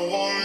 Bonjour 0.00 0.39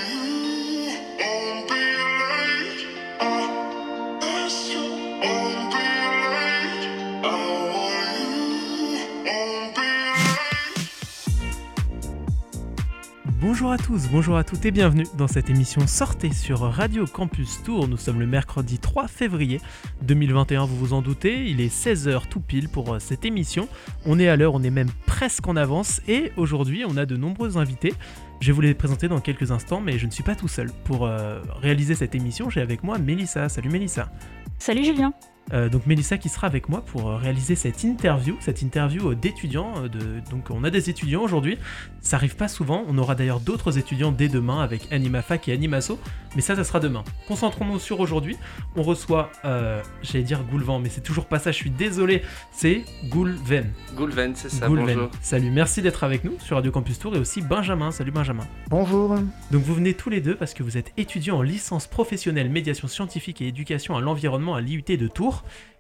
à 13.76 13.78
tous, 13.78 14.08
bonjour 14.10 14.38
à 14.38 14.46
toutes 14.46 14.66
et 14.66 14.72
bienvenue 14.72 15.06
dans 15.18 15.28
cette 15.28 15.50
émission 15.50 15.86
Sortez 15.86 16.32
sur 16.32 16.62
Radio 16.62 17.06
Campus 17.06 17.62
Tour. 17.62 17.90
Nous 17.90 17.98
sommes 17.98 18.22
le 18.22 18.26
mercredi 18.26 18.80
3 18.80 19.10
février 19.10 19.60
2021, 20.04 20.64
vous 20.64 20.78
vous 20.78 20.94
en 20.94 21.02
doutez, 21.02 21.50
il 21.50 21.60
est 21.60 21.68
16h 21.68 22.30
tout 22.30 22.40
pile 22.40 22.70
pour 22.70 22.94
euh, 22.94 23.00
cette 23.00 23.26
émission. 23.26 23.68
On 24.06 24.18
est 24.18 24.30
à 24.30 24.38
l'heure, 24.38 24.54
on 24.54 24.64
est 24.64 24.70
même 24.70 24.88
presque 25.06 25.46
en 25.50 25.58
avance 25.58 26.00
et 26.08 26.32
aujourd'hui 26.38 26.86
on 26.88 26.96
a 26.96 27.06
de 27.06 27.18
nombreux 27.18 27.58
invités. 27.58 27.94
Je 28.40 28.48
vais 28.48 28.54
vous 28.54 28.62
les 28.62 28.74
présenter 28.74 29.10
dans 29.10 29.20
quelques 29.20 29.52
instants, 29.52 29.82
mais 29.82 29.98
je 29.98 30.06
ne 30.06 30.12
suis 30.12 30.24
pas 30.24 30.36
tout 30.36 30.48
seul. 30.48 30.72
Pour 30.86 31.06
euh, 31.06 31.42
réaliser 31.62 31.96
cette 31.96 32.16
émission, 32.16 32.50
j'ai 32.50 32.62
avec 32.62 32.82
moi 32.82 32.98
Mélissa. 32.98 33.50
Salut 33.50 33.70
Mélissa. 33.70 34.10
Salut 34.58 34.86
Julien. 34.86 35.12
Euh, 35.54 35.70
donc 35.70 35.86
Mélissa 35.86 36.18
qui 36.18 36.30
sera 36.30 36.48
avec 36.48 36.70
moi 36.70 36.82
pour 36.82 37.08
euh, 37.08 37.18
réaliser 37.18 37.56
cette 37.56 37.84
interview, 37.84 38.36
cette 38.40 38.64
interview 38.64 39.12
euh, 39.12 39.16
d'étudiants. 39.16 39.84
De... 39.84 40.22
Donc 40.32 40.50
on 40.50 40.64
a 40.64 40.72
des 40.72 40.90
étudiants 40.90 41.22
aujourd'hui, 41.22 41.58
ça 42.02 42.18
arrive 42.18 42.36
pas 42.36 42.48
souvent, 42.48 42.84
on 42.88 42.98
aura 42.98 43.14
d'ailleurs 43.14 43.40
d'autres 43.40 43.78
étudiants 43.78 44.12
dès 44.12 44.28
demain 44.28 44.64
avec 44.64 44.92
AnimaFac 44.92 45.48
et 45.48 45.54
Animasso, 45.54 46.00
mais 46.36 46.42
ça 46.42 46.56
ça 46.56 46.64
sera 46.64 46.80
demain. 46.80 47.04
Concentrons-nous 47.28 47.80
sur 47.80 48.00
aujourd'hui, 48.00 48.38
on 48.76 48.82
reçoit, 48.82 49.32
j'allais 49.44 50.24
dire 50.24 50.44
Goulvan, 50.44 50.80
mais 50.80 50.90
c'est 50.90 51.02
toujours 51.02 51.26
pas 51.26 51.40
ça, 51.40 51.52
je 51.52 51.58
suis 51.58 51.70
désolé, 51.70 52.24
c'est 52.52 52.84
Goulven. 53.10 53.72
Goulven, 53.96 54.34
c'est 54.36 54.50
ça, 54.50 54.68
bonjour. 54.68 55.10
Salut, 55.22 55.52
merci 55.52 55.82
d'être 55.82 56.04
avec 56.04 56.24
nous 56.24 56.34
sur 56.40 56.56
Radio 56.56 56.72
Campus 56.72 57.00
Tour 57.00 57.16
et 57.16 57.20
aussi 57.20 57.42
Benjamin, 57.42 57.92
salut 57.92 58.12
Benjamin. 58.12 58.48
Bonjour. 58.70 59.16
Donc 59.52 59.64
vous 59.64 59.76
venez 59.76 59.94
tous 59.94 60.10
les 60.10 60.22
deux 60.22 60.36
parce 60.36 60.54
que 60.54 60.64
vous 60.64 60.78
êtes 60.78 60.92
étudiants 60.98 61.38
en 61.38 61.42
licence 61.42 61.88
professionnelle 61.88 62.50
médiation 62.50 62.88
scientifique 62.88 63.42
et 63.42 63.48
éducation 63.48 63.96
à 63.96 64.02
l'environnement 64.02 64.56
à 64.56 64.62
l'IUT 64.62 64.84
de 64.88 65.08
Tours. 65.08 65.35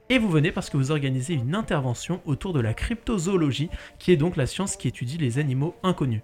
Et 0.09 0.19
vous 0.19 0.29
venez 0.29 0.51
parce 0.51 0.69
que 0.69 0.77
vous 0.77 0.91
organisez 0.91 1.33
une 1.33 1.55
intervention 1.55 2.21
autour 2.25 2.53
de 2.53 2.59
la 2.59 2.73
cryptozoologie, 2.73 3.69
qui 3.97 4.11
est 4.11 4.17
donc 4.17 4.35
la 4.35 4.45
science 4.45 4.75
qui 4.75 4.87
étudie 4.87 5.17
les 5.17 5.39
animaux 5.39 5.75
inconnus. 5.81 6.21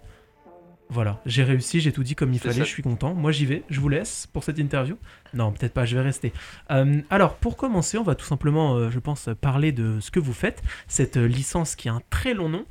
Voilà, 0.92 1.22
j'ai 1.24 1.42
réussi, 1.42 1.80
j'ai 1.80 1.90
tout 1.90 2.02
dit 2.02 2.14
comme 2.14 2.34
il 2.34 2.38
fallait, 2.38 2.58
je 2.58 2.64
suis 2.64 2.82
content. 2.82 3.14
Moi 3.14 3.32
j'y 3.32 3.46
vais, 3.46 3.62
je 3.70 3.80
vous 3.80 3.88
laisse 3.88 4.28
pour 4.30 4.44
cette 4.44 4.58
interview. 4.58 4.98
Non, 5.32 5.50
peut-être 5.50 5.72
pas, 5.72 5.86
je 5.86 5.96
vais 5.96 6.02
rester. 6.02 6.34
Euh, 6.70 7.00
alors 7.08 7.36
pour 7.36 7.56
commencer, 7.56 7.96
on 7.96 8.02
va 8.02 8.14
tout 8.14 8.26
simplement, 8.26 8.74
euh, 8.74 8.90
je 8.90 8.98
pense, 8.98 9.30
parler 9.40 9.72
de 9.72 10.00
ce 10.00 10.10
que 10.10 10.20
vous 10.20 10.34
faites, 10.34 10.62
cette 10.88 11.16
euh, 11.16 11.26
licence 11.26 11.76
qui 11.76 11.88
a 11.88 11.94
un 11.94 12.02
très 12.10 12.34
long 12.34 12.50
nom. 12.50 12.66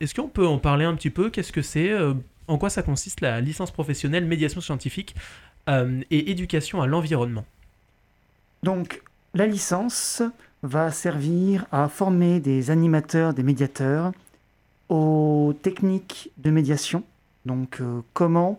Est-ce 0.00 0.14
qu'on 0.14 0.28
peut 0.28 0.46
en 0.46 0.58
parler 0.58 0.84
un 0.84 0.94
petit 0.94 1.08
peu? 1.08 1.30
Qu'est-ce 1.30 1.50
que 1.50 1.62
c'est 1.62 1.90
En 2.48 2.58
quoi 2.58 2.68
ça 2.68 2.82
consiste 2.82 3.22
la 3.22 3.40
licence 3.40 3.70
professionnelle 3.70 4.26
médiation 4.26 4.60
scientifique 4.60 5.14
et 5.66 6.30
éducation 6.30 6.82
à 6.82 6.86
l'environnement? 6.86 7.46
Donc 8.62 9.02
la 9.34 9.46
licence 9.46 10.22
va 10.62 10.90
servir 10.90 11.66
à 11.72 11.88
former 11.88 12.40
des 12.40 12.70
animateurs, 12.70 13.34
des 13.34 13.42
médiateurs 13.42 14.12
aux 14.88 15.54
techniques 15.62 16.30
de 16.38 16.50
médiation. 16.50 17.02
Donc 17.44 17.80
euh, 17.80 18.00
comment 18.12 18.58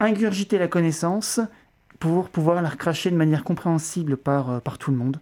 ingurgiter 0.00 0.58
la 0.58 0.68
connaissance 0.68 1.40
pour 2.00 2.28
pouvoir 2.28 2.60
la 2.62 2.68
recracher 2.68 3.10
de 3.10 3.16
manière 3.16 3.44
compréhensible 3.44 4.16
par, 4.16 4.50
euh, 4.50 4.58
par 4.60 4.78
tout 4.78 4.90
le 4.90 4.96
monde. 4.96 5.20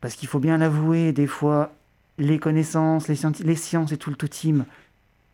Parce 0.00 0.14
qu'il 0.14 0.28
faut 0.28 0.38
bien 0.38 0.56
l'avouer, 0.58 1.12
des 1.12 1.26
fois, 1.26 1.72
les 2.18 2.38
connaissances, 2.38 3.08
les, 3.08 3.16
les, 3.44 3.56
sciences 3.56 3.92
et 3.92 3.96
tout 3.96 4.10
le 4.10 4.16
tout 4.16 4.28
team, 4.28 4.64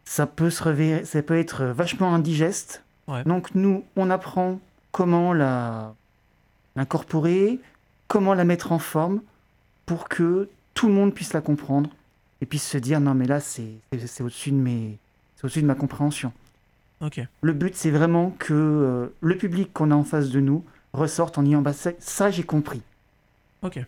ça 0.05 0.27
peut, 0.27 0.51
se 0.51 1.03
ça 1.05 1.23
peut 1.23 1.39
être 1.39 1.65
vachement 1.65 2.15
indigeste. 2.15 2.83
Donc 3.25 3.55
nous, 3.55 3.85
on 3.95 4.11
apprend 4.11 4.59
comment 4.91 5.33
l'incorporer, 6.75 7.61
comment 8.09 8.35
la 8.35 8.45
mettre 8.45 8.73
en 8.73 8.79
forme 8.79 9.21
pour 9.87 10.09
que 10.09 10.49
tout 10.75 10.89
le 10.89 10.93
monde 10.93 11.15
puisse 11.15 11.33
la 11.33 11.41
comprendre 11.41 11.91
et 12.41 12.47
puisse 12.47 12.69
se 12.69 12.79
dire 12.79 13.01
non 13.01 13.15
mais 13.15 13.27
là 13.27 13.41
c'est 13.41 13.81
au-dessus 14.21 14.51
de 14.51 14.57
mes 14.57 14.99
au-dessus 15.43 15.63
de 15.63 15.67
ma 15.67 15.75
compréhension. 15.75 16.33
Ok. 17.01 17.21
Le 17.41 17.53
but 17.53 17.75
c'est 17.75 17.91
vraiment 17.91 18.31
que 18.39 18.53
euh, 18.53 19.07
le 19.21 19.37
public 19.37 19.73
qu'on 19.73 19.91
a 19.91 19.95
en 19.95 20.05
face 20.05 20.31
de 20.31 20.41
nous 20.41 20.65
ressorte 20.93 21.39
en 21.39 21.43
disant 21.43 21.63
bah, 21.63 21.73
ça 21.73 22.31
j'ai 22.31 22.43
compris. 22.43 22.83
Ok. 23.63 23.79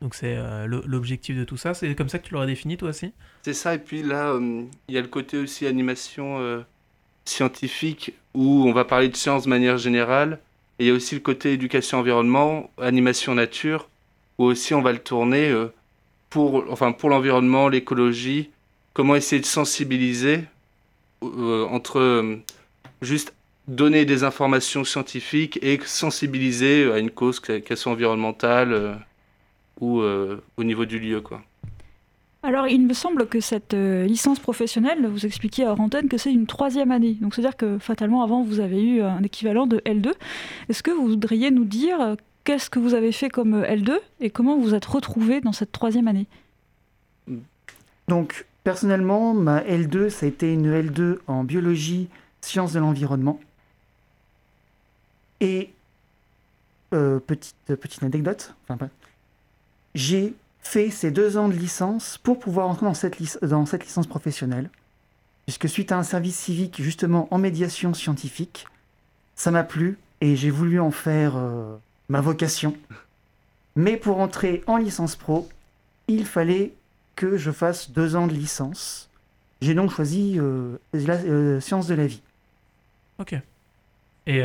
Donc 0.00 0.14
c'est 0.14 0.36
euh, 0.36 0.66
l'objectif 0.66 1.36
de 1.36 1.44
tout 1.44 1.56
ça, 1.56 1.72
c'est 1.72 1.94
comme 1.94 2.08
ça 2.10 2.18
que 2.18 2.26
tu 2.26 2.34
l'aurais 2.34 2.46
défini 2.46 2.76
toi 2.76 2.90
aussi? 2.90 3.12
C'est 3.42 3.54
ça 3.54 3.74
et 3.74 3.78
puis 3.78 4.02
là 4.02 4.30
euh, 4.30 4.62
il 4.88 4.94
y 4.94 4.98
a 4.98 5.00
le 5.00 5.08
côté 5.08 5.38
aussi 5.38 5.66
animation 5.66 6.64
scientifique 7.24 8.14
où 8.34 8.64
on 8.66 8.72
va 8.72 8.84
parler 8.84 9.08
de 9.08 9.16
science 9.16 9.44
de 9.44 9.48
manière 9.48 9.78
générale 9.78 10.38
et 10.78 10.84
il 10.84 10.88
y 10.88 10.90
a 10.90 10.94
aussi 10.94 11.14
le 11.14 11.20
côté 11.20 11.52
éducation 11.52 11.98
environnement, 11.98 12.70
animation 12.78 13.34
nature, 13.34 13.88
où 14.38 14.44
aussi 14.44 14.74
on 14.74 14.82
va 14.82 14.92
le 14.92 14.98
tourner 14.98 15.48
euh, 15.48 15.72
pour, 16.30 16.64
enfin 16.70 16.92
pour 16.92 17.10
l'environnement, 17.10 17.68
l'écologie, 17.68 18.50
comment 18.92 19.14
essayer 19.14 19.40
de 19.40 19.46
sensibiliser 19.46 20.44
euh, 21.22 21.64
entre 21.66 22.00
euh, 22.00 22.36
juste 23.02 23.34
donner 23.68 24.04
des 24.04 24.24
informations 24.24 24.84
scientifiques 24.84 25.58
et 25.62 25.78
sensibiliser 25.84 26.90
à 26.92 26.98
une 26.98 27.10
cause, 27.10 27.40
qu'elle 27.40 27.76
soit 27.76 27.92
environnementale 27.92 28.98
ou 29.80 30.02
au 30.02 30.64
niveau 30.64 30.84
du 30.84 30.98
lieu. 30.98 31.22
quoi. 31.22 31.42
Alors, 32.44 32.68
il 32.68 32.86
me 32.86 32.92
semble 32.92 33.26
que 33.26 33.40
cette 33.40 33.72
euh, 33.72 34.04
licence 34.04 34.38
professionnelle, 34.38 35.06
vous 35.06 35.24
expliquiez 35.24 35.64
à 35.64 35.72
antenne 35.72 36.10
que 36.10 36.18
c'est 36.18 36.30
une 36.30 36.46
troisième 36.46 36.90
année. 36.90 37.14
Donc, 37.14 37.34
c'est-à-dire 37.34 37.56
que 37.56 37.78
fatalement, 37.78 38.22
avant, 38.22 38.42
vous 38.42 38.60
avez 38.60 38.82
eu 38.82 39.00
un 39.00 39.22
équivalent 39.22 39.66
de 39.66 39.78
L2. 39.78 40.12
Est-ce 40.68 40.82
que 40.82 40.90
vous 40.90 41.08
voudriez 41.08 41.50
nous 41.50 41.64
dire 41.64 41.98
euh, 42.02 42.16
qu'est-ce 42.44 42.68
que 42.68 42.78
vous 42.78 42.92
avez 42.92 43.12
fait 43.12 43.30
comme 43.30 43.54
euh, 43.54 43.74
L2 43.74 43.94
et 44.20 44.28
comment 44.28 44.58
vous 44.58 44.74
êtes 44.74 44.84
retrouvé 44.84 45.40
dans 45.40 45.52
cette 45.52 45.72
troisième 45.72 46.06
année? 46.06 46.26
Donc, 48.08 48.44
personnellement, 48.62 49.32
ma 49.32 49.62
L2, 49.62 50.10
ça 50.10 50.26
a 50.26 50.28
été 50.28 50.52
une 50.52 50.70
L2 50.70 51.20
en 51.26 51.44
biologie, 51.44 52.10
sciences 52.42 52.74
de 52.74 52.78
l'environnement. 52.78 53.40
Et, 55.40 55.70
petite, 56.90 57.56
petite 57.66 58.02
anecdote, 58.02 58.54
enfin, 58.68 58.88
j'ai 59.94 60.34
fait 60.64 60.90
ces 60.90 61.10
deux 61.10 61.36
ans 61.36 61.48
de 61.48 61.54
licence 61.54 62.18
pour 62.18 62.38
pouvoir 62.40 62.68
entrer 62.68 62.86
dans 62.86 62.94
cette, 62.94 63.18
licence 63.18 64.06
professionnelle. 64.06 64.70
Puisque 65.46 65.68
suite 65.68 65.92
à 65.92 65.98
un 65.98 66.02
service 66.02 66.36
civique 66.36 66.82
justement 66.82 67.28
en 67.30 67.38
médiation 67.38 67.94
scientifique, 67.94 68.66
ça 69.36 69.50
m'a 69.50 69.62
plu 69.62 69.98
et 70.20 70.36
j'ai 70.36 70.50
voulu 70.50 70.80
en 70.80 70.90
faire 70.90 71.36
euh, 71.36 71.76
ma 72.08 72.20
vocation. 72.20 72.74
Mais 73.76 73.96
pour 73.96 74.18
entrer 74.18 74.64
en 74.66 74.78
licence 74.78 75.16
pro, 75.16 75.48
il 76.08 76.24
fallait 76.24 76.72
que 77.14 77.36
je 77.36 77.50
fasse 77.50 77.90
deux 77.90 78.16
ans 78.16 78.26
de 78.26 78.32
licence. 78.32 79.10
J'ai 79.60 79.74
donc 79.74 79.90
choisi 79.90 80.36
euh, 80.38 80.76
la 80.92 81.14
euh, 81.14 81.60
science 81.60 81.86
de 81.86 81.94
la 81.94 82.06
vie. 82.06 82.22
Ok. 83.18 83.34
Et 84.26 84.42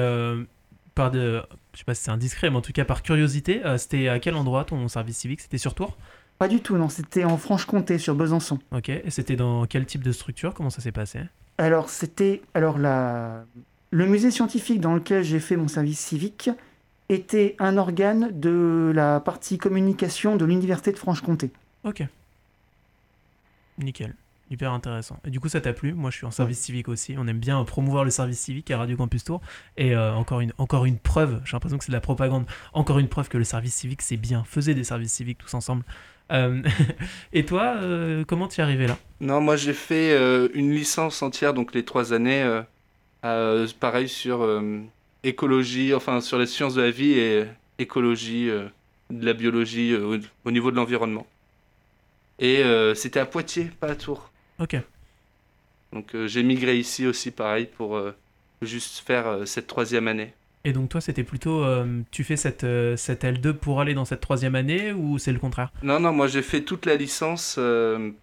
par 1.00 1.12
de, 1.12 1.42
je 1.74 1.80
sais 1.80 1.86
pas 1.86 1.96
si 1.96 2.04
c'est 2.04 2.12
indiscret, 2.12 2.50
mais 2.50 2.58
en 2.58 2.62
tout 2.62 2.74
cas 2.74 2.84
par 2.84 3.04
curiosité, 3.04 3.66
euh, 3.66 3.78
c'était 3.78 4.10
à 4.10 4.20
quel 4.20 4.36
endroit 4.36 4.66
ton 4.66 4.86
service 4.90 5.16
civique? 5.16 5.40
C'était 5.40 5.58
sur 5.58 5.74
Tours? 5.74 5.96
Pas 6.40 6.50
du 6.50 6.60
tout, 6.60 6.76
non, 6.76 6.90
c'était 6.90 7.24
en 7.24 7.38
Franche-Comté, 7.38 7.98
sur 7.98 8.16
Besançon. 8.16 8.60
Ok, 8.74 8.90
et 8.90 9.09
c'était 9.09 9.38
dans 9.38 9.66
quel 9.66 9.86
type 9.86 10.04
de 10.04 10.12
structure? 10.12 10.54
Comment 10.54 10.70
ça 10.70 10.82
s'est 10.82 10.92
passé? 10.92 11.22
Alors, 11.58 11.90
c'était. 11.90 12.42
Alors, 12.54 12.78
la... 12.78 13.46
le 13.92 14.06
musée 14.08 14.30
scientifique 14.30 14.82
dans 14.82 14.94
lequel 14.94 15.24
j'ai 15.24 15.40
fait 15.40 15.56
mon 15.56 15.70
service 15.70 16.00
civique 16.00 16.50
était 17.08 17.56
un 17.59 17.78
organe 17.78 18.38
de 18.38 18.92
la 18.94 19.22
partie 19.22 19.58
communication 19.58 20.36
de 20.36 20.44
l'Université 20.44 20.92
de 20.92 20.98
Franche-Comté. 20.98 21.50
Ok. 21.86 22.04
Nickel. 23.78 24.16
Hyper 24.52 24.72
intéressant. 24.72 25.20
Et 25.26 25.30
du 25.30 25.40
coup, 25.40 25.48
ça 25.48 25.62
t'a 25.62 25.74
plu 25.74 25.94
Moi, 25.94 26.10
je 26.10 26.18
suis 26.18 26.26
en 26.26 26.32
service 26.32 26.60
civique 26.60 26.88
aussi. 26.88 27.16
On 27.20 27.28
aime 27.28 27.38
bien 27.38 27.64
promouvoir 27.66 28.04
le 28.04 28.10
service 28.10 28.40
civique 28.40 28.72
à 28.72 28.80
Radio 28.80 28.98
Campus 28.98 29.23
Tour. 29.23 29.41
Et 29.78 29.96
euh, 29.96 30.12
encore, 30.16 30.40
une, 30.40 30.53
encore 30.58 30.85
une 30.85 30.97
preuve, 30.97 31.40
j'ai 31.46 31.53
l'impression 31.53 31.78
que 31.78 31.84
c'est 31.84 31.91
de 31.91 31.96
la 31.96 32.02
propagande, 32.02 32.46
encore 32.73 32.97
une 32.97 33.09
preuve 33.09 33.29
que 33.29 33.38
le 33.38 33.44
service 33.44 33.76
civique, 33.76 34.02
c'est 34.02 34.18
bien. 34.18 34.44
Faisez 34.46 34.73
des 34.73 34.84
services 34.84 35.14
civiques 35.14 35.38
tous 35.38 35.53
ensemble. 35.53 35.84
Euh, 36.32 36.64
et 37.34 37.46
toi, 37.46 37.76
euh, 37.78 38.26
comment 38.26 38.47
tu 38.47 38.59
es 38.59 38.64
arrivé 38.64 38.88
là? 38.88 38.97
Non, 39.22 39.40
moi, 39.40 39.56
j'ai 39.56 39.73
fait 39.73 40.18
une 40.56 40.72
licence 40.72 41.22
entière, 41.22 41.53
donc 41.53 41.76
les 41.76 41.85
trois 41.85 42.12
années, 42.14 42.44
pareil, 43.22 44.09
sur 44.09 44.47
écologie, 45.23 45.94
enfin, 45.94 46.22
sur 46.22 46.40
les 46.40 46.47
sciences 46.47 46.73
de 46.73 46.82
la 46.82 46.91
vie 46.91 47.12
et 47.12 47.46
écologie, 47.78 48.47
de 48.47 49.26
la 49.26 49.34
biologie 49.34 49.96
au 49.96 50.52
niveau 50.52 50.72
de 50.72 50.76
l'environnement. 50.76 51.28
Et 52.40 52.64
c'était 52.96 53.20
à 53.20 53.28
Poitiers, 53.28 53.70
pas 53.79 53.90
à 53.90 53.96
Tours. 53.96 54.28
Ok. 54.59 54.76
Donc 55.94 56.14
euh, 56.14 56.28
j'ai 56.28 56.44
migré 56.44 56.78
ici 56.78 57.08
aussi, 57.08 57.32
pareil, 57.32 57.67
pour 57.78 57.97
euh, 57.97 58.11
juste 58.61 59.03
faire 59.06 59.28
euh, 59.28 59.46
cette 59.46 59.67
troisième 59.67 60.08
année. 60.08 60.34
Et 60.66 60.73
donc 60.73 60.90
toi, 60.90 61.00
c'était 61.00 61.23
plutôt, 61.23 61.66
tu 62.11 62.26
fais 62.26 62.35
cette, 62.35 62.66
cette 62.97 63.23
L2 63.23 63.53
pour 63.53 63.79
aller 63.79 63.94
dans 63.94 64.03
cette 64.03 64.20
troisième 64.20 64.56
année 64.56 64.91
ou 64.91 65.17
c'est 65.17 65.32
le 65.32 65.40
contraire? 65.40 65.72
Non, 65.84 66.02
non, 66.02 66.11
moi 66.11 66.28
j'ai 66.28 66.41
fait 66.41 66.64
toute 66.64 66.85
la 66.85 66.96
licence 66.96 67.58
de 67.58 68.14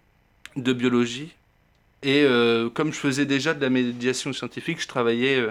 biologie 0.55 1.33
Et 2.03 2.27
comme 2.75 2.93
je 2.93 2.99
faisais 2.99 3.25
déjà 3.25 3.55
de 3.55 3.61
la 3.61 3.71
médiation 3.71 4.33
scientifique, 4.33 4.79
je 4.79 4.87
travaillais. 4.87 5.47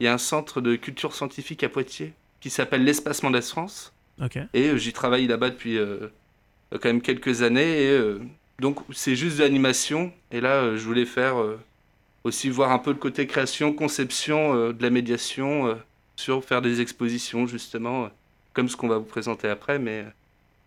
il 0.00 0.04
y 0.04 0.06
a 0.06 0.14
un 0.14 0.18
centre 0.18 0.62
de 0.62 0.76
culture 0.76 1.14
scientifique 1.14 1.62
à 1.62 1.68
Poitiers 1.68 2.14
qui 2.40 2.48
s'appelle 2.48 2.84
l'Espacement 2.84 3.30
de 3.30 3.42
France. 3.42 3.92
Ok. 4.18 4.38
Et 4.54 4.78
j'y 4.78 4.94
travaille 4.94 5.26
là-bas 5.26 5.50
depuis 5.50 5.78
quand 6.70 6.86
même 6.86 7.02
quelques 7.02 7.42
années. 7.42 7.82
Et 7.82 8.16
donc, 8.58 8.78
c'est 8.92 9.16
juste 9.16 9.38
de 9.38 9.42
l'animation. 9.42 10.12
Et 10.30 10.40
là, 10.40 10.54
euh, 10.54 10.76
je 10.76 10.84
voulais 10.84 11.06
faire 11.06 11.40
euh, 11.40 11.58
aussi 12.22 12.50
voir 12.50 12.70
un 12.70 12.78
peu 12.78 12.90
le 12.90 12.98
côté 12.98 13.26
création, 13.26 13.72
conception 13.72 14.54
euh, 14.54 14.72
de 14.72 14.82
la 14.82 14.90
médiation, 14.90 15.76
sur 16.16 16.44
faire 16.44 16.62
des 16.62 16.80
expositions, 16.80 17.46
justement, 17.46 18.08
comme 18.52 18.68
ce 18.68 18.76
qu'on 18.76 18.88
va 18.88 18.98
vous 18.98 19.04
présenter 19.04 19.48
après. 19.48 19.78
Mais 19.78 20.04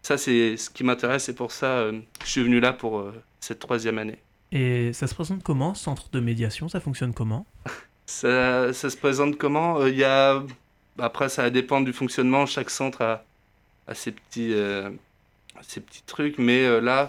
ça, 0.01 0.17
c'est 0.17 0.57
ce 0.57 0.69
qui 0.69 0.83
m'intéresse. 0.83 1.29
Et 1.29 1.35
pour 1.35 1.51
ça, 1.51 1.89
je 2.23 2.29
suis 2.29 2.43
venu 2.43 2.59
là 2.59 2.73
pour 2.73 3.05
cette 3.39 3.59
troisième 3.59 3.97
année. 3.97 4.17
Et 4.51 4.93
ça 4.93 5.07
se 5.07 5.15
présente 5.15 5.43
comment, 5.43 5.73
centre 5.73 6.09
de 6.09 6.19
médiation? 6.19 6.69
Ça 6.69 6.79
fonctionne 6.79 7.13
comment? 7.13 7.45
Ça, 8.09 8.71
ça 8.71 8.89
se 8.89 8.95
présente 8.95 9.37
comment? 9.37 9.85
Il 9.85 9.97
y 9.97 10.05
a... 10.05 10.41
Après, 10.97 11.27
ça 11.27 11.41
va 11.41 11.49
dépendre 11.49 11.85
du 11.85 11.91
fonctionnement. 11.91 12.45
Chaque 12.45 12.69
centre 12.69 13.01
a, 13.01 13.25
a 13.87 13.93
ses, 13.93 14.11
petits, 14.11 14.53
euh, 14.53 14.89
ses 15.61 15.81
petits 15.81 16.03
trucs. 16.05 16.37
Mais 16.37 16.63
euh, 16.63 16.79
là, 16.79 17.07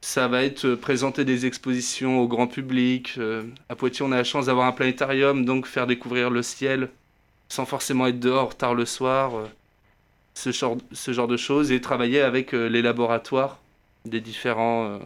ça 0.00 0.28
va 0.28 0.42
être 0.44 0.64
euh, 0.64 0.76
présenter 0.76 1.24
des 1.24 1.46
expositions 1.46 2.20
au 2.20 2.28
grand 2.28 2.46
public. 2.46 3.14
Euh, 3.18 3.42
à 3.68 3.76
Poitiers, 3.76 4.04
on 4.04 4.12
a 4.12 4.16
la 4.16 4.24
chance 4.24 4.46
d'avoir 4.46 4.66
un 4.66 4.72
planétarium, 4.72 5.44
donc 5.44 5.66
faire 5.66 5.86
découvrir 5.86 6.30
le 6.30 6.42
ciel 6.42 6.90
sans 7.48 7.66
forcément 7.66 8.06
être 8.06 8.20
dehors 8.20 8.56
tard 8.56 8.74
le 8.74 8.86
soir. 8.86 9.34
euh, 9.36 9.46
ce, 10.34 10.52
genre, 10.52 10.78
ce 10.92 11.12
genre 11.12 11.28
de 11.28 11.36
choses. 11.36 11.70
Et 11.72 11.80
travailler 11.80 12.20
avec 12.22 12.52
les 12.52 12.82
laboratoires 12.82 13.58
des 14.06 14.20
différents... 14.20 14.86
euh, 14.86 14.98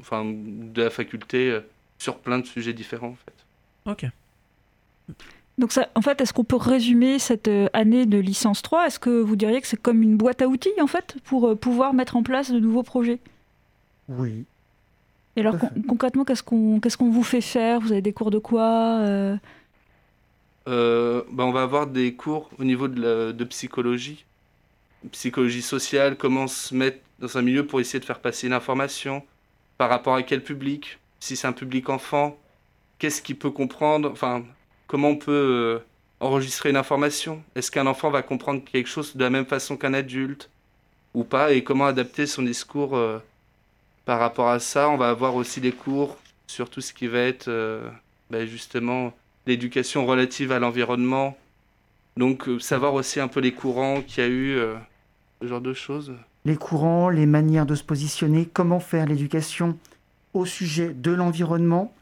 enfin, 0.00 0.24
de 0.26 0.82
la 0.82 0.90
faculté 0.90 1.50
euh, 1.50 1.60
sur 1.98 2.18
plein 2.18 2.38
de 2.38 2.46
sujets 2.46 2.72
différents, 2.74 3.16
en 3.86 3.92
fait. 3.94 4.04
Ok. 4.04 5.16
Donc 5.56 5.72
ça, 5.72 5.88
en 5.94 6.02
fait, 6.02 6.20
est-ce 6.20 6.32
qu'on 6.32 6.44
peut 6.44 6.56
résumer 6.56 7.18
cette 7.18 7.50
année 7.72 8.06
de 8.06 8.18
licence 8.18 8.62
3 8.62 8.86
Est-ce 8.86 8.98
que 8.98 9.20
vous 9.22 9.36
diriez 9.36 9.60
que 9.60 9.66
c'est 9.66 9.80
comme 9.80 10.02
une 10.02 10.16
boîte 10.16 10.42
à 10.42 10.48
outils, 10.48 10.68
en 10.80 10.86
fait, 10.86 11.16
pour 11.24 11.58
pouvoir 11.58 11.94
mettre 11.94 12.16
en 12.16 12.22
place 12.22 12.50
de 12.50 12.60
nouveaux 12.60 12.82
projets? 12.84 13.18
Oui. 14.08 14.44
Et 15.36 15.40
alors, 15.40 15.58
con- 15.58 15.70
concrètement, 15.88 16.24
qu'est-ce 16.24 16.42
qu'on 16.42 17.10
vous 17.10 17.22
fait 17.22 17.40
faire? 17.40 17.80
Vous 17.80 17.92
avez 17.92 18.02
des 18.02 18.12
cours 18.12 18.30
de 18.30 18.38
quoi 18.38 18.98
euh, 19.00 19.36
Euh, 20.68 21.22
bah, 21.30 21.44
on 21.44 21.52
va 21.52 21.62
avoir 21.62 21.86
des 21.86 22.14
cours 22.14 22.50
au 22.58 22.64
niveau 22.64 22.88
de, 22.88 23.00
la- 23.00 23.32
de 23.32 23.44
psychologie, 23.44 24.24
psychologie 25.12 25.62
sociale, 25.62 26.16
comment 26.16 26.46
se 26.46 26.74
mettre 26.74 26.98
dans 27.20 27.38
un 27.38 27.42
milieu 27.42 27.66
pour 27.66 27.80
essayer 27.80 28.00
de 28.00 28.04
faire 28.04 28.20
passer 28.20 28.48
l'information, 28.48 29.24
par 29.78 29.88
rapport 29.90 30.14
à 30.14 30.22
quel 30.22 30.42
public, 30.42 30.98
si 31.20 31.36
c'est 31.36 31.46
un 31.46 31.52
public 31.52 31.88
enfant, 31.88 32.36
qu'est-ce 32.98 33.22
qu'il 33.22 33.38
peut 33.38 33.50
comprendre, 33.50 34.10
enfin, 34.10 34.44
comment 34.86 35.08
on 35.10 35.16
peut 35.16 35.32
euh, 35.32 35.78
enregistrer 36.20 36.70
une 36.70 36.76
information, 36.76 37.42
est-ce 37.54 37.70
qu'un 37.70 37.86
enfant 37.86 38.10
va 38.10 38.22
comprendre 38.22 38.62
quelque 38.64 38.88
chose 38.88 39.16
de 39.16 39.22
la 39.22 39.30
même 39.30 39.46
façon 39.46 39.76
qu'un 39.76 39.94
adulte? 39.94 40.50
Ou 41.14 41.24
pas, 41.24 41.52
et 41.52 41.64
comment 41.64 41.86
adapter 41.86 42.26
son 42.26 42.42
discours 42.42 42.96
euh, 42.96 43.18
par 44.08 44.20
rapport 44.20 44.48
à 44.48 44.58
ça. 44.58 44.88
On 44.88 44.96
va 44.96 45.10
avoir 45.10 45.34
aussi 45.34 45.60
des 45.60 45.70
cours 45.70 46.16
sur 46.46 46.70
tout 46.70 46.80
ce 46.80 46.94
qui 46.94 47.08
va 47.08 47.18
être 47.18 47.48
euh, 47.48 47.90
bah, 48.30 48.46
justement 48.46 49.12
l'éducation 49.46 50.06
relative 50.06 50.50
à 50.50 50.58
l'environnement. 50.58 51.36
Donc 52.16 52.48
euh, 52.48 52.58
savoir 52.58 52.94
aussi 52.94 53.20
un 53.20 53.28
peu 53.28 53.40
les 53.40 53.52
courants 53.52 54.00
qu'il 54.00 54.24
y 54.24 54.26
a 54.26 54.30
eu, 54.30 54.56
euh, 54.56 54.76
ce 55.42 55.46
genre 55.48 55.60
de 55.60 55.74
choses. 55.74 56.14
Les 56.46 56.56
courants, 56.56 57.10
les 57.10 57.26
manières 57.26 57.66
de 57.66 57.74
se 57.74 57.84
positionner, 57.84 58.48
comment 58.50 58.80
faire 58.80 59.04
l'éducation 59.04 59.76
au 60.32 60.46
sujet 60.46 60.94
de 60.94 61.10
l'environnement, 61.10 61.92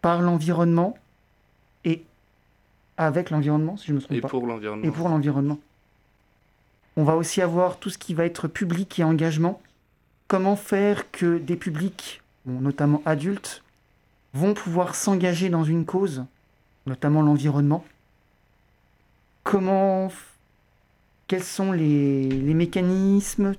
par 0.00 0.22
l'environnement 0.22 0.96
et 1.84 2.04
avec 2.96 3.28
l'environnement, 3.28 3.76
si 3.76 3.88
je 3.88 3.92
me 3.92 4.00
trompe 4.00 4.16
Et 4.16 4.22
pas. 4.22 4.28
pour 4.28 4.46
l'environnement. 4.46 4.86
et 4.86 4.90
pour 4.90 5.10
l'environnement. 5.10 5.58
On 6.96 7.04
va 7.04 7.16
aussi 7.16 7.42
avoir 7.42 7.76
tout 7.76 7.90
ce 7.90 7.98
qui 7.98 8.14
va 8.14 8.24
être 8.24 8.48
public 8.48 8.98
et 8.98 9.04
engagement. 9.04 9.60
Comment 10.28 10.56
faire 10.56 11.10
que 11.10 11.38
des 11.38 11.56
publics, 11.56 12.22
notamment 12.46 13.02
adultes, 13.04 13.62
vont 14.34 14.54
pouvoir 14.54 14.94
s'engager 14.94 15.48
dans 15.48 15.64
une 15.64 15.84
cause, 15.84 16.24
notamment 16.86 17.22
l'environnement? 17.22 17.84
Comment, 19.42 20.12
quels 21.26 21.42
sont 21.42 21.72
les, 21.72 22.28
mécanismes, 22.54 23.54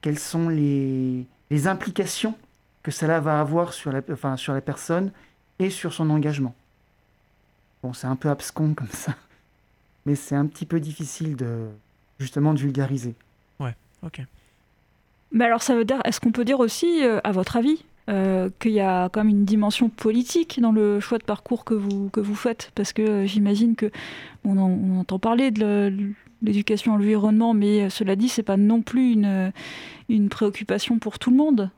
quelles 0.00 0.18
sont 0.18 0.48
les, 0.48 1.26
les 1.50 1.66
implications 1.66 2.36
que 2.82 2.90
cela 2.90 3.20
va 3.20 3.40
avoir 3.40 3.72
sur 3.72 3.90
la, 3.90 4.00
enfin, 4.12 4.36
sur 4.36 4.54
la 4.54 4.60
personne 4.60 5.10
et 5.58 5.70
sur 5.70 5.92
son 5.92 6.10
engagement? 6.10 6.54
Bon, 7.82 7.92
c'est 7.92 8.06
un 8.06 8.16
peu 8.16 8.30
abscon 8.30 8.74
comme 8.74 8.88
ça 8.88 9.14
mais 10.06 10.14
c'est 10.14 10.36
un 10.36 10.46
petit 10.46 10.66
peu 10.66 10.80
difficile 10.80 11.36
de 11.36 11.68
justement 12.18 12.54
de 12.54 12.58
vulgariser. 12.58 13.14
Ok. 14.02 14.20
Mais 15.34 15.44
alors, 15.44 15.62
ça 15.62 15.74
veut 15.74 15.84
dire, 15.84 16.00
est-ce 16.04 16.20
qu'on 16.20 16.32
peut 16.32 16.44
dire 16.44 16.60
aussi, 16.60 17.04
euh, 17.04 17.20
à 17.24 17.32
votre 17.32 17.56
avis, 17.56 17.84
euh, 18.08 18.48
qu'il 18.60 18.70
y 18.72 18.80
a 18.80 19.08
quand 19.08 19.20
même 19.24 19.30
une 19.30 19.44
dimension 19.44 19.88
politique 19.88 20.60
dans 20.60 20.72
le 20.72 21.00
choix 21.00 21.18
de 21.18 21.24
parcours 21.24 21.64
que 21.64 21.74
vous, 21.74 22.08
que 22.08 22.20
vous 22.20 22.36
faites? 22.36 22.70
Parce 22.76 22.92
que 22.92 23.02
euh, 23.02 23.26
j'imagine 23.26 23.74
que 23.74 23.90
on, 24.44 24.56
en- 24.58 24.70
on 24.70 25.00
entend 25.00 25.18
parler 25.18 25.50
de 25.50 25.92
l'éducation 26.40 26.94
à 26.94 26.98
l'environnement, 26.98 27.52
mais 27.52 27.90
cela 27.90 28.14
dit, 28.16 28.28
c'est 28.28 28.42
pas 28.44 28.56
non 28.56 28.80
plus 28.80 29.12
une, 29.12 29.52
une 30.08 30.28
préoccupation 30.28 30.98
pour 30.98 31.18
tout 31.18 31.30
le 31.30 31.36
monde. 31.36 31.70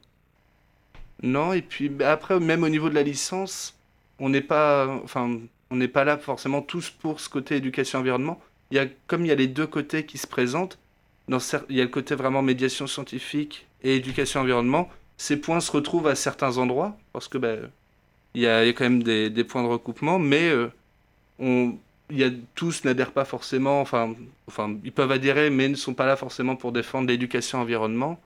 Non, 1.23 1.53
et 1.55 1.63
puis 1.63 1.89
bah, 1.89 2.13
après, 2.13 2.39
même 2.39 2.63
au 2.63 2.69
niveau 2.69 2.91
de 2.91 2.95
la 2.95 3.03
licence, 3.03 3.75
on 4.19 4.29
n'est 4.29 4.43
pas, 4.43 4.87
enfin, 5.03 5.39
pas 5.95 6.05
là 6.05 6.19
forcément 6.19 6.61
tous 6.61 6.91
pour 6.91 7.21
ce 7.21 7.31
côté 7.31 7.57
éducation-environnement. 7.57 8.39
Il 8.71 8.77
y 8.77 8.81
a, 8.81 8.87
comme 9.07 9.25
il 9.25 9.29
y 9.29 9.33
a 9.33 9.37
les 9.37 9.47
deux 9.47 9.67
côtés 9.67 10.05
qui 10.05 10.19
se 10.19 10.27
présentent, 10.27 10.79
il 11.29 11.77
y 11.77 11.81
a 11.81 11.85
le 11.85 11.91
côté 11.91 12.15
vraiment 12.15 12.43
médiation 12.43 12.87
scientifique 12.87 13.67
et 13.83 13.97
éducation-environnement. 13.97 14.89
Ces 15.17 15.37
points 15.37 15.61
se 15.61 15.73
retrouvent 15.73 16.09
à 16.09 16.15
certains 16.15 16.59
endroits, 16.59 16.97
parce 17.13 17.29
que 17.29 17.39
bah, 17.39 17.55
il 18.35 18.43
y 18.43 18.47
a, 18.47 18.63
quand 18.69 18.85
même 18.85 19.03
des, 19.03 19.45
points 19.45 19.63
de 19.63 19.69
recoupement, 19.69 20.19
mais 20.19 20.49
euh, 20.51 20.71
il 21.41 22.19
y 22.19 22.25
a, 22.25 22.31
tous 22.55 22.85
n'adhèrent 22.85 23.13
pas 23.13 23.25
forcément, 23.25 23.81
enfin, 23.81 24.15
ils 24.85 24.93
peuvent 24.93 25.11
adhérer, 25.11 25.51
mais 25.51 25.69
ne 25.69 25.75
sont 25.75 25.95
pas 25.95 26.07
là 26.07 26.17
forcément 26.17 26.55
pour 26.57 26.73
défendre 26.73 27.09
l'éducation-environnement. 27.09 28.21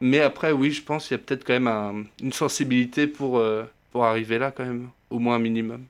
Mais 0.00 0.20
après, 0.20 0.52
oui, 0.52 0.72
je 0.72 0.82
pense 0.82 1.08
qu'il 1.08 1.16
y 1.16 1.20
a 1.20 1.22
peut-être 1.22 1.44
quand 1.44 1.54
même 1.54 1.68
un- 1.68 2.04
une 2.22 2.32
sensibilité 2.32 3.06
pour, 3.06 3.38
euh, 3.38 3.64
pour 3.92 4.04
arriver 4.04 4.38
là, 4.38 4.50
quand 4.50 4.64
même, 4.64 4.90
au 5.10 5.18
moins 5.18 5.36
un 5.36 5.38
minimum. 5.38 5.84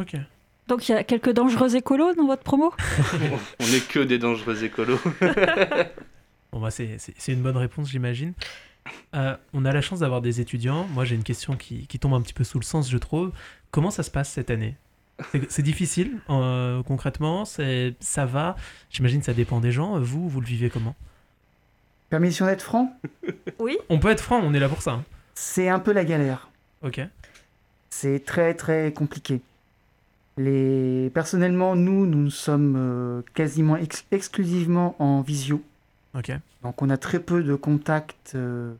Ok. 0.00 0.16
Donc 0.70 0.88
il 0.88 0.92
y 0.92 0.94
a 0.94 1.02
quelques 1.02 1.32
dangereux 1.32 1.74
écolos 1.74 2.14
dans 2.14 2.26
votre 2.26 2.44
promo? 2.44 2.72
On 3.60 3.66
n'est 3.66 3.80
que 3.80 3.98
des 3.98 4.18
dangereux 4.18 4.62
écolos. 4.64 5.00
Bon, 6.52 6.58
bah, 6.60 6.70
c'est 6.72 6.98
une 7.28 7.42
bonne 7.42 7.56
réponse, 7.56 7.88
j'imagine. 7.90 8.32
Euh, 9.14 9.36
on 9.54 9.64
a 9.64 9.72
la 9.72 9.80
chance 9.80 10.00
d'avoir 10.00 10.20
des 10.20 10.40
étudiants. 10.40 10.84
Moi, 10.92 11.04
j'ai 11.04 11.14
une 11.14 11.22
question 11.22 11.54
qui, 11.54 11.86
qui 11.86 12.00
tombe 12.00 12.12
un 12.14 12.20
petit 12.20 12.32
peu 12.34 12.42
sous 12.42 12.58
le 12.58 12.64
sens, 12.64 12.90
je 12.90 12.98
trouve. 12.98 13.30
Comment 13.70 13.92
ça 13.92 14.02
se 14.02 14.10
passe 14.10 14.30
cette 14.30 14.50
année? 14.50 14.74
C'est- 15.48 15.62
difficile, 15.62 16.18
euh, 16.28 16.82
concrètement 16.82 17.44
c'est- 17.44 17.94
Ça 18.00 18.26
va 18.26 18.56
J'imagine 18.90 19.20
que 19.20 19.26
ça 19.26 19.32
dépend 19.34 19.60
des 19.60 19.70
gens. 19.70 20.00
Vous, 20.00 20.28
vous 20.28 20.40
le 20.40 20.46
vivez 20.46 20.70
comment? 20.70 20.96
Permission 22.08 22.46
d'être 22.46 22.62
franc, 22.62 22.96
Oui. 23.60 23.76
On 23.88 23.98
peut 24.00 24.10
être 24.10 24.22
franc, 24.22 24.40
on 24.42 24.52
est 24.54 24.58
là 24.60 24.68
pour 24.68 24.82
ça. 24.82 24.92
hein. 24.92 25.04
c'est 25.34 25.68
un 25.68 25.78
peu 25.78 25.92
la 25.92 26.04
galère. 26.04 26.48
Ok. 26.82 27.00
C'est 27.90 28.24
très 28.24 28.54
très 28.54 28.92
compliqué. 28.92 29.40
Les... 30.44 31.10
Personnellement, 31.12 31.76
nous, 31.76 32.06
nous 32.06 32.30
sommes 32.30 32.74
euh, 32.76 33.22
quasiment 33.34 33.76
ex- 33.76 34.06
exclusivement 34.10 34.96
en 34.98 35.20
visio. 35.20 35.60
Ok. 36.14 36.30
Donc 36.62 36.80
on 36.82 36.88
a 36.88 36.96
très 36.96 37.20
peu 37.20 37.42
de 37.42 37.54
contact 37.54 38.32
euh, 38.34 38.72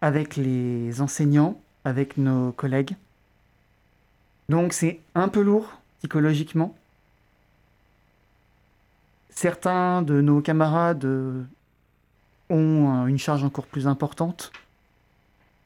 avec 0.00 0.36
les 0.36 1.00
enseignants, 1.00 1.60
avec 1.84 2.16
nos 2.16 2.52
collègues. 2.52 2.94
Donc 4.48 4.72
c'est 4.72 5.00
un 5.14 5.28
peu 5.28 5.42
lourd 5.42 5.80
psychologiquement. 5.98 6.74
Certains 9.30 10.02
de 10.02 10.20
nos 10.22 10.40
camarades 10.40 11.04
euh, 11.04 11.42
ont 12.48 13.06
une 13.06 13.18
charge 13.18 13.44
encore 13.44 13.66
plus 13.66 13.86
importante. 13.86 14.50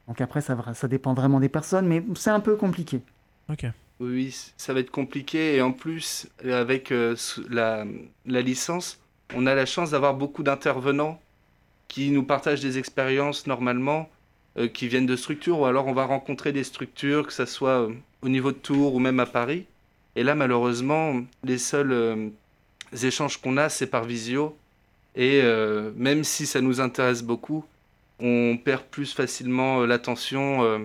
Donc 0.07 0.19
après, 0.19 0.41
ça, 0.41 0.57
ça 0.73 0.87
dépend 0.87 1.13
vraiment 1.13 1.39
des 1.39 1.47
personnes, 1.47 1.87
mais 1.87 2.03
c'est 2.15 2.31
un 2.31 2.41
peu 2.41 2.57
compliqué. 2.57 3.01
Ok. 3.49 3.65
Oui, 4.01 4.35
ça 4.57 4.73
va 4.73 4.79
être 4.79 4.89
compliqué. 4.89 5.55
Et 5.55 5.61
en 5.61 5.71
plus, 5.71 6.27
avec 6.43 6.91
euh, 6.91 7.15
la, 7.51 7.85
licence, 8.25 8.99
on 9.35 9.45
a 9.45 9.53
la 9.53 9.67
chance 9.67 9.91
d'avoir 9.91 10.15
beaucoup 10.15 10.41
d'intervenants 10.41 11.21
qui 11.87 12.09
nous 12.09 12.23
partagent 12.23 12.61
des 12.61 12.79
expériences 12.79 13.45
normalement, 13.45 14.09
euh, 14.57 14.67
qui 14.67 14.87
viennent 14.87 15.05
de 15.05 15.15
structures, 15.15 15.59
ou 15.59 15.65
alors 15.65 15.85
on 15.85 15.93
va 15.93 16.05
rencontrer 16.05 16.51
des 16.51 16.63
structures, 16.63 17.27
que 17.27 17.33
ce 17.33 17.45
soit 17.45 17.81
euh, 17.81 17.93
au 18.23 18.29
niveau 18.29 18.51
de 18.51 18.57
Tours 18.57 18.95
ou 18.95 18.99
même 18.99 19.19
à 19.19 19.27
Paris. 19.27 19.65
Et 20.15 20.23
là, 20.23 20.33
malheureusement, 20.33 21.21
les 21.43 21.59
seuls 21.59 21.91
euh, 21.91 22.29
échanges 23.03 23.37
qu'on 23.37 23.57
a, 23.57 23.69
c'est 23.69 23.85
par 23.85 24.05
visio. 24.05 24.57
Et 25.15 25.41
euh, 25.43 25.91
même 25.95 26.23
si 26.23 26.47
ça 26.47 26.59
nous 26.59 26.81
intéresse 26.81 27.21
beaucoup, 27.21 27.65
on 28.19 28.57
perd 28.57 28.83
plus 28.83 29.13
facilement 29.13 29.81
euh, 29.81 29.85
l'attention 29.85 30.63
euh, 30.63 30.79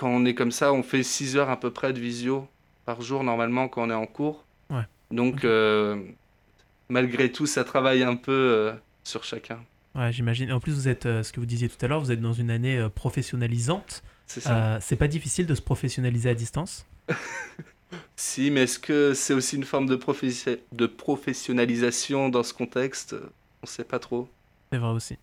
quand 0.00 0.08
on 0.08 0.24
est 0.24 0.34
comme 0.34 0.50
ça, 0.50 0.72
on 0.72 0.82
fait 0.82 1.02
6 1.02 1.36
heures 1.36 1.50
à 1.50 1.60
peu 1.60 1.70
près 1.70 1.92
de 1.92 2.00
visio 2.00 2.48
par 2.86 3.02
jour 3.02 3.22
normalement 3.22 3.68
quand 3.68 3.82
on 3.86 3.90
est 3.90 3.94
en 3.94 4.06
cours. 4.06 4.46
Ouais. 4.70 4.86
Donc, 5.10 5.44
euh, 5.44 6.02
malgré 6.88 7.30
tout, 7.30 7.44
ça 7.44 7.64
travaille 7.64 8.02
un 8.02 8.16
peu 8.16 8.32
euh, 8.32 8.72
sur 9.04 9.24
chacun. 9.24 9.58
Ouais, 9.94 10.10
j'imagine. 10.10 10.52
En 10.52 10.58
plus, 10.60 10.72
vous 10.72 10.88
êtes, 10.88 11.04
euh, 11.04 11.22
ce 11.22 11.32
que 11.34 11.40
vous 11.40 11.44
disiez 11.44 11.68
tout 11.68 11.84
à 11.84 11.86
l'heure, 11.86 12.00
vous 12.00 12.12
êtes 12.12 12.22
dans 12.22 12.32
une 12.32 12.50
année 12.50 12.78
euh, 12.78 12.88
professionnalisante. 12.88 14.02
C'est 14.26 14.40
ça. 14.40 14.56
Euh, 14.56 14.78
c'est 14.80 14.96
pas 14.96 15.08
difficile 15.08 15.46
de 15.46 15.54
se 15.54 15.62
professionnaliser 15.62 16.30
à 16.30 16.34
distance? 16.34 16.86
Si, 18.14 18.52
mais 18.52 18.64
est-ce 18.64 18.78
que 18.78 19.14
c'est 19.14 19.34
aussi 19.34 19.56
une 19.56 19.64
forme 19.64 19.86
de, 19.86 19.98
de 20.72 20.86
professionnalisation 20.86 22.28
dans 22.28 22.44
ce 22.44 22.54
contexte? 22.54 23.16
On 23.64 23.66
sait 23.66 23.82
pas 23.82 23.98
trop. 23.98 24.28
C'est 24.70 24.78
vrai 24.78 24.90
aussi. 24.90 25.16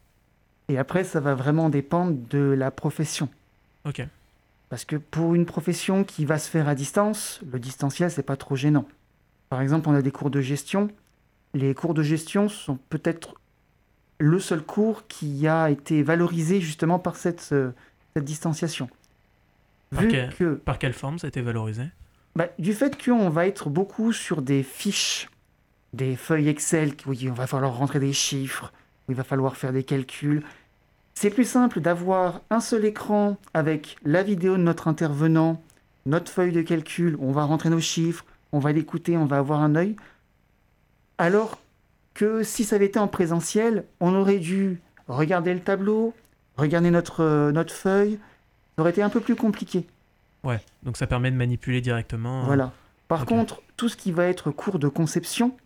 Et 0.67 0.77
après, 0.77 1.05
ça 1.05 1.21
va 1.21 1.33
vraiment 1.33 1.69
dépendre 1.69 2.17
de 2.29 2.39
la 2.39 2.71
profession. 2.71 3.29
Ok. 3.85 4.01
Parce 4.69 4.83
que 4.85 4.95
pour 4.97 5.33
une 5.35 5.45
profession 5.45 6.03
qui 6.03 6.25
va 6.25 6.37
se 6.37 6.49
faire 6.49 6.67
à 6.67 6.75
distance, 6.75 7.39
le 7.51 7.59
distanciel, 7.59 8.11
c'est 8.11 8.23
pas 8.23 8.35
trop 8.35 8.55
gênant. 8.55 8.85
Par 9.49 9.61
exemple, 9.61 9.87
on 9.87 9.93
a 9.95 10.01
des 10.01 10.11
cours 10.11 10.29
de 10.29 10.41
gestion. 10.41 10.89
Les 11.53 11.73
cours 11.73 11.93
de 11.93 12.03
gestion 12.03 12.49
sont 12.49 12.77
peut-être 12.89 13.35
le 14.19 14.39
seul 14.39 14.61
cours 14.61 15.07
qui 15.07 15.47
a 15.47 15.69
été 15.69 16.03
valorisé 16.03 16.59
justement 16.59 16.99
par 16.99 17.15
cette, 17.15 17.49
euh, 17.53 17.71
cette 18.15 18.25
distanciation. 18.25 18.89
Par 19.91 20.01
Vu 20.01 20.09
quel- 20.09 20.33
que, 20.35 20.53
Par 20.55 20.79
quelle 20.79 20.93
forme 20.93 21.17
ça 21.19 21.27
a 21.27 21.29
été 21.29 21.41
valorisé? 21.41 21.83
Bah, 22.35 22.47
du 22.59 22.73
fait 22.73 23.01
qu'on 23.01 23.29
va 23.29 23.47
être 23.47 23.69
beaucoup 23.69 24.11
sur 24.11 24.41
des 24.41 24.63
fiches, 24.63 25.29
des 25.93 26.15
feuilles 26.17 26.49
Excel, 26.49 26.93
où 27.05 27.13
il 27.13 27.31
va 27.31 27.47
falloir 27.47 27.75
rentrer 27.77 27.99
des 27.99 28.11
chiffres, 28.13 28.73
où 29.07 29.11
il 29.13 29.15
va 29.15 29.23
falloir 29.23 29.55
faire 29.55 29.71
des 29.71 29.83
calculs, 29.83 30.43
c'est 31.19 31.31
plus 31.31 31.45
simple 31.49 31.81
d'avoir 31.81 32.41
un 32.51 32.59
seul 32.59 32.85
écran 32.85 33.37
avec 33.55 33.95
la 34.05 34.21
vidéo 34.21 34.53
de 34.55 34.61
notre 34.61 34.87
intervenant, 34.87 35.59
notre 36.05 36.31
feuille 36.31 36.51
de 36.51 36.61
calcul, 36.61 37.17
on 37.19 37.31
va 37.31 37.43
rentrer 37.43 37.71
nos 37.71 37.79
chiffres, 37.79 38.23
on 38.51 38.59
va 38.59 38.71
l'écouter, 38.71 39.17
on 39.17 39.25
va 39.25 39.39
avoir 39.39 39.61
un 39.61 39.73
œil. 39.73 39.95
Alors 41.17 41.57
que 42.13 42.43
si 42.43 42.63
ça 42.63 42.75
avait 42.75 42.85
été 42.85 42.99
en 42.99 43.07
présentiel, 43.07 43.85
on 43.99 44.13
aurait 44.13 44.37
dû 44.37 44.79
regarder 45.07 45.55
le 45.55 45.59
tableau, 45.59 46.13
regarder 46.55 46.91
notre, 46.91 47.21
euh, 47.23 47.51
notre 47.51 47.73
feuille. 47.73 48.19
Ça 48.75 48.83
aurait 48.83 48.91
été 48.91 49.01
un 49.01 49.09
peu 49.09 49.19
plus 49.19 49.35
compliqué. 49.35 49.87
Ouais. 50.43 50.59
Donc 50.83 50.97
ça 50.97 51.07
permet 51.07 51.31
de 51.31 51.35
manipuler 51.35 51.81
directement. 51.81 52.41
euh, 52.43 52.45
Voilà. 52.45 52.73
Par 53.07 53.23
Ok. 53.23 53.29
contre, 53.29 53.61
tout 53.75 53.89
ce 53.89 53.97
qui 53.97 54.11
va 54.11 54.25
être 54.25 54.51
cours 54.51 54.77
de 54.77 54.87
conception, 54.87 55.57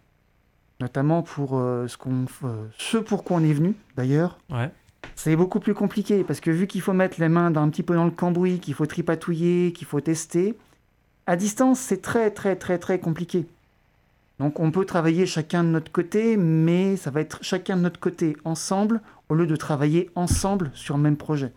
notamment 0.80 1.24
pour 1.24 1.58
euh, 1.60 1.90
ce, 1.90 1.98
qu'on, 1.98 2.26
euh, 2.46 2.66
ce 2.78 2.98
pour 2.98 3.26
quoi 3.26 3.36
on 3.36 3.44
est 3.44 3.52
venu 3.54 3.76
d'ailleurs, 3.98 4.40
Ouais. 4.50 4.72
C'est 5.16 5.36
beaucoup 5.36 5.60
plus 5.60 5.74
compliqué 5.74 6.24
parce 6.24 6.40
que 6.40 6.52
vu 6.52 6.68
qu'il 6.68 6.82
faut 6.82 6.94
mettre 6.94 7.20
les 7.20 7.30
mains 7.30 7.52
dans, 7.52 7.62
un 7.62 7.70
petit 7.70 7.84
peu 7.84 7.94
dans 7.96 8.06
le 8.06 8.12
cambouis, 8.12 8.60
qu'il 8.60 8.74
faut 8.74 8.86
tripatouiller, 8.86 9.74
qu'il 9.74 9.88
faut 9.88 10.02
tester, 10.02 10.56
à 11.28 11.36
distance, 11.36 11.80
c'est 11.80 12.02
très 12.02 12.32
très 12.32 12.56
très 12.56 12.78
très 12.80 13.00
compliqué. 13.00 13.46
Donc 14.40 14.60
on 14.60 14.72
peut 14.72 14.86
travailler 14.86 15.26
chacun 15.28 15.64
de 15.64 15.70
notre 15.70 15.92
côté, 15.92 16.36
mais 16.38 16.98
ça 16.98 17.12
va 17.12 17.22
être 17.22 17.40
chacun 17.44 17.78
de 17.78 17.82
notre 17.82 18.00
côté 18.00 18.36
ensemble 18.44 19.02
au 19.30 19.36
lieu 19.36 19.46
de 19.46 19.56
travailler 19.56 20.10
ensemble 20.16 20.72
sur 20.74 20.98
le 20.98 21.04
même 21.04 21.18
projet. 21.18 21.52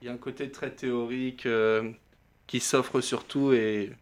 Il 0.00 0.06
y 0.06 0.08
a 0.08 0.12
un 0.14 0.16
côté 0.16 0.50
très 0.50 0.70
théorique 0.70 1.46
euh, 1.46 1.92
qui 2.48 2.58
s'offre 2.58 3.00
surtout 3.00 3.52
et 3.52 3.92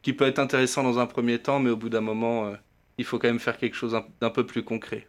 qui 0.00 0.14
peut 0.14 0.24
être 0.24 0.38
intéressant 0.38 0.82
dans 0.82 0.98
un 0.98 1.04
premier 1.04 1.38
temps, 1.40 1.58
mais 1.60 1.68
au 1.68 1.76
bout 1.76 1.90
d'un 1.90 2.00
moment, 2.00 2.46
euh, 2.46 2.54
il 2.96 3.04
faut 3.04 3.18
quand 3.18 3.28
même 3.28 3.38
faire 3.38 3.58
quelque 3.58 3.74
chose 3.76 3.94
un- 3.94 4.06
d'un 4.22 4.30
peu 4.30 4.46
plus 4.46 4.62
concret. 4.62 5.06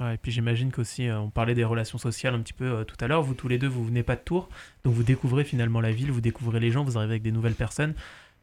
Ouais, 0.00 0.14
et 0.14 0.16
puis 0.16 0.32
j'imagine 0.32 0.72
qu'aussi, 0.72 1.08
euh, 1.08 1.20
on 1.20 1.28
parlait 1.30 1.54
des 1.54 1.64
relations 1.64 1.98
sociales 1.98 2.34
un 2.34 2.40
petit 2.40 2.54
peu 2.54 2.64
euh, 2.64 2.84
tout 2.84 2.96
à 3.00 3.06
l'heure. 3.06 3.22
Vous 3.22 3.34
tous 3.34 3.48
les 3.48 3.58
deux, 3.58 3.66
vous 3.68 3.84
venez 3.84 4.02
pas 4.02 4.16
de 4.16 4.22
Tours, 4.22 4.48
donc 4.82 4.94
vous 4.94 5.02
découvrez 5.02 5.44
finalement 5.44 5.80
la 5.80 5.92
ville, 5.92 6.10
vous 6.10 6.22
découvrez 6.22 6.58
les 6.58 6.70
gens, 6.70 6.84
vous 6.84 6.96
arrivez 6.96 7.12
avec 7.12 7.22
des 7.22 7.32
nouvelles 7.32 7.54
personnes. 7.54 7.94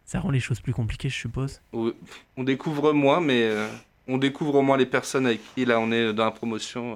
Ça 0.05 0.19
rend 0.19 0.29
les 0.29 0.39
choses 0.39 0.61
plus 0.61 0.73
compliquées, 0.73 1.09
je 1.09 1.15
suppose. 1.15 1.59
On 1.73 2.43
découvre 2.43 2.93
moins, 2.93 3.19
mais 3.19 3.43
euh, 3.43 3.67
on 4.07 4.17
découvre 4.17 4.55
au 4.55 4.61
moins 4.61 4.77
les 4.77 4.85
personnes 4.85 5.25
avec 5.25 5.41
qui 5.55 5.65
là 5.65 5.79
on 5.79 5.91
est 5.91 6.13
dans 6.13 6.25
la 6.25 6.31
promotion, 6.31 6.93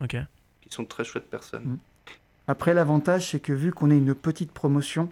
euh, 0.00 0.04
Ok. 0.04 0.16
qui 0.62 0.68
sont 0.70 0.84
de 0.84 0.88
très 0.88 1.04
chouettes 1.04 1.28
personnes. 1.28 1.64
Mm. 1.64 1.78
Après, 2.46 2.74
l'avantage, 2.74 3.30
c'est 3.30 3.40
que 3.40 3.52
vu 3.52 3.72
qu'on 3.72 3.90
est 3.90 3.96
une 3.96 4.14
petite 4.14 4.52
promotion, 4.52 5.10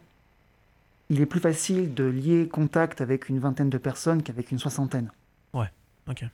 il 1.10 1.20
est 1.20 1.26
plus 1.26 1.40
facile 1.40 1.92
de 1.94 2.04
lier 2.04 2.46
contact 2.48 3.00
avec 3.00 3.28
une 3.28 3.38
vingtaine 3.38 3.70
de 3.70 3.78
personnes 3.78 4.22
qu'avec 4.22 4.50
une 4.50 4.58
soixantaine. 4.58 5.10
Ouais, 5.52 5.68
ok. 6.08 6.24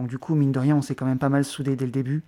Donc 0.00 0.08
du 0.08 0.16
coup, 0.16 0.34
mine 0.34 0.50
de 0.50 0.58
rien, 0.58 0.76
on 0.76 0.80
s'est 0.82 0.94
quand 0.94 1.04
même 1.04 1.18
pas 1.18 1.28
mal 1.28 1.44
soudés 1.44 1.76
dès 1.76 1.84
le 1.84 1.90
début. 1.92 2.22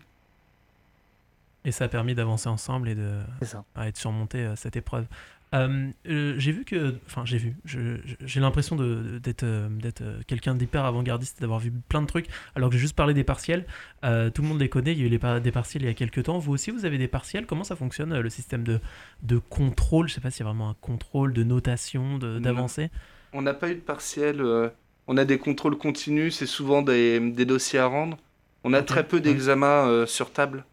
Et 1.64 1.72
ça 1.72 1.84
a 1.86 1.88
permis 1.88 2.14
d'avancer 2.14 2.50
ensemble 2.50 2.90
et 2.90 2.94
de, 2.94 3.18
C'est 3.40 3.46
ça. 3.48 3.64
à 3.74 3.88
être 3.88 3.96
surmonté 3.96 4.38
euh, 4.40 4.56
cette 4.56 4.76
épreuve. 4.76 5.06
Euh, 5.54 5.88
euh, 6.06 6.34
j'ai 6.36 6.52
vu 6.52 6.64
que, 6.66 6.96
enfin 7.06 7.24
j'ai 7.24 7.38
vu, 7.38 7.56
j'ai 7.64 8.40
l'impression 8.40 8.76
d'être 8.76 9.42
euh, 9.44 9.68
d'être 9.70 10.02
quelqu'un 10.26 10.54
d'hyper 10.54 10.84
avant-gardiste, 10.84 11.40
d'avoir 11.40 11.60
vu 11.60 11.70
plein 11.88 12.02
de 12.02 12.06
trucs, 12.06 12.26
alors 12.56 12.68
que 12.68 12.74
j'ai 12.74 12.80
juste 12.80 12.96
parlé 12.96 13.14
des 13.14 13.24
partiels. 13.24 13.64
Euh, 14.04 14.28
tout 14.28 14.42
le 14.42 14.48
monde 14.48 14.60
les 14.60 14.68
connaît, 14.68 14.92
il 14.92 14.98
y 14.98 15.02
a 15.02 15.06
eu 15.06 15.10
les 15.10 15.18
par- 15.18 15.40
des 15.40 15.52
partiels 15.52 15.82
il 15.82 15.86
y 15.86 15.90
a 15.90 15.94
quelques 15.94 16.24
temps. 16.24 16.38
Vous 16.38 16.52
aussi, 16.52 16.70
vous 16.72 16.84
avez 16.84 16.98
des 16.98 17.08
partiels. 17.08 17.46
Comment 17.46 17.64
ça 17.64 17.76
fonctionne 17.76 18.18
le 18.18 18.30
système 18.30 18.64
de, 18.64 18.80
de 19.22 19.38
contrôle? 19.38 20.08
Je 20.08 20.14
sais 20.14 20.20
pas 20.20 20.30
s'il 20.30 20.40
y 20.40 20.42
a 20.42 20.50
vraiment 20.50 20.68
un 20.70 20.76
contrôle 20.82 21.32
de 21.32 21.42
notation, 21.42 22.18
de- 22.18 22.38
d'avancée. 22.38 22.90
On 23.34 23.40
n'a 23.40 23.54
pas 23.54 23.70
eu 23.70 23.76
de 23.76 23.80
partiel, 23.80 24.40
euh, 24.42 24.68
on 25.12 25.16
a 25.18 25.24
des 25.26 25.38
contrôles 25.38 25.76
continus, 25.76 26.36
c'est 26.36 26.46
souvent 26.46 26.80
des, 26.80 27.20
des 27.20 27.44
dossiers 27.44 27.78
à 27.78 27.86
rendre. 27.86 28.16
On 28.64 28.72
a 28.72 28.82
très 28.82 29.06
peu 29.06 29.20
d'examens 29.20 29.86
euh, 29.86 30.06
sur 30.06 30.32
table. 30.32 30.64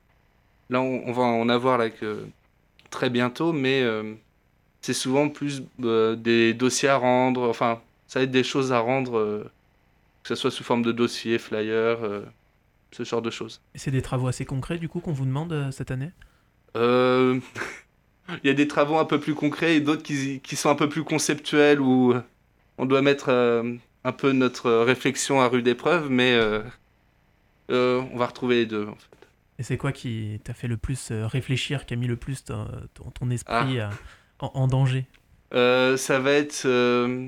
Là, 0.70 0.80
on, 0.82 1.04
on 1.06 1.12
va 1.12 1.24
en 1.24 1.50
avoir 1.50 1.78
là, 1.78 1.90
que, 1.90 2.26
très 2.90 3.10
bientôt, 3.10 3.52
mais 3.52 3.82
euh, 3.82 4.14
c'est 4.82 4.94
souvent 4.94 5.28
plus 5.28 5.64
euh, 5.84 6.16
des 6.16 6.54
dossiers 6.54 6.88
à 6.88 6.96
rendre. 6.96 7.50
Enfin, 7.50 7.82
ça 8.08 8.20
va 8.20 8.24
être 8.24 8.32
des 8.32 8.44
choses 8.44 8.72
à 8.72 8.80
rendre, 8.80 9.18
euh, 9.18 9.52
que 10.24 10.30
ce 10.30 10.36
soit 10.36 10.52
sous 10.52 10.64
forme 10.64 10.84
de 10.84 10.94
dossier, 10.94 11.38
flyer, 11.38 11.98
euh, 12.04 12.22
ce 12.92 13.04
genre 13.04 13.22
de 13.22 13.30
choses. 13.30 13.60
Et 13.76 13.78
c'est 13.78 13.92
des 13.92 14.02
travaux 14.02 14.28
assez 14.28 14.46
concrets 14.46 14.78
du 14.78 14.88
coup 14.88 15.02
qu'on 15.02 15.12
vous 15.12 15.26
demande 15.26 15.52
euh, 15.52 15.72
cette 15.72 15.92
année? 15.92 16.12
Euh, 16.78 17.40
Il 18.44 18.48
y 18.48 18.50
a 18.50 18.54
des 18.54 18.68
travaux 18.68 18.98
un 18.98 19.06
peu 19.06 19.20
plus 19.20 19.34
concrets 19.34 19.76
et 19.76 19.82
d'autres 19.82 20.04
qui, 20.04 20.40
qui 20.40 20.56
sont 20.56 20.70
un 20.70 20.76
peu 20.76 20.88
plus 20.88 21.04
conceptuels 21.04 21.82
où 21.82 22.14
euh, 22.14 22.22
on 22.78 22.86
doit 22.86 23.02
mettre 23.02 23.30
euh, 23.30 23.76
un 24.04 24.12
peu 24.12 24.32
notre 24.32 24.72
réflexion 24.72 25.42
à 25.42 25.48
rude 25.48 25.68
épreuve, 25.68 26.10
mais 26.10 26.34
euh, 26.34 26.62
euh, 27.72 28.02
on 28.14 28.18
va 28.18 28.28
retrouver 28.28 28.56
les 28.56 28.66
deux 28.66 28.88
en 28.88 28.96
fait. 28.96 29.28
Et 29.60 29.64
c'est 29.64 29.78
quoi 29.78 29.92
qui 29.92 30.40
t'a 30.44 30.54
fait 30.54 30.68
le 30.70 30.78
plus 30.78 31.12
euh, 31.12 31.28
réfléchir, 31.28 31.86
qui 31.86 31.94
a 31.94 31.98
mis 31.98 32.08
le 32.08 32.16
plus 32.16 32.44
ton, 32.46 32.66
ton- 33.14 33.30
esprit 33.30 33.80
euh, 33.80 33.90
en, 34.40 34.52
en 34.54 34.68
danger? 34.68 35.06
Euh, 35.54 35.98
ça 35.98 36.20
va 36.20 36.32
être. 36.32 36.64
euh, 36.66 37.28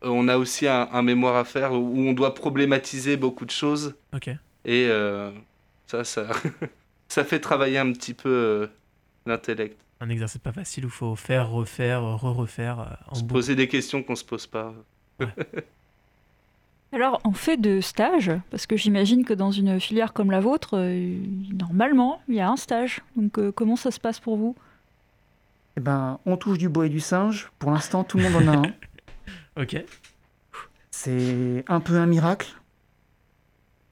on 0.00 0.26
a 0.28 0.36
aussi 0.36 0.66
un, 0.66 0.88
un 0.92 1.02
mémoire 1.02 1.36
à 1.36 1.44
faire 1.44 1.72
où 1.72 1.98
on 1.98 2.12
doit 2.12 2.34
problématiser 2.34 3.16
beaucoup 3.16 3.44
de 3.44 3.50
choses 3.50 3.94
Ok. 4.14 4.28
et 4.28 4.86
euh, 4.88 5.30
ça, 5.86 6.02
ça, 6.04 6.26
ça 7.08 7.24
fait 7.24 7.40
travailler 7.40 7.78
un 7.78 7.92
petit 7.92 8.14
peu 8.14 8.28
euh, 8.30 8.66
l'intellect. 9.26 9.78
Un 10.00 10.08
exercice 10.08 10.38
pas 10.40 10.52
facile 10.52 10.84
où 10.84 10.88
il 10.88 10.92
faut 10.92 11.14
faire, 11.14 11.50
refaire, 11.50 12.02
re-refaire 12.02 12.80
euh, 12.80 13.14
Se 13.14 13.22
poser 13.22 13.54
des 13.54 13.68
questions 13.68 14.02
qu'on 14.02 14.16
se 14.16 14.24
pose 14.24 14.46
pas. 14.48 14.74
Alors, 16.92 17.20
en 17.24 17.32
fait 17.32 17.56
de 17.56 17.80
stage, 17.80 18.30
parce 18.50 18.66
que 18.66 18.76
j'imagine 18.76 19.24
que 19.24 19.32
dans 19.32 19.50
une 19.50 19.80
filière 19.80 20.12
comme 20.12 20.30
la 20.30 20.40
vôtre, 20.40 20.76
euh, 20.76 21.16
normalement, 21.52 22.20
il 22.28 22.34
y 22.34 22.40
a 22.40 22.50
un 22.50 22.56
stage. 22.56 23.00
Donc, 23.16 23.38
euh, 23.38 23.50
comment 23.50 23.76
ça 23.76 23.90
se 23.90 23.98
passe 23.98 24.20
pour 24.20 24.36
vous? 24.36 24.54
Eh 25.78 25.80
ben, 25.80 26.18
on 26.26 26.36
touche 26.36 26.58
du 26.58 26.68
bois 26.68 26.86
et 26.86 26.90
du 26.90 27.00
singe. 27.00 27.50
Pour 27.58 27.70
l'instant, 27.70 28.04
tout 28.04 28.18
le 28.18 28.28
monde 28.28 28.48
en 28.48 28.52
a 28.52 28.56
un. 28.58 28.62
Ok. 29.60 29.84
C'est 30.90 31.62
un 31.68 31.80
peu 31.80 31.96
un 31.96 32.06
miracle, 32.06 32.54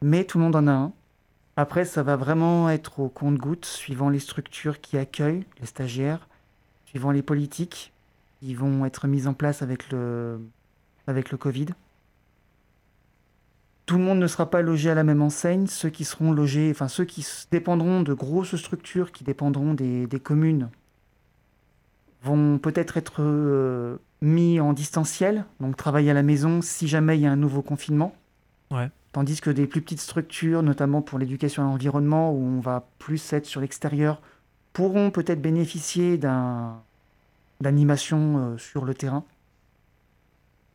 mais 0.00 0.24
tout 0.24 0.38
le 0.38 0.44
monde 0.44 0.56
en 0.56 0.66
a 0.66 0.72
un. 0.72 0.92
Après, 1.56 1.84
ça 1.84 2.02
va 2.02 2.16
vraiment 2.16 2.70
être 2.70 3.00
au 3.00 3.08
compte-goutte, 3.10 3.66
suivant 3.66 4.08
les 4.08 4.20
structures 4.20 4.80
qui 4.80 4.96
accueillent 4.96 5.44
les 5.60 5.66
stagiaires, 5.66 6.28
suivant 6.86 7.10
les 7.10 7.20
politiques 7.20 7.92
qui 8.40 8.54
vont 8.54 8.86
être 8.86 9.06
mises 9.06 9.26
en 9.26 9.34
place 9.34 9.60
avec 9.60 9.90
le, 9.90 10.40
avec 11.06 11.30
le 11.30 11.38
Covid. 11.38 11.66
Tout 13.86 13.98
le 13.98 14.04
monde 14.04 14.20
ne 14.20 14.26
sera 14.26 14.50
pas 14.50 14.62
logé 14.62 14.90
à 14.90 14.94
la 14.94 15.02
même 15.02 15.20
enseigne. 15.20 15.66
Ceux 15.66 15.90
qui 15.90 16.04
seront 16.04 16.32
logés, 16.32 16.70
enfin 16.70 16.86
ceux 16.88 17.04
qui 17.04 17.26
dépendront 17.50 18.02
de 18.02 18.14
grosses 18.14 18.54
structures, 18.56 19.10
qui 19.10 19.24
dépendront 19.24 19.74
des, 19.74 20.06
des 20.06 20.20
communes, 20.20 20.68
vont 22.22 22.58
peut-être 22.58 22.96
être 22.96 23.22
euh, 23.22 23.96
mis 24.22 24.60
en 24.60 24.72
distanciel, 24.72 25.44
donc 25.58 25.76
travailler 25.76 26.10
à 26.10 26.14
la 26.14 26.22
maison 26.22 26.62
si 26.62 26.86
jamais 26.86 27.18
il 27.18 27.22
y 27.22 27.26
a 27.26 27.32
un 27.32 27.36
nouveau 27.36 27.62
confinement. 27.62 28.14
Ouais. 28.70 28.90
Tandis 29.12 29.40
que 29.40 29.50
des 29.50 29.66
plus 29.66 29.80
petites 29.80 30.00
structures, 30.00 30.62
notamment 30.62 31.02
pour 31.02 31.18
l'éducation 31.18 31.64
à 31.64 31.66
l'environnement, 31.66 32.32
où 32.32 32.38
on 32.38 32.60
va 32.60 32.86
plus 32.98 33.32
être 33.32 33.46
sur 33.46 33.60
l'extérieur, 33.60 34.20
pourront 34.72 35.10
peut-être 35.10 35.42
bénéficier 35.42 36.16
d'un 36.16 36.80
d'animation 37.60 38.38
euh, 38.38 38.58
sur 38.58 38.84
le 38.84 38.94
terrain. 38.94 39.24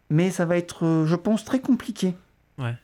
Mais 0.10 0.30
ça 0.32 0.46
va 0.46 0.58
être, 0.58 0.86
euh, 0.86 1.06
je 1.06 1.16
pense, 1.16 1.44
très 1.46 1.60
compliqué. 1.60 2.14
Ouais. 2.58 2.76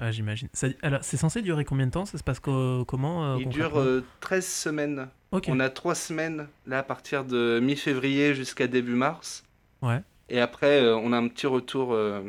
Ah, 0.00 0.12
j'imagine. 0.12 0.48
Alors, 0.82 1.02
c'est 1.02 1.16
censé 1.16 1.42
durer 1.42 1.64
combien 1.64 1.86
de 1.86 1.90
temps? 1.90 2.04
Ça 2.06 2.18
se 2.18 2.22
passe 2.22 2.38
co- 2.40 2.84
comment 2.84 3.24
euh, 3.24 3.36
Il 3.40 3.48
dure 3.48 3.70
concrètement? 3.70 3.80
euh, 3.90 4.04
13 4.20 4.46
semaines. 4.46 5.08
On 5.32 5.60
a 5.60 5.68
3 5.70 5.94
semaines, 5.94 6.46
là, 6.66 6.78
à 6.78 6.82
partir 6.82 7.24
de 7.24 7.58
mi-février 7.62 8.34
jusqu'à 8.34 8.66
début 8.66 8.94
mars. 8.94 9.42
Ouais. 9.82 10.00
Et 10.28 10.40
après, 10.40 10.82
euh, 10.82 10.96
on 10.96 11.12
a 11.12 11.16
un 11.18 11.26
petit 11.28 11.46
retour 11.46 11.92
euh, 11.92 12.22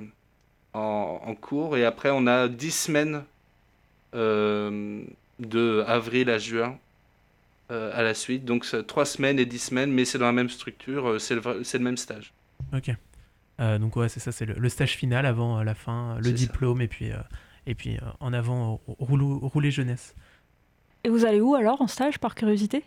en, 0.73 1.21
en 1.23 1.35
cours. 1.35 1.77
Et 1.77 1.85
après, 1.85 2.09
on 2.11 2.25
a 2.27 2.47
10 2.47 2.71
semaines 2.71 3.23
euh, 4.15 5.03
de 5.39 5.83
avril 5.87 6.29
à 6.29 6.37
juin 6.39 6.77
euh, 7.71 7.91
à 7.93 8.01
la 8.01 8.13
suite. 8.13 8.45
Donc, 8.45 8.65
3 8.87 9.05
semaines 9.05 9.37
et 9.39 9.45
10 9.45 9.59
semaines, 9.59 9.91
mais 9.91 10.05
c'est 10.05 10.17
dans 10.17 10.25
la 10.25 10.31
même 10.31 10.49
structure, 10.49 11.07
euh, 11.11 11.19
c'est 11.19 11.35
le, 11.35 11.41
le 11.41 11.79
même 11.79 11.97
stage. 11.97 12.33
Ok. 12.73 12.91
Euh, 13.59 13.77
donc 13.77 13.95
ouais, 13.95 14.09
c'est 14.09 14.19
ça, 14.19 14.31
c'est 14.31 14.45
le, 14.45 14.53
le 14.53 14.69
stage 14.69 14.95
final 14.95 15.25
avant 15.25 15.59
euh, 15.59 15.63
la 15.63 15.75
fin, 15.75 16.15
le 16.17 16.23
C'est 16.23 16.29
ça. 16.31 16.35
diplôme 16.37 16.81
et 16.81 16.87
puis 16.87 17.11
euh, 17.11 17.17
et 17.67 17.75
puis 17.75 17.97
euh, 17.97 18.05
en 18.19 18.31
avant 18.33 18.81
euh, 18.89 18.93
rouleau- 18.99 19.39
rouler 19.39 19.71
jeunesse. 19.71 20.15
Et 21.03 21.09
vous 21.09 21.25
allez 21.25 21.41
où 21.41 21.55
alors 21.55 21.81
en 21.81 21.87
stage 21.87 22.19
par 22.19 22.35
curiosité? 22.35 22.83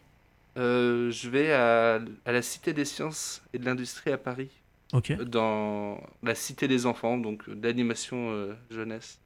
Euh, 0.59 1.11
je 1.11 1.29
vais 1.31 1.52
à, 1.52 1.99
à 2.25 2.33
la 2.33 2.43
Cité 2.43 2.73
des 2.73 2.85
sciences 2.85 3.43
et 3.55 3.59
de 3.59 3.64
l'industrie 3.64 4.12
à 4.12 4.19
Paris, 4.19 4.50
Ok, 4.93 5.12
dans 5.25 5.99
la 6.23 6.35
Cité 6.35 6.69
des 6.69 6.85
enfants, 6.87 7.17
donc 7.17 7.49
euh, 7.49 7.55
d'animation 7.55 8.31
euh, 8.31 8.55
jeunesse. 8.71 9.19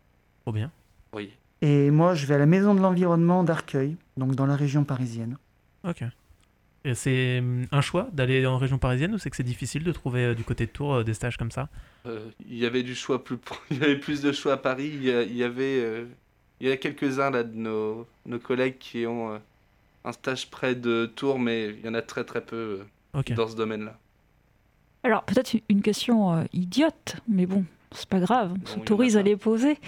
trop 0.43 0.53
bien. 0.53 0.71
Oui. 1.13 1.33
Et 1.63 1.91
moi, 1.91 2.15
je 2.15 2.27
vais 2.27 2.35
à 2.35 2.39
la 2.39 2.47
Maison 2.47 2.75
de 2.75 2.81
l'Environnement 2.81 3.43
d'Arcueil, 3.43 3.97
donc 4.17 4.35
dans 4.37 4.47
la 4.47 4.55
région 4.57 4.85
parisienne. 4.85 5.37
Ok. 5.85 6.05
C'est 6.95 7.39
hum, 7.39 7.67
un 7.73 7.81
choix 7.81 8.09
d'aller 8.13 8.47
en 8.47 8.59
région 8.59 8.79
parisienne 8.79 9.15
ou 9.15 9.19
c'est 9.19 9.31
que 9.31 9.37
c'est 9.37 9.43
difficile 9.43 9.85
de 9.85 9.93
trouver 9.93 10.25
euh, 10.25 10.35
du 10.35 10.45
côté 10.45 10.67
de 10.67 10.71
Tours 10.71 10.95
euh, 10.95 11.05
des 11.05 11.15
stages 11.15 11.37
comme 11.37 11.51
ça? 11.51 11.69
Euh, 12.07 12.29
il 12.49 12.57
y 12.57 12.67
avait 12.67 12.83
du 12.83 12.95
choix 12.95 13.23
plus, 13.23 13.39
il 13.71 13.79
y 13.79 13.83
avait 13.85 13.99
plus 13.99 14.23
de 14.23 14.33
choix 14.33 14.55
à 14.55 14.57
Paris. 14.57 14.91
Il 14.95 15.05
y, 15.05 15.43
avait, 15.43 15.81
euh, 15.81 16.05
il 16.61 16.69
y 16.69 16.71
a 16.71 16.77
quelques-uns 16.77 17.31
là 17.31 17.43
de 17.43 17.57
nos, 17.57 18.07
nos 18.25 18.39
collègues 18.39 18.79
qui 18.79 19.07
ont 19.07 19.33
euh, 19.33 19.39
un 20.07 20.13
stage 20.13 20.49
près 20.49 20.75
de 20.75 21.11
Tours, 21.15 21.39
mais 21.39 21.71
il 21.71 21.85
y 21.85 21.89
en 21.89 21.95
a 21.95 22.03
très 22.03 22.25
très 22.25 22.41
peu 22.41 22.81
euh, 23.17 23.35
dans 23.35 23.49
ce 23.49 23.57
domaine-là. 23.57 23.99
Alors 25.03 25.25
peut-être 25.25 25.55
une 25.69 25.83
question 25.83 26.35
euh, 26.35 26.45
idiote, 26.53 27.17
mais 27.29 27.47
bon, 27.47 27.65
c'est 27.93 28.09
pas 28.09 28.21
grave, 28.21 28.55
on 28.63 28.67
s'autorise 28.67 29.17
à 29.17 29.23
les 29.23 29.37
poser. 29.37 29.79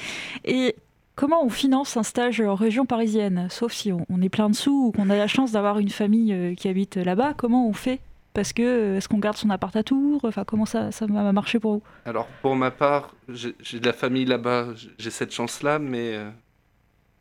Et 0.45 0.77
comment 1.19 1.45
on 1.45 1.49
finance 1.49 1.97
un 1.97 2.05
stage 2.05 2.41
en 2.41 2.55
région 2.55 2.87
parisienne 2.87 3.49
Sauf 3.51 3.73
si 3.73 3.91
on, 3.93 4.07
on 4.09 4.23
est 4.23 4.29
plein 4.29 4.49
de 4.49 4.55
sous 4.55 4.87
ou 4.87 4.93
qu'on 4.93 5.11
a 5.11 5.17
la 5.17 5.27
chance 5.27 5.51
d'avoir 5.53 5.81
une 5.81 5.89
famille 5.91 6.33
euh, 6.33 6.55
qui 6.55 6.69
habite 6.69 6.97
là-bas, 6.97 7.35
comment 7.35 7.69
on 7.69 7.73
fait? 7.73 7.99
Parce 8.35 8.53
que 8.53 8.63
euh, 8.63 8.97
est-ce 8.97 9.09
qu'on 9.09 9.19
garde 9.19 9.37
son 9.37 9.51
appart 9.51 9.75
à 9.75 9.83
Tours? 9.83 10.21
Enfin, 10.25 10.45
comment 10.45 10.65
ça, 10.65 10.93
ça 10.93 11.07
va 11.07 11.33
marcher 11.33 11.59
pour 11.59 11.73
vous? 11.75 11.83
Alors 12.05 12.29
pour 12.41 12.55
ma 12.55 12.71
part, 12.71 13.15
j'ai 13.29 13.53
de 13.81 13.85
la 13.87 13.93
famille 13.93 14.27
là-bas, 14.27 14.69
j'ai- 14.97 15.11
cette 15.11 15.33
chance-là, 15.33 15.81
mais 15.81 16.15
euh, 16.15 16.31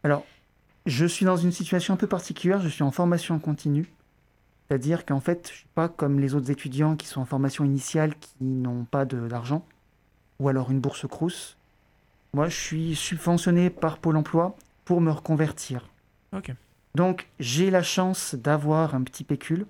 Alors, 0.03 0.23
je 0.85 1.05
suis 1.07 1.25
dans 1.25 1.37
une 1.37 1.51
situation 1.51 1.95
un 1.95 1.97
peu 1.97 2.07
particulière, 2.07 2.61
je 2.61 2.69
suis 2.69 2.83
en 2.83 2.91
formation 2.91 3.39
continue. 3.39 3.89
C'est-à-dire 4.69 5.05
qu'en 5.05 5.21
fait, 5.21 5.47
je 5.51 5.57
suis 5.59 5.67
pas 5.73 5.87
comme 5.89 6.19
les 6.19 6.35
autres 6.35 6.51
étudiants 6.51 6.95
qui 6.95 7.07
sont 7.07 7.21
en 7.21 7.25
formation 7.25 7.63
initiale 7.65 8.13
qui 8.19 8.43
n'ont 8.43 8.83
pas 8.83 9.05
de- 9.05 9.27
d'argent, 9.27 9.65
ou 10.39 10.49
alors 10.49 10.69
une 10.69 10.81
bourse 10.81 11.07
Crous. 11.07 11.56
Moi, 12.33 12.49
je 12.49 12.55
suis 12.55 12.95
subventionné 12.95 13.69
par 13.69 13.97
Pôle 13.99 14.17
emploi 14.17 14.55
pour 14.85 15.01
me 15.01 15.11
reconvertir. 15.11 15.89
Ok. 16.35 16.51
Donc, 16.95 17.27
j'ai 17.39 17.69
la 17.69 17.83
chance 17.83 18.35
d'avoir 18.35 18.95
un 18.95 19.03
petit 19.03 19.23
pécule, 19.23 19.65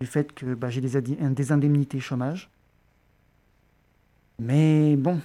du 0.00 0.06
fait 0.06 0.32
que 0.32 0.54
bah, 0.54 0.70
j'ai 0.70 0.80
des, 0.80 1.52
indemnités 1.52 2.00
chômage. 2.00 2.48
Mais 4.38 4.96
bon, 4.96 5.20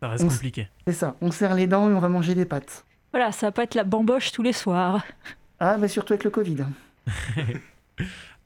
Ça 0.00 0.08
reste 0.08 0.24
compliqué. 0.24 0.68
c'est 0.86 0.94
ça, 0.94 1.16
on 1.20 1.30
serre 1.30 1.54
les 1.54 1.66
dents 1.66 1.90
et 1.90 1.94
on 1.94 2.00
va 2.00 2.08
manger 2.08 2.34
des 2.34 2.46
pâtes. 2.46 2.84
Voilà, 3.12 3.32
ça 3.32 3.48
va 3.48 3.52
pas 3.52 3.64
être 3.64 3.74
la 3.74 3.84
bamboche 3.84 4.32
tous 4.32 4.42
les 4.42 4.52
soirs. 4.52 5.04
Ah, 5.58 5.76
mais 5.78 5.88
surtout 5.88 6.14
avec 6.14 6.24
le 6.24 6.30
Covid. 6.30 6.64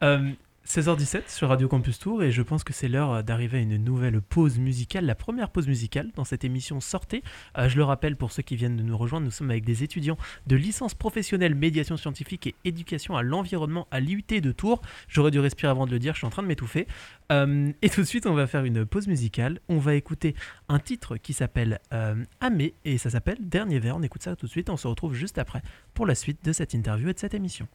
Euh, 0.03 0.33
16h17 0.67 1.29
sur 1.29 1.51
Radio 1.51 1.69
Campus 1.69 1.99
Tour 1.99 2.23
et 2.23 2.33
je 2.33 2.41
pense 2.41 2.65
que 2.65 2.73
c'est 2.73 2.89
l'heure 2.89 3.23
d'arriver 3.23 3.59
à 3.59 3.61
une 3.61 3.77
nouvelle 3.77 4.23
pause 4.23 4.59
musicale, 4.59 5.05
la 5.05 5.15
première 5.15 5.51
pause 5.51 5.69
musicale 5.69 6.11
dans 6.17 6.25
cette 6.25 6.43
émission 6.43 6.81
Sortez. 6.81 7.23
Euh, 7.59 7.69
je 7.69 7.77
le 7.77 7.85
rappelle 7.85 8.17
pour 8.17 8.33
ceux 8.33 8.43
qui 8.43 8.57
viennent 8.57 8.77
de 8.77 8.83
nous 8.83 8.97
rejoindre, 8.97 9.27
nous 9.27 9.31
sommes 9.31 9.51
avec 9.51 9.65
des 9.65 9.83
étudiants 9.83 10.17
de 10.47 10.57
licence 10.57 10.95
professionnelle 10.95 11.55
médiation 11.55 11.99
scientifique 11.99 12.47
et 12.47 12.55
éducation 12.65 13.15
à 13.15 13.23
l'environnement 13.23 13.87
à 13.91 14.01
l'IUT 14.01 14.25
de 14.41 14.53
Tours. 14.53 14.81
J'aurais 15.07 15.31
dû 15.31 15.39
respirer 15.39 15.71
avant 15.71 15.87
de 15.87 15.91
le 15.91 15.99
dire, 15.99 16.15
je 16.15 16.19
suis 16.19 16.27
en 16.27 16.31
train 16.31 16.43
de 16.43 16.49
m'étouffer. 16.49 16.89
Euh, 17.31 17.71
et 17.83 17.91
tout 17.91 18.01
de 18.01 18.07
suite, 18.07 18.27
on 18.27 18.35
va 18.35 18.47
faire 18.47 18.65
une 18.65 18.87
pause 18.87 19.07
musicale. 19.07 19.61
On 19.69 19.77
va 19.77 19.95
écouter 19.95 20.35
un 20.71 20.79
titre 20.79 21.19
qui 21.19 21.35
s'appelle 21.35 21.79
euh, 21.93 22.17
Amé 22.41 22.73
et 22.87 22.97
ça 22.97 23.11
s'appelle 23.11 23.37
Dernier 23.41 23.81
verre. 23.81 23.97
On 23.97 24.03
écoute 24.03 24.23
ça 24.23 24.35
tout 24.35 24.47
de 24.47 24.51
suite, 24.51 24.71
on 24.71 24.79
se 24.79 24.89
retrouve 24.89 25.13
juste 25.13 25.37
après 25.37 25.63
pour 25.93 26.07
la 26.07 26.15
suite 26.15 26.43
de 26.43 26.53
cette 26.53 26.73
interview 26.73 27.11
et 27.11 27.13
de 27.13 27.19
cette 27.19 27.35
émission. 27.35 27.69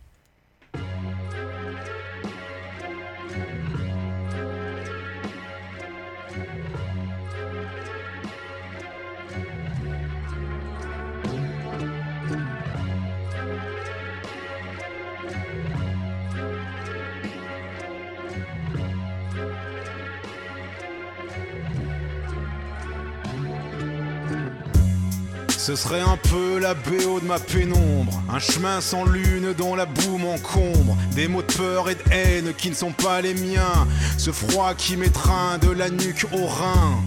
Ce 25.69 25.75
serait 25.75 26.01
un 26.01 26.17
peu 26.17 26.57
la 26.57 26.73
BO 26.73 27.19
de 27.19 27.27
ma 27.27 27.37
pénombre. 27.37 28.23
Un 28.27 28.39
chemin 28.39 28.81
sans 28.81 29.05
lune 29.05 29.53
dont 29.55 29.75
la 29.75 29.85
boue 29.85 30.17
m'encombre. 30.17 30.97
Des 31.13 31.27
mots 31.27 31.43
de 31.43 31.53
peur 31.53 31.91
et 31.91 31.93
de 31.93 32.01
haine 32.11 32.53
qui 32.57 32.71
ne 32.71 32.73
sont 32.73 32.91
pas 32.91 33.21
les 33.21 33.35
miens. 33.35 33.87
Ce 34.17 34.31
froid 34.31 34.73
qui 34.73 34.97
m'étreint 34.97 35.59
de 35.59 35.69
la 35.69 35.91
nuque 35.91 36.25
au 36.33 36.47
rein 36.47 37.03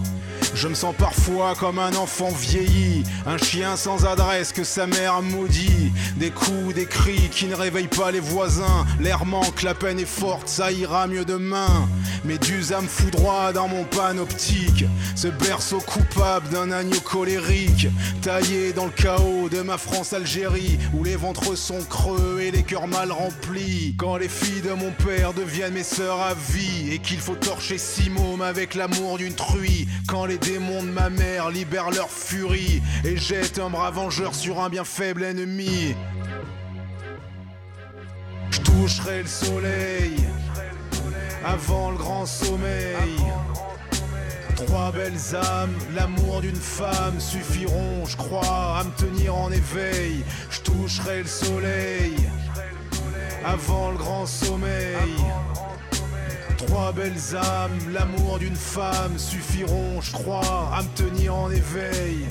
je 0.55 0.69
me 0.69 0.75
sens 0.75 0.95
parfois 0.97 1.55
comme 1.59 1.79
un 1.79 1.95
enfant 1.95 2.31
vieilli, 2.31 3.03
un 3.27 3.39
chien 3.39 3.77
sans 3.77 4.05
adresse 4.05 4.53
que 4.53 4.65
sa 4.65 4.87
mère 4.87 5.23
maudit. 5.23 5.93
Des 6.17 6.31
coups, 6.31 6.75
des 6.75 6.87
cris 6.87 7.29
qui 7.31 7.47
ne 7.47 7.55
réveillent 7.55 7.89
pas 7.89 8.11
les 8.11 8.21
voisins. 8.21 8.87
L'air 9.01 9.25
manque, 9.25 9.63
la 9.63 9.75
peine 9.75 9.99
est 9.99 10.05
forte, 10.05 10.49
ça 10.49 10.71
ira 10.71 11.07
mieux 11.07 11.25
demain. 11.25 11.89
Mes 12.25 12.39
deux 12.39 12.73
âmes 12.73 12.87
foudroient 12.87 13.53
dans 13.53 13.69
mon 13.69 13.85
panoptique. 13.85 14.85
Ce 15.17 15.29
berceau 15.29 15.79
coupable 15.79 16.49
d'un 16.51 16.71
agneau 16.71 17.01
colérique, 17.01 17.89
taillé 18.21 18.73
dans 18.73 18.85
le 18.85 18.91
chaos 18.91 19.49
de 19.49 19.63
ma 19.63 19.79
France-Algérie, 19.79 20.79
où 20.95 21.03
les 21.03 21.17
ventres 21.17 21.57
sont 21.57 21.83
creux 21.89 22.41
et 22.41 22.51
les 22.51 22.63
cœurs 22.63 22.87
mal 22.87 23.11
remplis. 23.11 23.95
Quand 23.99 24.17
les 24.17 24.29
filles 24.29 24.63
de 24.63 24.73
mon 24.73 24.91
père 24.91 25.33
deviennent 25.33 25.75
mes 25.75 25.83
sœurs 25.83 26.21
à 26.21 26.35
vie, 26.35 26.93
et 26.93 26.99
qu'il 26.99 27.19
faut 27.19 27.35
torcher 27.35 27.79
six 27.79 28.11
mômes 28.11 28.43
avec 28.43 28.75
l'amour 28.75 29.19
d'une 29.19 29.35
truie. 29.35 29.89
Quand 30.07 30.27
démons 30.43 30.83
de 30.83 30.91
ma 30.91 31.11
mère 31.11 31.51
libèrent 31.51 31.91
leur 31.91 32.11
furie, 32.11 32.83
et 33.05 33.17
jettent 33.17 33.59
un 33.59 33.71
bras 33.71 33.91
vengeur 33.91 34.35
sur 34.35 34.61
un 34.61 34.69
bien 34.69 34.85
faible 34.85 35.25
ennemi. 35.25 35.95
Je 38.51 38.61
toucherai 38.61 39.23
le 39.23 39.29
soleil 39.29 40.17
avant 41.45 41.91
le 41.91 41.97
grand 41.97 42.27
sommeil. 42.27 43.17
Trois 44.57 44.93
belles 44.93 45.35
âmes, 45.35 45.75
l'amour 45.95 46.41
d'une 46.41 46.55
femme 46.55 47.19
suffiront, 47.19 48.05
je 48.07 48.17
crois, 48.17 48.79
à 48.79 48.85
me 48.85 48.91
tenir 48.93 49.35
en 49.35 49.51
éveil. 49.51 50.25
Je 50.51 50.61
toucherai 50.61 51.23
le 51.23 51.29
soleil 51.29 52.15
avant 53.45 53.91
le 53.91 53.97
grand 53.97 54.27
sommeil. 54.27 55.17
Trois 56.67 56.93
belles 56.93 57.37
âmes, 57.37 57.93
l'amour 57.93 58.39
d'une 58.39 58.55
femme 58.55 59.19
suffiront, 59.19 60.01
je 60.01 60.13
crois, 60.13 60.71
à 60.73 60.83
me 60.83 60.89
tenir 60.97 61.35
en 61.35 61.51
éveil. 61.51 62.27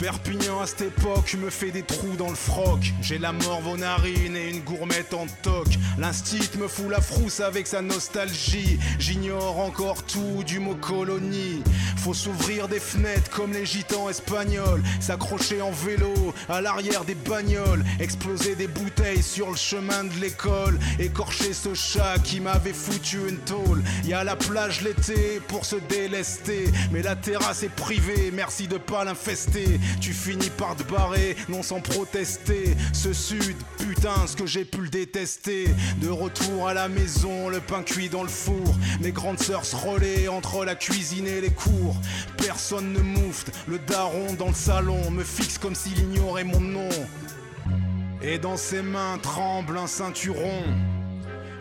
Perpignan 0.00 0.60
à 0.62 0.66
cette 0.66 0.80
époque 0.80 1.34
me 1.34 1.50
fait 1.50 1.70
des 1.70 1.82
trous 1.82 2.16
dans 2.16 2.30
le 2.30 2.34
froc. 2.34 2.94
J'ai 3.02 3.18
la 3.18 3.32
morve 3.32 3.66
aux 3.66 3.76
narines 3.76 4.34
et 4.34 4.48
une 4.48 4.60
gourmette 4.60 5.12
en 5.12 5.26
toc. 5.42 5.66
L'instit 5.98 6.48
me 6.58 6.68
fout 6.68 6.88
la 6.88 7.02
frousse 7.02 7.40
avec 7.40 7.66
sa 7.66 7.82
nostalgie. 7.82 8.78
J'ignore 8.98 9.58
encore 9.58 10.02
tout 10.04 10.42
du 10.46 10.58
mot 10.58 10.74
colonie. 10.74 11.62
Faut 11.98 12.14
s'ouvrir 12.14 12.66
des 12.66 12.80
fenêtres 12.80 13.30
comme 13.30 13.52
les 13.52 13.66
gitans 13.66 14.08
espagnols. 14.08 14.82
S'accrocher 15.00 15.60
en 15.60 15.70
vélo 15.70 16.14
à 16.48 16.62
l'arrière 16.62 17.04
des 17.04 17.14
bagnoles. 17.14 17.84
Exploser 17.98 18.54
des 18.54 18.68
bouteilles 18.68 19.22
sur 19.22 19.50
le 19.50 19.56
chemin 19.56 20.04
de 20.04 20.18
l'école. 20.18 20.78
Écorcher 20.98 21.52
ce 21.52 21.74
chat 21.74 22.18
qui 22.24 22.40
m'avait 22.40 22.72
foutu 22.72 23.18
une 23.28 23.38
tôle. 23.40 23.82
Y 24.04 24.14
a 24.14 24.24
la 24.24 24.36
plage 24.36 24.80
l'été 24.80 25.42
pour 25.46 25.66
se 25.66 25.76
délester. 25.76 26.64
Mais 26.90 27.02
la 27.02 27.16
terrasse 27.16 27.64
est 27.64 27.74
privée, 27.74 28.30
merci 28.32 28.66
de 28.66 28.78
pas 28.78 29.04
l'infester. 29.04 29.78
Tu 30.00 30.12
finis 30.12 30.50
par 30.50 30.76
te 30.76 30.82
barrer, 30.82 31.36
non 31.48 31.62
sans 31.62 31.80
protester. 31.80 32.76
Ce 32.92 33.12
sud, 33.12 33.56
putain, 33.78 34.26
ce 34.26 34.36
que 34.36 34.46
j'ai 34.46 34.64
pu 34.64 34.82
le 34.82 34.88
détester. 34.88 35.68
De 36.00 36.08
retour 36.08 36.68
à 36.68 36.74
la 36.74 36.88
maison, 36.88 37.48
le 37.48 37.60
pain 37.60 37.82
cuit 37.82 38.08
dans 38.08 38.22
le 38.22 38.28
four. 38.28 38.74
Mes 39.00 39.12
grandes 39.12 39.40
sœurs 39.40 39.64
se 39.64 39.76
relaient 39.76 40.28
entre 40.28 40.64
la 40.64 40.74
cuisine 40.74 41.26
et 41.26 41.40
les 41.40 41.50
cours. 41.50 41.96
Personne 42.36 42.92
ne 42.92 43.00
moufte, 43.00 43.52
le 43.66 43.78
daron 43.78 44.34
dans 44.34 44.48
le 44.48 44.54
salon 44.54 45.10
me 45.10 45.24
fixe 45.24 45.58
comme 45.58 45.74
s'il 45.74 45.98
ignorait 45.98 46.44
mon 46.44 46.60
nom. 46.60 46.88
Et 48.22 48.38
dans 48.38 48.56
ses 48.56 48.82
mains 48.82 49.18
tremble 49.22 49.78
un 49.78 49.86
ceinturon. 49.86 50.62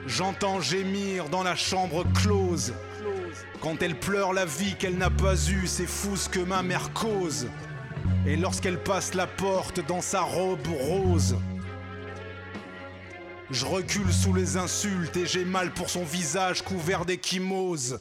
J'entends 0.07 0.59
gémir 0.59 1.29
dans 1.29 1.43
la 1.43 1.55
chambre 1.55 2.03
close. 2.21 2.73
Quand 3.61 3.81
elle 3.81 3.99
pleure 3.99 4.33
la 4.33 4.45
vie 4.45 4.75
qu'elle 4.75 4.97
n'a 4.97 5.09
pas 5.09 5.35
eue, 5.49 5.67
c'est 5.67 5.87
fou 5.87 6.15
ce 6.15 6.29
que 6.29 6.39
ma 6.39 6.63
mère 6.63 6.91
cause. 6.93 7.47
Et 8.25 8.35
lorsqu'elle 8.35 8.77
passe 8.77 9.13
la 9.13 9.27
porte 9.27 9.85
dans 9.87 10.01
sa 10.01 10.21
robe 10.21 10.67
rose, 10.67 11.35
je 13.51 13.65
recule 13.65 14.13
sous 14.13 14.33
les 14.33 14.57
insultes 14.57 15.17
et 15.17 15.25
j'ai 15.25 15.45
mal 15.45 15.71
pour 15.71 15.89
son 15.89 16.03
visage 16.03 16.61
couvert 16.61 17.05
d'échymoses. 17.05 17.99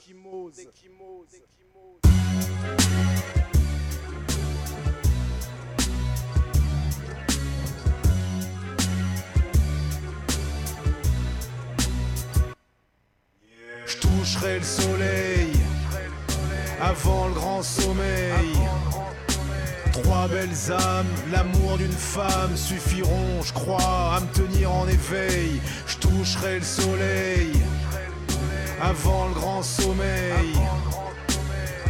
Je 13.87 13.97
toucherai 13.97 14.59
le 14.59 14.64
soleil 14.64 15.53
avant 16.81 17.29
le 17.29 17.35
grand 17.35 17.62
sommeil. 17.62 18.55
Trois 20.03 20.29
belles 20.29 20.73
âmes, 20.73 21.07
l'amour 21.33 21.79
d'une 21.79 21.91
femme 21.91 22.57
suffiront, 22.57 23.43
je 23.43 23.53
crois, 23.53 24.17
à 24.17 24.21
me 24.21 24.27
tenir 24.33 24.73
en 24.73 24.87
éveil. 24.87 25.61
Je 25.87 25.97
toucherai 25.97 26.59
le 26.59 26.65
soleil 26.65 27.53
avant 28.81 29.29
le 29.29 29.35
grand 29.35 29.63
sommeil. 29.63 30.55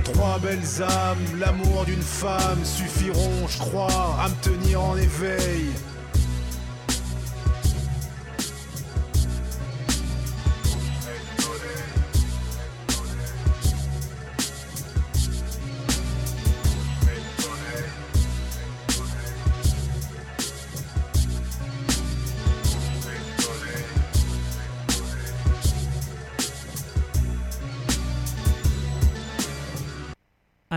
Trois 0.04 0.38
belles 0.38 0.82
âmes, 0.82 1.38
l'amour 1.38 1.84
d'une 1.84 2.02
femme 2.02 2.64
suffiront, 2.64 3.46
je 3.48 3.58
crois, 3.58 4.16
à 4.22 4.28
me 4.28 4.34
tenir 4.42 4.82
en 4.82 4.96
éveil. 4.96 5.70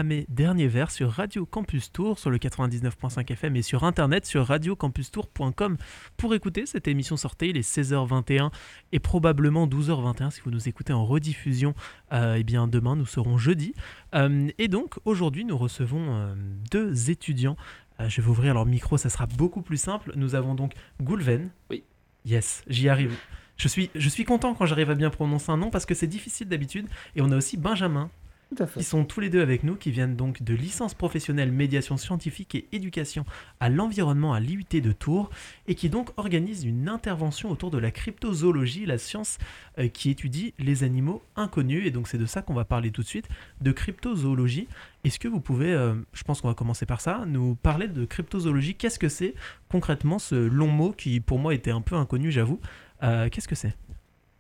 À 0.02 0.04
mes 0.04 0.26
derniers 0.30 0.68
vers 0.68 0.90
sur 0.90 1.12
Radio 1.12 1.46
Campus 1.46 1.92
Tour 1.92 2.18
sur 2.18 2.32
le 2.32 2.40
99.5 2.40 3.32
FM 3.34 3.56
et 3.56 3.62
sur 3.62 3.84
internet 3.84 4.26
sur 4.26 4.48
radiocampustour.com 4.48 5.78
pour 6.18 6.34
écouter 6.34 6.66
cette 6.66 6.88
émission 6.88 7.18
sortie. 7.18 7.50
Il 7.50 7.58
est 7.58 7.78
16h21 7.78 8.50
et 8.94 8.98
probablement 8.98 9.68
12h21 9.68 10.32
si 10.32 10.42
vous 10.42 10.50
nous 10.50 10.68
écoutez 10.68 10.92
en 10.92 11.06
rediffusion. 11.06 11.76
Euh, 12.14 12.34
eh 12.40 12.44
bien 12.44 12.68
demain 12.68 12.96
nous 12.96 13.06
serons 13.06 13.38
jeudi 13.38 13.76
Euh, 14.16 14.50
et 14.58 14.70
donc 14.70 14.96
aujourd'hui 15.06 15.46
nous 15.46 15.56
recevons 15.56 16.16
euh, 16.16 16.34
deux 16.72 17.12
étudiants. 17.12 17.56
Euh, 18.00 18.10
je 18.10 18.22
vais 18.22 18.28
ouvrir 18.28 18.56
leur 18.56 18.66
micro, 18.66 18.98
ça 18.98 19.12
sera 19.12 19.28
beaucoup 19.28 19.62
plus 19.62 19.78
simple. 19.78 20.14
Nous 20.16 20.34
avons 20.34 20.56
donc 20.56 20.74
Goulven. 21.00 21.52
Oui. 21.70 21.84
Yes, 22.26 22.64
j'y 22.68 22.90
arrive. 22.90 23.16
Je 23.56 23.68
suis, 23.68 23.92
je 23.94 24.10
suis 24.10 24.26
content 24.26 24.56
quand 24.56 24.66
j'arrive 24.66 24.90
à 24.90 24.96
bien 24.96 25.12
prononcer 25.12 25.52
un 25.52 25.58
nom 25.58 25.70
parce 25.70 25.86
que 25.86 25.94
c'est 25.94 26.08
difficile 26.08 26.48
d'habitude. 26.48 26.88
Et 27.16 27.22
on 27.22 27.30
a 27.30 27.38
aussi 27.38 27.56
Benjamin 27.56 28.10
Tout 28.54 28.64
à 28.64 28.68
fait. 28.68 28.82
qui 28.82 28.86
sont 28.86 29.06
tous 29.06 29.22
les 29.22 29.30
deux 29.30 29.42
avec 29.42 29.64
nous, 29.64 29.76
qui 29.76 29.92
viennent 29.92 30.18
donc 30.18 30.44
de 30.44 30.54
licence 30.54 30.94
professionnelle 30.94 31.54
médiation 31.54 31.96
scientifique 31.96 32.54
et 32.56 32.68
éducation 32.74 33.24
à 33.62 33.70
l'environnement 33.70 34.34
à 34.34 34.42
l'IUT 34.42 34.66
de 34.72 34.92
Tours, 34.92 35.30
et 35.68 35.76
qui 35.76 35.90
donc 35.90 36.10
organisent 36.18 36.66
une 36.66 36.90
intervention 36.90 37.50
autour 37.50 37.72
de 37.72 37.78
la 37.78 37.92
cryptozoologie, 37.92 38.86
la 38.86 38.98
science 38.98 39.38
euh, 39.80 39.88
qui 39.88 40.10
étudie 40.10 40.54
les 40.60 40.84
animaux 40.84 41.22
inconnus, 41.38 41.86
et 41.86 41.92
donc 41.92 42.10
c'est 42.10 42.18
de 42.18 42.26
ça 42.26 42.42
qu'on 42.42 42.54
va 42.54 42.66
parler 42.66 42.92
tout 42.92 43.04
de 43.04 43.08
suite, 43.08 43.30
de 43.62 43.72
cryptozoologie. 43.72 44.68
Est-ce 45.06 45.18
que 45.18 45.30
vous 45.30 45.40
pouvez, 45.40 45.72
euh, 45.72 45.96
je 46.12 46.24
pense 46.24 46.42
qu'on 46.42 46.50
va 46.50 46.54
commencer 46.54 46.86
par 46.86 47.00
ça, 47.00 47.24
nous 47.26 47.56
parler 47.56 47.88
de 47.88 48.04
cryptozoologie? 48.04 48.76
Qu'est-ce 48.76 49.00
que 49.00 49.10
c'est 49.10 49.34
concrètement 49.70 50.20
ce 50.20 50.36
long 50.36 50.68
mot 50.68 50.92
qui 50.92 51.22
pour 51.22 51.40
moi 51.40 51.54
était 51.54 51.72
un 51.72 51.82
peu 51.82 51.96
inconnu, 51.96 52.32
j'avoue? 52.32 52.60
Euh, 53.04 53.30
Qu'est-ce 53.30 53.48
que 53.48 53.56
c'est? 53.56 53.76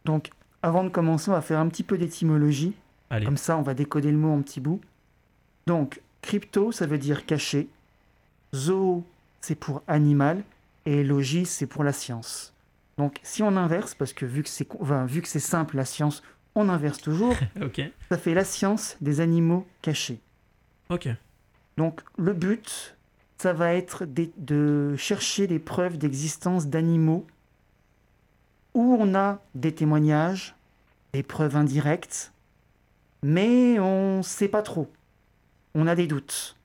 Donc, 0.03 0.31
avant 0.61 0.83
de 0.83 0.89
commencer, 0.89 1.29
on 1.29 1.33
va 1.33 1.41
faire 1.41 1.59
un 1.59 1.69
petit 1.69 1.83
peu 1.83 1.97
d'étymologie. 1.97 2.73
Allez, 3.11 3.25
Comme 3.25 3.37
ça, 3.37 3.57
on 3.57 3.61
va 3.61 3.73
décoder 3.75 4.09
le 4.11 4.17
mot 4.17 4.33
en 4.33 4.41
petits 4.41 4.59
bouts. 4.61 4.81
Donc, 5.67 6.01
crypto, 6.23 6.71
ça 6.71 6.87
veut 6.87 6.97
dire 6.97 7.25
caché. 7.27 7.67
Zoo, 8.55 9.03
c'est 9.41 9.55
pour 9.55 9.83
animal. 9.87 10.43
Et 10.87 11.03
logis, 11.03 11.45
c'est 11.45 11.67
pour 11.67 11.83
la 11.83 11.93
science. 11.93 12.53
Donc, 12.97 13.19
si 13.21 13.43
on 13.43 13.55
inverse, 13.57 13.93
parce 13.93 14.13
que 14.13 14.25
vu 14.25 14.41
que 14.43 14.49
c'est 14.49 14.67
enfin, 14.79 15.05
simple, 15.23 15.75
la 15.77 15.85
science, 15.85 16.23
on 16.55 16.69
inverse 16.69 16.99
toujours, 16.99 17.35
ok, 17.61 17.81
ça 18.09 18.17
fait 18.17 18.33
la 18.33 18.43
science 18.43 18.97
des 19.01 19.19
animaux 19.21 19.67
cachés. 19.81 20.19
ok, 20.89 21.09
Donc, 21.77 22.01
le 22.17 22.33
but, 22.33 22.95
ça 23.37 23.53
va 23.53 23.73
être 23.73 24.05
des- 24.05 24.31
de 24.37 24.95
chercher 24.97 25.47
les 25.47 25.59
preuves 25.59 25.97
d'existence 25.97 26.67
d'animaux 26.67 27.25
où 28.73 28.97
on 28.99 29.15
a 29.15 29.39
des 29.55 29.73
témoignages, 29.73 30.55
des 31.13 31.23
preuves 31.23 31.55
indirectes, 31.55 32.31
mais 33.23 33.79
on 33.79 34.17
ne 34.17 34.21
sait 34.23 34.47
pas 34.47 34.61
trop. 34.61 34.91
On 35.75 35.87
a 35.87 35.95
des 35.95 36.07
doutes. 36.07 36.55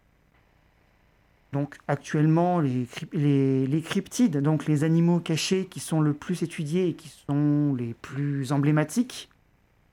Donc 1.53 1.79
actuellement, 1.88 2.61
les, 2.61 2.87
les 3.12 3.83
cryptides, 3.83 4.38
donc 4.38 4.66
les 4.66 4.85
animaux 4.85 5.21
cachés 5.21 5.66
qui 5.66 5.81
sont 5.81 6.01
le 6.01 6.12
plus 6.12 6.42
étudiés 6.42 6.88
et 6.88 6.95
qui 6.95 7.09
sont 7.09 7.75
les 7.75 7.95
plus 7.95 8.53
emblématiques, 8.53 9.31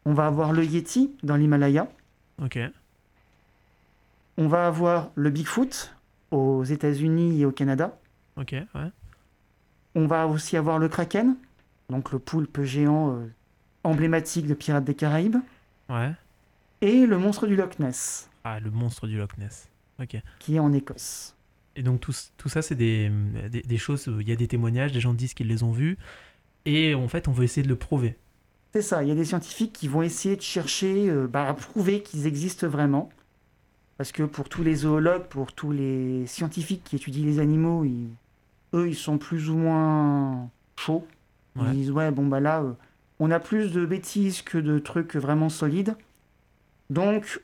on 0.05 0.13
va 0.13 0.25
avoir 0.27 0.51
le 0.51 0.65
Yeti 0.65 1.11
dans 1.23 1.37
l'Himalaya, 1.37 1.87
ok, 2.41 2.59
on 4.37 4.47
va 4.47 4.67
avoir 4.67 5.11
le 5.15 5.29
Bigfoot 5.29 5.95
aux 6.31 6.63
États-Unis 6.63 7.39
et 7.41 7.45
au 7.45 7.51
Canada. 7.51 7.97
ok, 8.35 8.51
ouais, 8.51 8.91
On 9.95 10.07
va 10.07 10.27
aussi 10.27 10.57
avoir 10.57 10.79
le 10.79 10.89
Kraken, 10.89 11.35
donc 11.89 12.11
le 12.11 12.19
poulpe 12.19 12.61
géant 12.63 13.11
euh, 13.15 13.31
emblématique 13.85 14.47
de 14.47 14.53
Pirates 14.55 14.83
des 14.83 14.95
Caraïbes. 14.95 15.37
ouais. 15.89 16.11
Et 16.85 17.05
le 17.05 17.17
monstre 17.17 17.47
du 17.47 17.55
Loch 17.55 17.79
Ness, 17.79 18.29
Ah, 18.43 18.59
le 18.59 18.69
monstre 18.69 19.07
du 19.07 19.17
Loch 19.17 19.37
Ness. 19.37 19.69
Ok. 20.01 20.17
qui 20.39 20.55
est 20.55 20.59
en 20.59 20.73
Écosse. 20.73 21.35
Et 21.75 21.81
donc 21.83 22.01
tout, 22.01 22.13
tout 22.37 22.49
ça, 22.49 22.61
c'est 22.61 22.75
des, 22.75 23.09
des, 23.49 23.61
des 23.61 23.77
choses, 23.77 24.07
où 24.07 24.19
il 24.19 24.27
y 24.27 24.31
a 24.31 24.35
des 24.35 24.47
témoignages, 24.47 24.91
des 24.91 24.99
gens 24.99 25.13
disent 25.13 25.33
qu'ils 25.33 25.47
les 25.47 25.63
ont 25.63 25.71
vus, 25.71 25.97
et 26.65 26.93
en 26.93 27.07
fait, 27.07 27.27
on 27.27 27.31
veut 27.31 27.43
essayer 27.45 27.63
de 27.63 27.69
le 27.69 27.75
prouver. 27.77 28.17
C'est 28.73 28.81
ça, 28.81 29.01
il 29.03 29.09
y 29.09 29.11
a 29.11 29.15
des 29.15 29.23
scientifiques 29.25 29.71
qui 29.73 29.87
vont 29.87 30.01
essayer 30.01 30.35
de 30.35 30.41
chercher 30.41 31.09
euh, 31.09 31.27
bah, 31.27 31.47
à 31.47 31.53
prouver 31.53 32.01
qu'ils 32.01 32.25
existent 32.27 32.67
vraiment. 32.67 33.09
Parce 33.97 34.11
que 34.11 34.23
pour 34.23 34.49
tous 34.49 34.63
les 34.63 34.75
zoologues, 34.75 35.25
pour 35.27 35.53
tous 35.53 35.71
les 35.71 36.25
scientifiques 36.25 36.83
qui 36.83 36.95
étudient 36.95 37.25
les 37.25 37.39
animaux, 37.39 37.85
ils- 37.85 38.09
eux, 38.73 38.89
ils 38.89 38.95
sont 38.95 39.17
plus 39.19 39.49
ou 39.51 39.55
moins 39.57 40.49
chauds. 40.77 41.07
Ils 41.55 41.61
Ouais. 41.61 41.71
disent, 41.71 41.91
ouais, 41.91 42.09
bon, 42.11 42.25
bah 42.27 42.39
là, 42.39 42.61
euh, 42.63 42.73
on 43.19 43.29
a 43.29 43.39
plus 43.39 43.71
de 43.71 43.85
bêtises 43.85 44.41
que 44.41 44.57
de 44.57 44.79
trucs 44.79 45.15
vraiment 45.15 45.49
solides. 45.49 45.95
Donc, 46.89 47.41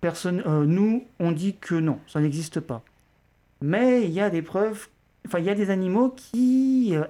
personne, 0.00 0.42
euh, 0.46 0.64
nous, 0.64 1.04
on 1.18 1.32
dit 1.32 1.56
que 1.56 1.74
non, 1.74 1.98
ça 2.06 2.20
n'existe 2.20 2.60
pas. 2.60 2.82
Mais 3.60 4.04
il 4.04 4.10
y 4.10 4.20
a 4.20 4.30
des 4.30 4.42
preuves, 4.42 4.88
enfin, 5.26 5.38
il 5.38 5.44
y 5.44 5.50
a 5.50 5.54
des 5.54 5.70
animaux 5.70 6.10
qui 6.10 6.90
euh, 6.94 7.04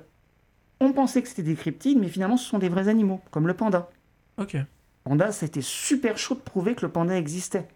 ont 0.80 0.92
pensé 0.92 1.22
que 1.22 1.28
c'était 1.28 1.42
des 1.42 1.54
cryptides, 1.54 1.98
mais 1.98 2.08
finalement, 2.08 2.36
ce 2.36 2.48
sont 2.48 2.58
des 2.58 2.68
vrais 2.68 2.88
animaux, 2.88 3.20
comme 3.30 3.46
le 3.46 3.54
panda. 3.54 3.88
Ok. 4.38 4.56
Panda, 5.04 5.32
c'était 5.32 5.62
super 5.62 6.18
chaud 6.18 6.34
de 6.34 6.40
prouver 6.40 6.74
que 6.74 6.82
le 6.86 6.92
panda 6.92 7.16
existait. 7.16 7.66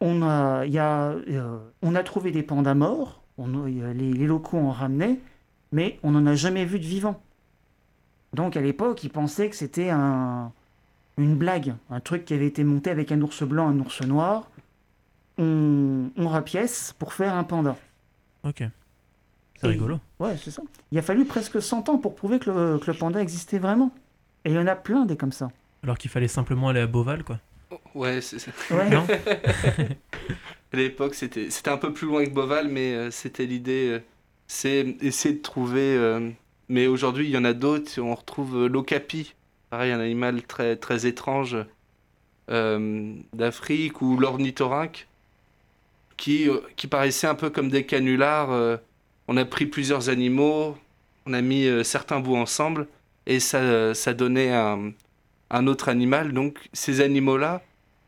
On 0.00 0.22
a, 0.22 0.64
il 0.66 0.72
y 0.72 0.78
a, 0.78 1.10
euh, 1.10 1.58
on 1.82 1.94
a 1.94 2.02
trouvé 2.02 2.30
des 2.30 2.42
pandas 2.42 2.74
morts, 2.74 3.22
on 3.36 3.64
a- 3.64 3.68
les, 3.68 4.12
les 4.12 4.26
locaux 4.26 4.58
en 4.58 4.70
ramenaient, 4.70 5.18
mais 5.72 5.98
on 6.02 6.12
n'en 6.12 6.26
a 6.26 6.34
jamais 6.34 6.64
vu 6.64 6.78
de 6.78 6.84
vivant. 6.84 7.20
Donc 8.32 8.56
à 8.56 8.60
l'époque, 8.60 9.02
ils 9.02 9.10
pensaient 9.10 9.48
que 9.50 9.56
c'était 9.56 9.90
un, 9.90 10.52
une 11.18 11.36
blague, 11.36 11.74
un 11.90 12.00
truc 12.00 12.24
qui 12.24 12.34
avait 12.34 12.46
été 12.46 12.64
monté 12.64 12.90
avec 12.90 13.12
un 13.12 13.20
ours 13.20 13.42
blanc, 13.42 13.68
un 13.68 13.78
ours 13.80 14.02
noir. 14.02 14.48
On, 15.38 16.10
on 16.16 16.28
rapièce 16.28 16.94
pour 16.98 17.12
faire 17.12 17.34
un 17.34 17.44
panda. 17.44 17.76
Ok. 18.44 18.62
C'est 19.60 19.66
rigolo. 19.66 19.98
Ouais, 20.20 20.36
c'est 20.36 20.50
ça. 20.50 20.62
Il 20.92 20.98
a 20.98 21.02
fallu 21.02 21.24
presque 21.24 21.60
100 21.60 21.88
ans 21.88 21.98
pour 21.98 22.14
prouver 22.14 22.38
que 22.38 22.50
le, 22.50 22.78
que 22.78 22.90
le 22.90 22.96
panda 22.96 23.20
existait 23.20 23.58
vraiment. 23.58 23.92
Et 24.44 24.50
il 24.50 24.54
y 24.54 24.58
en 24.58 24.66
a 24.66 24.76
plein 24.76 25.04
des 25.04 25.16
comme 25.16 25.32
ça. 25.32 25.48
Alors 25.82 25.98
qu'il 25.98 26.10
fallait 26.10 26.28
simplement 26.28 26.68
aller 26.68 26.80
à 26.80 26.86
Beauval, 26.86 27.24
quoi. 27.24 27.38
Ouais, 27.94 28.20
c'est 28.20 28.38
ça. 28.38 28.50
Ouais. 28.70 28.88
Non 28.88 29.06
À 30.72 30.76
l'époque, 30.76 31.14
c'était 31.14 31.50
c'était 31.50 31.70
un 31.70 31.76
peu 31.78 31.92
plus 31.92 32.06
loin 32.06 32.24
que 32.24 32.30
Boval, 32.30 32.68
mais 32.68 32.92
euh, 32.94 33.10
c'était 33.10 33.46
l'idée. 33.46 33.88
euh, 33.90 34.00
c'est 34.46 34.96
essayer 35.00 35.34
de 35.34 35.42
trouver. 35.42 35.96
euh, 35.96 36.30
mais 36.68 36.86
aujourd'hui, 36.86 37.26
il 37.26 37.30
y 37.30 37.36
en 37.38 37.44
a 37.44 37.52
d'autres. 37.54 38.00
On 38.00 38.14
retrouve 38.14 38.56
euh, 38.56 38.68
l'ocapi, 38.68 39.34
pareil, 39.70 39.92
un 39.92 40.00
animal 40.00 40.42
très 40.42 40.76
très 40.76 41.06
étrange 41.06 41.56
euh, 42.50 43.14
d'Afrique, 43.32 44.02
ou 44.02 44.18
l'ornithorynque, 44.18 45.08
qui 46.16 46.48
euh, 46.48 46.60
qui 46.76 46.86
paraissait 46.86 47.26
un 47.26 47.34
peu 47.34 47.50
comme 47.50 47.68
des 47.70 47.84
canulars. 47.86 48.50
euh, 48.50 48.76
on 49.28 49.36
a 49.36 49.44
pris 49.44 49.66
plusieurs 49.66 50.08
animaux, 50.08 50.76
on 51.26 51.34
a 51.34 51.42
mis 51.42 51.68
certains 51.84 52.20
bouts 52.20 52.36
ensemble, 52.36 52.88
et 53.26 53.40
ça 53.40 53.94
ça 53.94 54.14
donnait 54.14 54.52
un 54.52 55.66
autre 55.66 55.88
animal. 55.90 56.32
Donc 56.32 56.68
ces 56.72 57.02
animaux-là, 57.02 57.62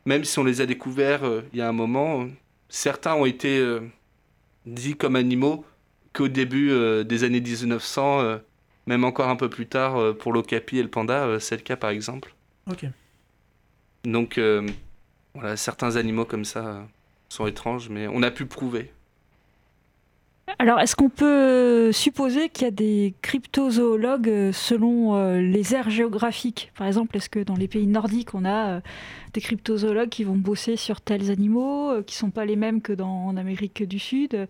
même 0.07 0.25
si 0.25 0.39
on 0.39 0.45
les 0.45 0.63
a 0.63 0.67
découverts 0.67 1.23
il 1.53 1.59
y 1.59 1.63
a 1.63 1.69
un 1.69 1.73
moment, 1.73 2.27
certains 2.71 3.15
ont 3.15 3.27
été 3.27 3.63
dits 4.67 4.97
comme 4.97 5.17
animaux 5.17 5.65
qu'au 6.13 6.29
début 6.29 6.71
des 7.05 7.25
années 7.25 7.41
1900, 7.41 8.21
euh, 8.21 8.39
même 8.87 9.05
encore 9.05 9.29
un 9.29 9.37
peu 9.37 9.49
plus 9.49 9.67
tard 9.67 9.97
euh, 9.97 10.13
pour 10.13 10.33
l'ocapi 10.33 10.79
et 10.79 10.83
le 10.83 10.89
panda, 10.89 11.39
c'est 11.41 11.57
le 11.57 11.63
cas 11.63 11.77
par 11.77 11.91
exemple. 11.91 12.35
Ok. 12.71 12.87
Donc 14.05 14.39
euh, 14.39 14.67
voilà, 15.35 15.57
certains 15.57 15.97
animaux 15.97 16.25
comme 16.25 16.45
ça 16.45 16.67
euh, 16.67 16.83
sont 17.29 17.47
étranges, 17.47 17.89
mais 17.89 18.09
on 18.09 18.23
a 18.23 18.31
pu 18.31 18.47
prouver. 18.47 18.93
Alors, 20.59 20.79
est-ce 20.81 20.95
qu'on 20.95 21.09
peut 21.09 21.91
supposer 21.91 22.51
qu'il 22.51 22.65
y 22.65 22.69
a 22.69 22.71
des 22.71 23.15
cryptozoologues 23.23 24.29
euh, 24.29 24.53
selon 24.53 25.15
euh, 25.17 25.41
les 25.41 25.75
aires 25.75 25.89
géographiques? 25.89 26.71
Par 26.77 26.87
exemple, 26.87 27.17
est-ce 27.17 27.31
que 27.31 27.41
dans 27.41 27.57
les 27.57 27.69
pays 27.69 27.87
nordiques, 27.87 28.35
on 28.35 28.45
a 28.45 28.69
euh, 28.69 28.81
des 29.33 29.41
cryptozoologues 29.41 30.11
qui 30.11 30.25
vont 30.25 30.37
bosser 30.37 30.77
sur 30.77 31.01
tels 31.01 31.31
animaux, 31.31 31.91
euh, 31.91 32.03
qui 32.03 32.15
sont 32.15 32.31
pas 32.31 32.45
les 32.45 32.57
mêmes 32.57 32.83
que 32.83 32.93
dans 32.93 33.29
en 33.29 33.35
du 33.35 33.99
Sud? 33.99 34.35
Euh, 34.35 34.47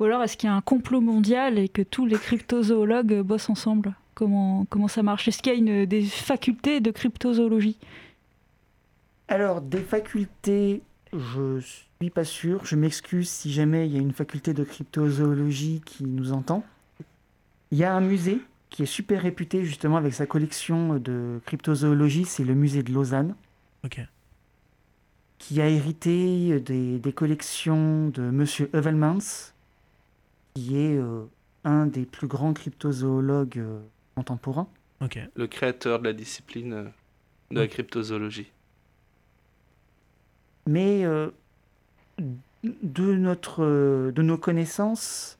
Ou 0.00 0.04
alors, 0.04 0.22
est-ce 0.22 0.36
qu'il 0.36 0.48
y 0.48 0.52
a 0.52 0.56
un 0.56 0.60
complot 0.60 1.00
mondial 1.00 1.58
et 1.58 1.68
que 1.68 1.82
tous 1.82 2.06
les 2.06 2.16
cryptozoologues 2.16 3.12
euh, 3.12 3.22
bossent 3.22 3.50
ensemble? 3.50 3.94
Comment, 4.14 4.66
comment 4.70 4.88
ça 4.88 5.04
marche? 5.04 5.28
Est-ce 5.28 5.40
qu'il 5.40 5.52
y 5.52 5.56
a 5.56 5.58
une, 5.58 5.86
des 5.86 6.02
facultés 6.02 6.80
de 6.80 6.90
cryptozoologie? 6.90 7.78
Alors, 9.28 9.60
des 9.60 9.80
facultés, 9.80 10.82
je 11.12 11.60
suis 12.00 12.10
pas 12.10 12.24
sûr. 12.24 12.64
Je 12.64 12.76
m'excuse 12.76 13.28
si 13.28 13.52
jamais 13.52 13.86
il 13.86 13.94
y 13.94 13.96
a 13.96 14.00
une 14.00 14.12
faculté 14.12 14.52
de 14.54 14.64
cryptozoologie 14.64 15.80
qui 15.84 16.04
nous 16.04 16.32
entend. 16.32 16.64
Il 17.70 17.78
y 17.78 17.84
a 17.84 17.94
un 17.94 18.00
musée 18.00 18.40
qui 18.70 18.82
est 18.82 18.86
super 18.86 19.22
réputé 19.22 19.64
justement 19.64 19.96
avec 19.96 20.14
sa 20.14 20.26
collection 20.26 20.98
de 20.98 21.40
cryptozoologie, 21.46 22.24
c'est 22.24 22.44
le 22.44 22.54
musée 22.54 22.82
de 22.82 22.92
Lausanne, 22.92 23.34
Ok. 23.84 24.00
qui 25.38 25.60
a 25.60 25.68
hérité 25.68 26.60
des, 26.60 26.98
des 26.98 27.12
collections 27.12 28.08
de 28.08 28.22
Monsieur 28.22 28.68
Heuvelmans, 28.74 29.52
qui 30.54 30.76
est 30.76 30.96
euh, 30.98 31.24
un 31.64 31.86
des 31.86 32.04
plus 32.04 32.26
grands 32.26 32.52
cryptozoologues 32.52 33.58
euh, 33.58 33.80
contemporains. 34.16 34.68
Ok. 35.00 35.18
Le 35.36 35.46
créateur 35.46 36.00
de 36.00 36.04
la 36.04 36.12
discipline 36.12 36.72
euh, 36.72 36.84
de 37.52 37.60
la 37.60 37.68
cryptozoologie. 37.68 38.50
Mais 40.66 41.04
euh, 41.04 41.30
de, 42.18 43.14
notre, 43.14 43.64
euh, 43.64 44.12
de 44.12 44.22
nos 44.22 44.38
connaissances, 44.38 45.38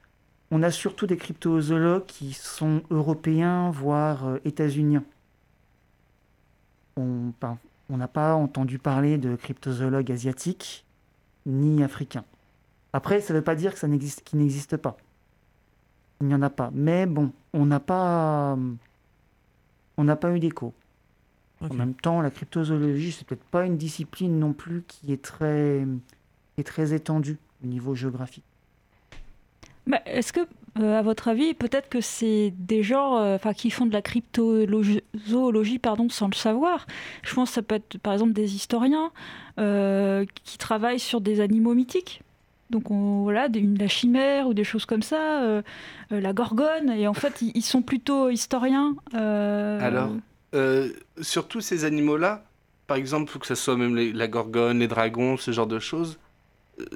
on 0.50 0.62
a 0.62 0.70
surtout 0.70 1.06
des 1.06 1.16
cryptozoologues 1.16 2.06
qui 2.06 2.32
sont 2.32 2.82
européens, 2.90 3.70
voire 3.70 4.26
euh, 4.26 4.38
états-uniens. 4.44 5.04
On 6.96 7.32
n'a 7.90 8.08
pas 8.08 8.34
entendu 8.34 8.78
parler 8.78 9.18
de 9.18 9.34
cryptozoologues 9.34 10.12
asiatiques 10.12 10.84
ni 11.46 11.82
africains. 11.82 12.24
Après, 12.92 13.20
ça 13.20 13.32
ne 13.32 13.38
veut 13.38 13.44
pas 13.44 13.56
dire 13.56 13.72
que 13.72 13.78
ça 13.78 13.88
n'existe, 13.88 14.22
qu'il 14.22 14.38
n'existe 14.38 14.76
pas. 14.76 14.96
Il 16.20 16.28
n'y 16.28 16.34
en 16.34 16.42
a 16.42 16.50
pas. 16.50 16.70
Mais 16.72 17.06
bon, 17.06 17.32
on 17.52 17.66
n'a 17.66 17.80
pas, 17.80 18.56
on 19.96 20.04
n'a 20.04 20.16
pas 20.16 20.30
eu 20.30 20.38
d'écho. 20.38 20.72
En 21.60 21.74
même 21.74 21.94
temps, 21.94 22.20
la 22.20 22.30
cryptozoologie, 22.30 23.12
c'est 23.12 23.26
peut-être 23.26 23.44
pas 23.44 23.64
une 23.64 23.76
discipline 23.76 24.38
non 24.38 24.52
plus 24.52 24.82
qui 24.87 25.12
est 25.12 25.22
très, 25.22 25.87
qui 26.54 26.60
est 26.60 26.64
très 26.64 26.92
étendue 26.94 27.38
au 27.62 27.66
niveau 27.66 27.94
géographique. 27.94 28.44
Bah, 29.86 30.00
Est-ce 30.06 30.32
que, 30.32 30.40
euh, 30.80 30.98
à 30.98 31.02
votre 31.02 31.28
avis, 31.28 31.52
peut-être 31.54 31.88
que 31.90 32.00
c'est 32.00 32.54
des 32.58 32.82
gens 32.82 33.18
euh, 33.18 33.36
enfin, 33.36 33.52
qui 33.52 33.70
font 33.70 33.84
de 33.86 33.92
la 33.92 34.00
cryptozoologie 34.00 35.78
pardon, 35.78 36.08
sans 36.08 36.28
le 36.28 36.34
savoir? 36.34 36.86
Je 37.22 37.34
pense 37.34 37.50
que 37.50 37.54
ça 37.56 37.62
peut 37.62 37.74
être, 37.76 37.98
par 37.98 38.12
exemple, 38.14 38.32
des 38.32 38.54
historiens 38.54 39.10
euh, 39.58 40.24
qui 40.44 40.56
travaillent 40.58 40.98
sur 41.00 41.20
des 41.20 41.40
animaux 41.40 41.74
mythiques. 41.74 42.22
Donc 42.70 42.90
on- 42.90 43.22
voilà, 43.22 43.48
des- 43.48 43.60
une, 43.60 43.76
la 43.78 43.88
chimère 43.88 44.48
ou 44.48 44.54
des 44.54 44.64
choses 44.64 44.86
comme 44.86 45.02
ça, 45.02 45.42
euh, 45.42 45.62
euh, 46.12 46.20
la 46.20 46.32
gorgone, 46.32 46.90
et 46.90 47.06
en 47.06 47.12
fait 47.14 47.42
ils, 47.42 47.52
ils 47.54 47.62
sont 47.62 47.82
plutôt 47.82 48.30
historiens. 48.30 48.96
euh, 49.14 49.78
Alors 49.80 50.10
Euh, 50.54 50.88
sur 51.20 51.46
tous 51.46 51.60
ces 51.60 51.84
animaux-là, 51.84 52.44
par 52.86 52.96
exemple, 52.96 53.38
que 53.38 53.46
ce 53.46 53.54
soit 53.54 53.76
même 53.76 53.94
les- 53.96 54.12
la 54.12 54.28
gorgone, 54.28 54.78
les 54.78 54.88
dragons, 54.88 55.36
ce 55.36 55.50
genre 55.50 55.66
de 55.66 55.78
choses, 55.78 56.18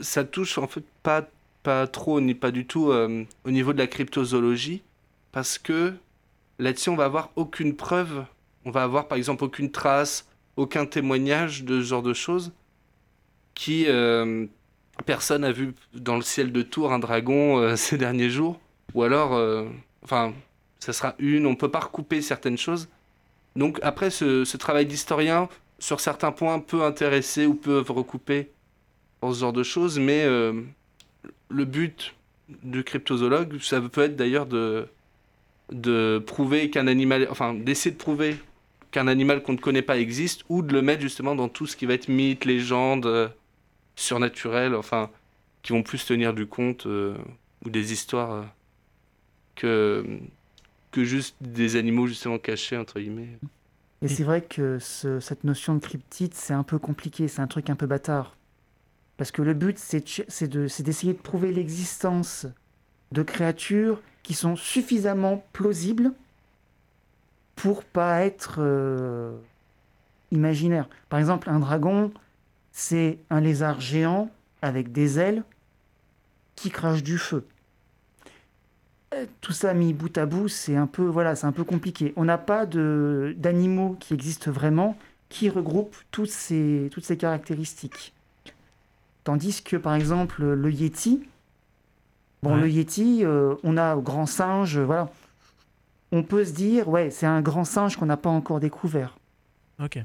ça 0.01 0.25
touche 0.25 0.59
en 0.59 0.67
fait 0.67 0.85
pas, 1.03 1.29
pas 1.63 1.87
trop 1.87 2.21
ni 2.21 2.35
pas 2.35 2.51
du 2.51 2.67
tout 2.67 2.91
euh, 2.91 3.25
au 3.45 3.51
niveau 3.51 3.73
de 3.73 3.79
la 3.79 3.87
cryptozoologie, 3.87 4.83
parce 5.33 5.59
que 5.59 5.95
là-dessus 6.59 6.91
on 6.91 6.97
va 6.97 7.05
avoir 7.05 7.31
aucune 7.37 7.77
preuve, 7.77 8.25
on 8.65 8.71
va 8.71 8.83
avoir 8.83 9.09
par 9.09 9.19
exemple 9.19 9.45
aucune 9.45 9.71
trace, 9.71 10.27
aucun 10.57 10.87
témoignage 10.87 11.65
de 11.65 11.81
ce 11.81 11.87
genre 11.87 12.03
de 12.03 12.15
choses 12.15 12.53
qui 13.55 13.87
euh, 13.89 14.47
personne 15.05 15.45
a 15.45 15.53
vu 15.53 15.75
dans 15.95 16.17
le 16.17 16.23
ciel 16.23 16.53
de 16.53 16.63
Tours 16.63 16.93
un 16.93 16.99
dragon 16.99 17.59
euh, 17.59 17.77
ces 17.77 17.99
derniers 17.99 18.31
jours, 18.31 18.61
ou 18.95 19.03
alors, 19.03 19.33
enfin, 20.03 20.33
ça 20.79 20.95
sera 20.95 21.15
une, 21.19 21.47
on 21.47 21.55
peut 21.55 21.71
pas 21.71 21.81
recouper 21.81 22.23
certaines 22.23 22.57
choses. 22.57 22.89
Donc 23.55 23.79
après, 23.83 24.09
ce, 24.09 24.45
ce 24.45 24.57
travail 24.57 24.87
d'historien, 24.87 25.49
sur 25.79 26.01
certains 26.01 26.33
points, 26.33 26.59
peut 26.59 26.85
intéresser 26.85 27.45
ou 27.45 27.55
peut 27.55 27.85
recouper 27.87 28.51
pour 29.21 29.35
ce 29.35 29.41
genre 29.41 29.53
de 29.53 29.63
choses, 29.63 29.99
mais 29.99 30.23
euh, 30.25 30.53
le 31.51 31.65
but 31.65 32.15
du 32.63 32.85
cryptozoologue, 32.85 33.59
ça 33.61 33.81
peut 33.81 34.03
être 34.03 34.17
d'ailleurs 34.17 34.47
de, 34.47 34.87
de 35.73 36.23
prouver 36.25 36.71
qu'un 36.71 36.87
animal, 36.87 37.27
enfin 37.31 37.55
d'essayer 37.55 37.91
de 37.93 37.99
prouver 38.01 38.37
qu'un 38.91 39.07
animal 39.07 39.43
qu'on 39.43 39.53
ne 39.53 39.59
connaît 39.59 39.83
pas 39.83 39.99
existe, 39.99 40.45
ou 40.49 40.63
de 40.63 40.73
le 40.73 40.81
mettre 40.83 41.03
justement 41.03 41.35
dans 41.35 41.49
tout 41.49 41.67
ce 41.67 41.77
qui 41.77 41.85
va 41.87 41.95
être 41.95 42.09
mythe, 42.09 42.45
légende, 42.45 43.07
euh, 43.07 43.29
surnaturel, 43.97 44.75
enfin, 44.75 45.11
qui 45.63 45.73
vont 45.73 45.83
plus 45.83 46.05
tenir 46.07 46.33
du 46.33 46.47
compte, 46.47 46.87
euh, 46.87 47.15
ou 47.65 47.71
des 47.71 47.93
histoires 47.93 48.47
que, 49.57 50.05
que 50.93 51.05
juste 51.05 51.37
des 51.41 51.77
animaux 51.77 52.07
justement 52.07 52.39
cachés, 52.39 52.77
entre 52.77 52.99
guillemets. 53.01 53.29
Et 54.01 54.09
c'est 54.09 54.23
vrai 54.23 54.43
que 54.43 54.79
ce- 54.79 55.19
cette 55.21 55.43
notion 55.45 55.75
de 55.75 55.81
cryptide, 55.81 56.33
c'est 56.33 56.55
un 56.55 56.63
peu 56.63 56.79
compliqué, 56.79 57.27
c'est 57.29 57.43
un 57.43 57.49
truc 57.49 57.69
un 57.69 57.75
peu 57.77 57.87
bâtard. 57.87 58.37
Parce 59.19 59.33
que 59.33 59.43
le 59.43 59.53
but, 59.53 59.79
c'est 59.79 60.49
d'essayer 60.49 61.13
de 61.13 61.19
prouver 61.19 61.53
l'existence 61.53 62.47
de 63.13 63.23
créatures 63.23 64.01
qui 64.23 64.33
sont 64.33 64.57
suffisamment 64.57 65.45
plausibles 65.53 66.13
pour 67.57 67.83
pas 67.83 68.23
être 68.23 68.59
euh, 68.61 69.37
imaginaires. 70.31 70.89
Par 71.09 71.19
exemple, 71.19 71.51
un 71.51 71.59
dragon, 71.59 72.13
c'est 72.71 73.19
un 73.29 73.41
lézard 73.41 73.81
géant 73.81 74.31
avec 74.63 74.93
des 74.93 75.19
ailes 75.19 75.43
qui 76.55 76.71
crache 76.71 77.03
du 77.03 77.19
feu. 77.19 77.45
Euh, 79.15 79.27
Tout 79.41 79.53
ça 79.53 79.75
mis 79.75 79.95
bout 79.95 80.17
à 80.17 80.27
bout, 80.27 80.47
c'est 80.47 80.77
un 80.77 80.87
peu 80.87 81.05
voilà, 81.05 81.35
c'est 81.35 81.47
un 81.47 81.53
peu 81.53 81.65
compliqué. 81.65 82.13
On 82.15 82.25
n'a 82.25 82.39
pas 82.39 82.67
d'animaux 82.67 83.97
qui 83.99 84.15
existent 84.15 84.53
vraiment 84.53 84.97
qui 85.29 85.49
regroupent 85.51 85.97
toutes 86.13 86.31
ces 86.31 86.89
toutes 86.93 87.05
ces 87.05 87.17
caractéristiques. 87.17 88.15
Tandis 89.29 89.61
que 89.63 89.77
par 89.77 89.95
exemple 89.95 90.43
le 90.43 90.73
yeti, 90.73 91.21
bon 92.43 92.55
Ouais. 92.55 92.61
le 92.63 92.71
yeti, 92.71 93.27
euh, 93.27 93.57
on 93.63 93.77
a 93.77 93.95
grand 93.97 94.25
singe, 94.25 94.79
voilà. 94.79 95.11
On 96.13 96.23
peut 96.23 96.47
se 96.47 96.53
dire 96.55 96.89
ouais, 96.89 97.11
c'est 97.11 97.27
un 97.27 97.43
grand 97.43 97.65
singe 97.67 97.99
qu'on 97.99 98.07
n'a 98.07 98.17
pas 98.17 98.31
encore 98.31 98.59
découvert. 98.59 99.19
Ok. 99.85 99.99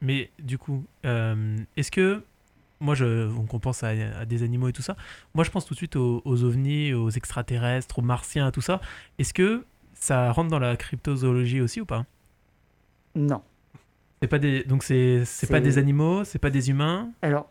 Mais 0.00 0.30
du 0.38 0.56
coup, 0.56 0.82
euh, 1.04 1.58
est-ce 1.76 1.90
que. 1.90 2.22
Moi, 2.80 2.94
je, 2.94 3.28
on 3.52 3.58
pense 3.58 3.82
à, 3.84 3.88
à 4.20 4.24
des 4.24 4.42
animaux 4.42 4.68
et 4.68 4.72
tout 4.72 4.80
ça. 4.80 4.96
Moi, 5.34 5.44
je 5.44 5.50
pense 5.50 5.66
tout 5.66 5.74
de 5.74 5.76
suite 5.76 5.96
aux, 5.96 6.22
aux 6.24 6.42
ovnis, 6.44 6.94
aux 6.94 7.10
extraterrestres, 7.10 7.98
aux 7.98 8.02
martiens, 8.02 8.46
à 8.46 8.50
tout 8.50 8.62
ça. 8.62 8.80
Est-ce 9.18 9.34
que 9.34 9.66
ça 9.92 10.32
rentre 10.32 10.48
dans 10.48 10.58
la 10.58 10.74
cryptozoologie 10.78 11.60
aussi 11.60 11.82
ou 11.82 11.84
pas? 11.84 12.06
Non. 13.14 13.42
C'est 14.22 14.28
pas 14.28 14.38
des, 14.38 14.64
donc 14.64 14.84
c'est 14.84 15.26
c'est 15.26 15.46
pas 15.48 15.56
C'est- 15.56 15.60
des 15.60 15.76
animaux, 15.76 16.24
c'est 16.24 16.38
pas 16.38 16.48
des 16.48 16.70
humains? 16.70 17.10
Alors 17.20 17.46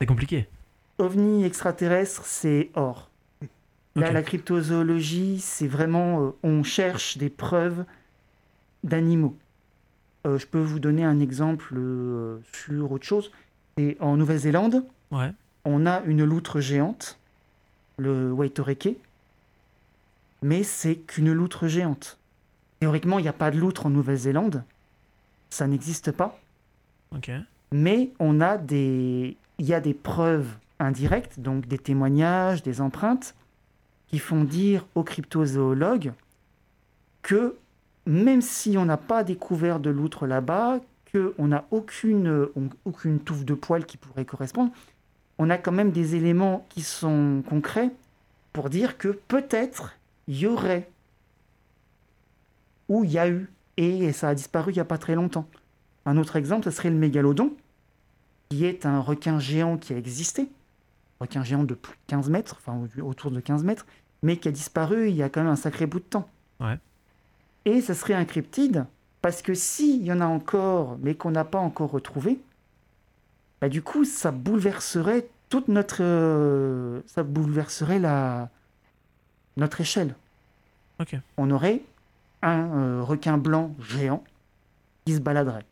C'est 0.00 0.06
compliqué. 0.06 0.48
Ovni 1.00 1.44
extraterrestre, 1.44 2.24
c'est 2.24 2.70
or. 2.74 3.08
Ok. 3.96 4.04
la 4.12 4.22
cryptozoologie, 4.22 5.40
c'est 5.40 5.66
vraiment, 5.66 6.24
euh, 6.26 6.30
on 6.44 6.62
cherche 6.62 7.18
des 7.18 7.28
preuves 7.28 7.84
d'animaux. 8.84 9.36
Euh, 10.26 10.38
je 10.38 10.46
peux 10.46 10.60
vous 10.60 10.78
donner 10.78 11.04
un 11.04 11.18
exemple 11.18 11.74
euh, 11.76 12.38
sur 12.52 12.92
autre 12.92 13.04
chose. 13.04 13.32
Et 13.78 13.96
en 14.00 14.16
Nouvelle-Zélande, 14.16 14.84
Ouais. 15.10 15.32
on 15.64 15.86
a 15.86 16.02
une 16.06 16.22
loutre 16.24 16.60
géante, 16.60 17.18
le 17.96 18.30
Waitoreke, 18.32 18.90
mais 20.42 20.62
c'est 20.62 20.94
qu'une 20.96 21.32
loutre 21.32 21.66
géante. 21.66 22.16
Théoriquement, 22.78 23.18
il 23.18 23.22
n'y 23.22 23.28
a 23.28 23.32
pas 23.34 23.50
de 23.50 23.58
loutre 23.58 23.86
en 23.86 23.90
Nouvelle-Zélande, 23.90 24.62
ça 25.50 25.66
n'existe 25.66 26.12
pas. 26.12 26.38
Mais 27.72 28.10
on 28.20 28.40
a 28.40 28.56
des, 28.56 29.36
il 29.58 29.66
y 29.66 29.74
a 29.74 29.80
des 29.80 29.94
preuves 29.94 30.54
indirectes, 30.80 31.38
donc 31.38 31.66
des 31.66 31.78
témoignages, 31.78 32.62
des 32.62 32.80
empreintes, 32.80 33.34
qui 34.08 34.18
font 34.18 34.42
dire 34.42 34.86
aux 34.94 35.04
cryptozoologues 35.04 36.12
que 37.22 37.56
même 38.06 38.42
si 38.42 38.76
on 38.76 38.84
n'a 38.84 38.96
pas 38.96 39.22
découvert 39.22 39.78
de 39.78 39.90
loutre 39.90 40.26
là-bas, 40.26 40.80
qu'on 41.12 41.48
n'a 41.48 41.64
aucune, 41.70 42.48
touffe 43.24 43.44
de 43.44 43.54
poils 43.54 43.84
qui 43.84 43.96
pourrait 43.96 44.24
correspondre, 44.24 44.72
on 45.38 45.50
a 45.50 45.58
quand 45.58 45.72
même 45.72 45.90
des 45.90 46.16
éléments 46.16 46.66
qui 46.68 46.82
sont 46.82 47.42
concrets 47.48 47.90
pour 48.52 48.68
dire 48.68 48.98
que 48.98 49.08
peut-être 49.08 49.96
il 50.28 50.38
y 50.38 50.46
aurait, 50.46 50.88
ou 52.88 53.04
il 53.04 53.12
y 53.12 53.18
a 53.18 53.28
eu, 53.28 53.48
et 53.76 54.12
ça 54.12 54.28
a 54.28 54.34
disparu 54.34 54.72
il 54.72 54.74
n'y 54.74 54.80
a 54.80 54.84
pas 54.84 54.98
très 54.98 55.14
longtemps. 55.14 55.48
Un 56.06 56.16
autre 56.16 56.36
exemple, 56.36 56.64
ce 56.64 56.70
serait 56.70 56.90
le 56.90 56.96
mégalodon, 56.96 57.54
qui 58.48 58.64
est 58.64 58.86
un 58.86 59.00
requin 59.00 59.38
géant 59.38 59.76
qui 59.76 59.92
a 59.94 59.96
existé, 59.96 60.48
requin 61.20 61.44
géant 61.44 61.64
de 61.64 61.74
plus 61.74 61.92
de 61.92 61.98
15 62.08 62.30
mètres, 62.30 62.56
enfin 62.58 62.80
autour 63.02 63.30
de 63.30 63.40
15 63.40 63.64
mètres, 63.64 63.86
mais 64.22 64.36
qui 64.36 64.48
a 64.48 64.52
disparu 64.52 65.08
il 65.08 65.16
y 65.16 65.22
a 65.22 65.28
quand 65.28 65.42
même 65.42 65.52
un 65.52 65.56
sacré 65.56 65.86
bout 65.86 66.00
de 66.00 66.04
temps. 66.04 66.28
Ouais. 66.60 66.78
Et 67.64 67.80
ça 67.80 67.94
serait 67.94 68.14
un 68.14 68.24
cryptide, 68.24 68.86
parce 69.22 69.42
que 69.42 69.54
s'il 69.54 70.02
y 70.02 70.12
en 70.12 70.20
a 70.20 70.26
encore, 70.26 70.98
mais 71.02 71.14
qu'on 71.14 71.30
n'a 71.30 71.44
pas 71.44 71.58
encore 71.58 71.90
retrouvé, 71.90 72.40
bah 73.60 73.68
du 73.68 73.82
coup, 73.82 74.04
ça 74.04 74.30
bouleverserait 74.30 75.28
toute 75.50 75.68
notre... 75.68 75.98
euh, 76.00 77.02
ça 77.06 77.22
bouleverserait 77.22 77.98
la, 77.98 78.48
notre 79.56 79.80
échelle. 79.80 80.14
On 81.36 81.50
aurait 81.50 81.82
un 82.42 82.78
euh, 82.78 83.02
requin 83.02 83.36
blanc 83.36 83.74
géant 83.80 84.24
qui 85.04 85.14
se 85.14 85.20
baladerait. 85.20 85.66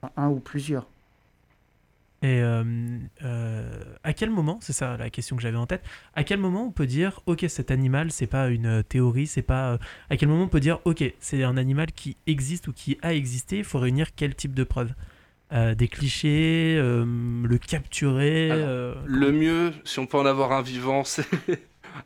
Enfin, 0.00 0.12
un 0.16 0.28
ou 0.28 0.38
plusieurs. 0.38 0.86
Et 2.26 2.40
euh, 2.40 2.64
euh, 3.22 3.70
à 4.02 4.12
quel 4.12 4.30
moment, 4.30 4.58
c'est 4.60 4.72
ça 4.72 4.96
la 4.96 5.10
question 5.10 5.36
que 5.36 5.42
j'avais 5.42 5.56
en 5.56 5.66
tête, 5.66 5.84
à 6.14 6.24
quel 6.24 6.40
moment 6.40 6.66
on 6.66 6.72
peut 6.72 6.86
dire, 6.86 7.20
ok, 7.26 7.44
cet 7.48 7.70
animal, 7.70 8.10
c'est 8.10 8.26
pas 8.26 8.48
une 8.48 8.66
euh, 8.66 8.82
théorie, 8.82 9.28
c'est 9.28 9.42
pas. 9.42 9.78
à 10.10 10.16
quel 10.16 10.28
moment 10.28 10.42
on 10.42 10.48
peut 10.48 10.58
dire, 10.58 10.80
ok, 10.84 11.04
c'est 11.20 11.44
un 11.44 11.56
animal 11.56 11.92
qui 11.92 12.16
existe 12.26 12.66
ou 12.66 12.72
qui 12.72 12.98
a 13.02 13.14
existé, 13.14 13.58
il 13.58 13.64
faut 13.64 13.78
réunir 13.78 14.08
quel 14.16 14.34
type 14.34 14.54
de 14.54 14.64
preuves? 14.64 14.92
Euh, 15.52 15.76
Des 15.76 15.86
clichés, 15.86 16.76
euh, 16.76 17.04
le 17.06 17.58
capturer. 17.58 18.50
Alors, 18.50 18.66
euh, 18.68 18.94
Le 19.04 19.30
mieux, 19.30 19.72
si 19.84 20.00
on 20.00 20.06
peut 20.06 20.18
en 20.18 20.26
avoir 20.26 20.50
un 20.50 20.62
vivant, 20.62 21.04
c'est 21.04 21.28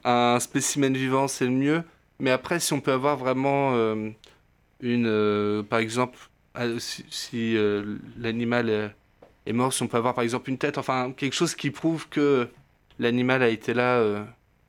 un 0.05 0.39
spécimen 0.39 0.93
vivant, 0.93 1.29
c'est 1.29 1.47
le 1.47 1.53
mieux. 1.53 1.83
Mais 2.19 2.31
après, 2.31 2.61
si 2.61 2.75
on 2.75 2.83
peut 2.83 2.93
avoir 2.93 3.17
vraiment 3.17 3.75
une, 4.83 5.65
par 5.71 5.79
exemple, 5.79 6.19
euh, 6.59 6.79
si, 6.79 7.07
si, 7.09 7.57
l'animal 8.19 8.95
est 9.47 9.53
mort, 9.53 9.73
si 9.73 9.83
on 9.83 9.89
peut 9.89 9.97
avoir 9.97 10.15
par 10.15 10.25
exemple 10.25 10.51
une 10.51 10.59
tête, 10.59 10.79
enfin 10.79 11.13
quelque 11.17 11.35
chose 11.35 11.55
qui 11.55 11.71
prouve 11.71 12.09
que 12.09 12.49
l'animal 12.99 13.43
a 13.43 13.49
été 13.49 13.75
là, 13.75 13.99
euh, 13.99 14.23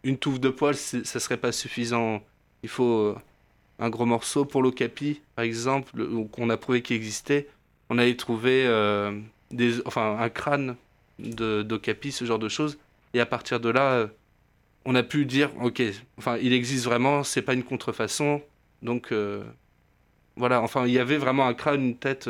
une 0.04 0.18
touffe 0.18 0.40
de 0.40 0.50
poils, 0.50 0.76
ça 0.76 1.20
serait 1.20 1.38
pas 1.38 1.52
suffisant. 1.52 2.22
Il 2.64 2.70
faut 2.70 3.00
euh, 3.00 3.16
un 3.80 3.90
gros 3.90 4.06
morceau 4.06 4.46
pour 4.46 4.62
l'ocapi, 4.64 5.22
par 5.36 5.46
exemple, 5.46 5.92
le- 5.96 6.24
qu'on 6.26 6.50
a 6.50 6.58
prouvé 6.58 6.82
qu'il 6.82 6.96
existait. 6.96 7.48
On 7.90 7.98
avait 7.98 8.16
trouvé 8.16 8.66
euh, 8.66 9.20
des, 9.52 9.86
enfin 9.86 10.18
un 10.20 10.30
crâne 10.30 10.76
d'ocapi, 11.20 12.12
ce 12.12 12.26
genre 12.26 12.40
de 12.40 12.50
choses. 12.50 12.78
Et 13.14 13.20
à 13.20 13.26
partir 13.26 13.60
de 13.60 13.70
là, 13.70 13.92
euh, 13.94 14.08
on 14.86 14.96
a 14.96 15.04
pu 15.04 15.26
dire, 15.26 15.52
ok, 15.62 15.82
enfin, 16.18 16.38
il 16.42 16.54
existe 16.54 16.86
vraiment, 16.86 17.24
c'est 17.24 17.42
pas 17.42 17.54
une 17.54 17.64
contrefaçon. 17.64 18.42
Donc, 18.82 19.14
voilà, 20.36 20.62
enfin, 20.62 20.88
il 20.88 20.94
y 20.94 20.98
avait 21.00 21.18
vraiment 21.18 21.46
un 21.48 21.54
crâne, 21.54 21.84
une 21.84 21.98
tête 21.98 22.28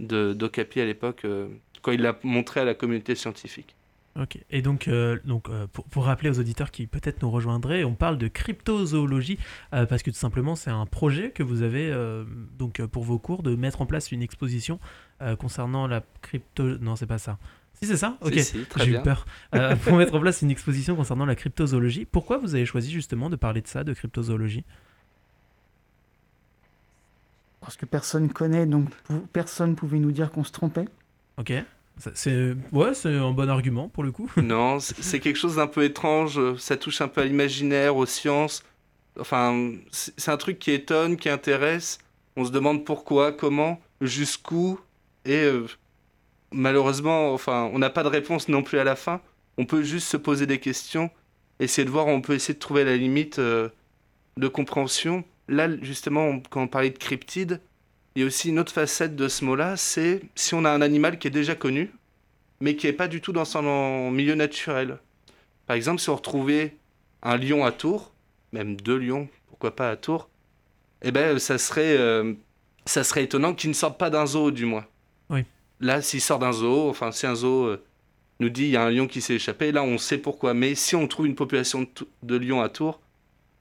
d'ocapi 0.00 0.80
à 0.80 0.86
l'époque, 0.86 1.24
euh, 1.24 1.48
quand 1.82 1.92
il 1.92 2.02
l'a 2.02 2.18
montré 2.22 2.60
à 2.60 2.64
la 2.64 2.74
communauté 2.74 3.14
scientifique. 3.14 3.76
Ok. 4.18 4.38
Et 4.50 4.60
donc, 4.60 4.88
euh, 4.88 5.18
donc 5.24 5.48
euh, 5.48 5.66
pour, 5.72 5.84
pour 5.84 6.04
rappeler 6.04 6.30
aux 6.30 6.40
auditeurs 6.40 6.70
qui 6.72 6.86
peut-être 6.86 7.22
nous 7.22 7.30
rejoindraient, 7.30 7.84
on 7.84 7.94
parle 7.94 8.18
de 8.18 8.26
cryptozoologie 8.26 9.38
euh, 9.72 9.86
parce 9.86 10.02
que 10.02 10.10
tout 10.10 10.16
simplement 10.16 10.56
c'est 10.56 10.70
un 10.70 10.84
projet 10.84 11.30
que 11.30 11.42
vous 11.44 11.62
avez 11.62 11.94
donc 12.58 12.84
pour 12.86 13.04
vos 13.04 13.18
cours 13.18 13.42
de 13.42 13.54
mettre 13.54 13.82
en 13.82 13.86
place 13.86 14.10
une 14.12 14.22
exposition 14.22 14.80
concernant 15.38 15.86
la 15.86 16.02
crypto. 16.22 16.78
Non, 16.78 16.96
c'est 16.96 17.06
pas 17.06 17.18
ça. 17.18 17.38
Si 17.74 17.86
c'est 17.86 17.96
ça? 17.96 18.18
Ok. 18.20 18.34
Si, 18.34 18.44
si, 18.44 18.58
très 18.64 18.84
J'ai 18.84 18.92
eu 18.92 19.00
peur. 19.00 19.24
Pour 19.84 19.96
mettre 19.96 20.14
en 20.14 20.20
place 20.20 20.42
une 20.42 20.50
exposition 20.50 20.96
concernant 20.96 21.24
la 21.24 21.34
cryptozoologie. 21.34 22.04
Pourquoi 22.04 22.36
vous 22.38 22.54
avez 22.54 22.66
choisi 22.66 22.90
justement 22.90 23.30
de 23.30 23.36
parler 23.36 23.62
de 23.62 23.66
ça, 23.66 23.84
de 23.84 23.94
cryptozoologie? 23.94 24.64
Parce 27.70 27.76
que 27.76 27.86
personne 27.86 28.32
connaît, 28.32 28.66
donc 28.66 28.88
personne 29.32 29.76
pouvait 29.76 30.00
nous 30.00 30.10
dire 30.10 30.32
qu'on 30.32 30.42
se 30.42 30.50
trompait. 30.50 30.86
Ok. 31.38 31.52
C'est 32.14 32.56
ouais, 32.72 32.94
c'est 32.94 33.14
un 33.14 33.30
bon 33.30 33.48
argument 33.48 33.88
pour 33.88 34.02
le 34.02 34.10
coup. 34.10 34.28
Non, 34.42 34.80
c'est 34.80 35.20
quelque 35.20 35.36
chose 35.36 35.54
d'un 35.54 35.68
peu 35.68 35.84
étrange. 35.84 36.56
Ça 36.56 36.76
touche 36.76 37.00
un 37.00 37.06
peu 37.06 37.20
à 37.20 37.24
l'imaginaire, 37.26 37.94
aux 37.94 38.06
sciences. 38.06 38.64
Enfin, 39.20 39.70
c'est 39.92 40.12
c'est 40.16 40.32
un 40.32 40.36
truc 40.36 40.58
qui 40.58 40.72
étonne, 40.72 41.16
qui 41.16 41.28
intéresse. 41.28 41.98
On 42.34 42.44
se 42.44 42.50
demande 42.50 42.84
pourquoi, 42.84 43.30
comment, 43.30 43.80
jusqu'où. 44.00 44.80
Et 45.24 45.44
euh, 45.44 45.68
malheureusement, 46.50 47.32
enfin, 47.32 47.70
on 47.72 47.78
n'a 47.78 47.90
pas 47.90 48.02
de 48.02 48.08
réponse 48.08 48.48
non 48.48 48.64
plus 48.64 48.80
à 48.80 48.84
la 48.84 48.96
fin. 48.96 49.20
On 49.58 49.64
peut 49.64 49.84
juste 49.84 50.08
se 50.08 50.16
poser 50.16 50.46
des 50.46 50.58
questions, 50.58 51.08
essayer 51.60 51.84
de 51.84 51.90
voir, 51.90 52.08
on 52.08 52.20
peut 52.20 52.34
essayer 52.34 52.54
de 52.54 52.58
trouver 52.58 52.82
la 52.82 52.96
limite 52.96 53.38
euh, 53.38 53.68
de 54.38 54.48
compréhension. 54.48 55.22
Là, 55.50 55.68
justement, 55.82 56.40
quand 56.48 56.62
on 56.62 56.68
parlait 56.68 56.90
de 56.90 56.98
cryptide, 56.98 57.60
il 58.14 58.20
y 58.20 58.24
a 58.24 58.26
aussi 58.26 58.50
une 58.50 58.60
autre 58.60 58.72
facette 58.72 59.16
de 59.16 59.26
ce 59.26 59.44
mot-là, 59.44 59.76
c'est 59.76 60.22
si 60.36 60.54
on 60.54 60.64
a 60.64 60.70
un 60.70 60.80
animal 60.80 61.18
qui 61.18 61.26
est 61.26 61.32
déjà 61.32 61.56
connu, 61.56 61.90
mais 62.60 62.76
qui 62.76 62.86
n'est 62.86 62.92
pas 62.92 63.08
du 63.08 63.20
tout 63.20 63.32
dans 63.32 63.44
son 63.44 64.12
milieu 64.12 64.36
naturel. 64.36 64.98
Par 65.66 65.74
exemple, 65.74 66.00
si 66.00 66.08
on 66.08 66.14
retrouvait 66.14 66.76
un 67.24 67.36
lion 67.36 67.64
à 67.64 67.72
Tours, 67.72 68.12
même 68.52 68.76
deux 68.76 68.96
lions, 68.96 69.28
pourquoi 69.48 69.74
pas 69.74 69.90
à 69.90 69.96
Tours, 69.96 70.28
eh 71.02 71.10
ben, 71.10 71.36
ça 71.40 71.58
serait, 71.58 71.96
euh, 71.98 72.32
ça 72.84 73.02
serait 73.02 73.24
étonnant 73.24 73.52
qu'il 73.52 73.70
ne 73.70 73.74
sorte 73.74 73.98
pas 73.98 74.08
d'un 74.08 74.26
zoo, 74.26 74.52
du 74.52 74.66
moins. 74.66 74.86
Oui. 75.30 75.44
Là, 75.80 76.00
s'il 76.00 76.20
sort 76.20 76.38
d'un 76.38 76.52
zoo, 76.52 76.88
enfin, 76.88 77.10
si 77.10 77.26
un 77.26 77.34
zoo 77.34 77.64
euh, 77.64 77.84
nous 78.38 78.50
dit 78.50 78.66
il 78.66 78.70
y 78.70 78.76
a 78.76 78.84
un 78.84 78.90
lion 78.90 79.08
qui 79.08 79.20
s'est 79.20 79.34
échappé, 79.34 79.72
là, 79.72 79.82
on 79.82 79.98
sait 79.98 80.18
pourquoi. 80.18 80.54
Mais 80.54 80.76
si 80.76 80.94
on 80.94 81.08
trouve 81.08 81.26
une 81.26 81.34
population 81.34 81.82
de, 81.82 81.88
de 82.22 82.36
lions 82.36 82.60
à 82.60 82.68
Tours, 82.68 83.00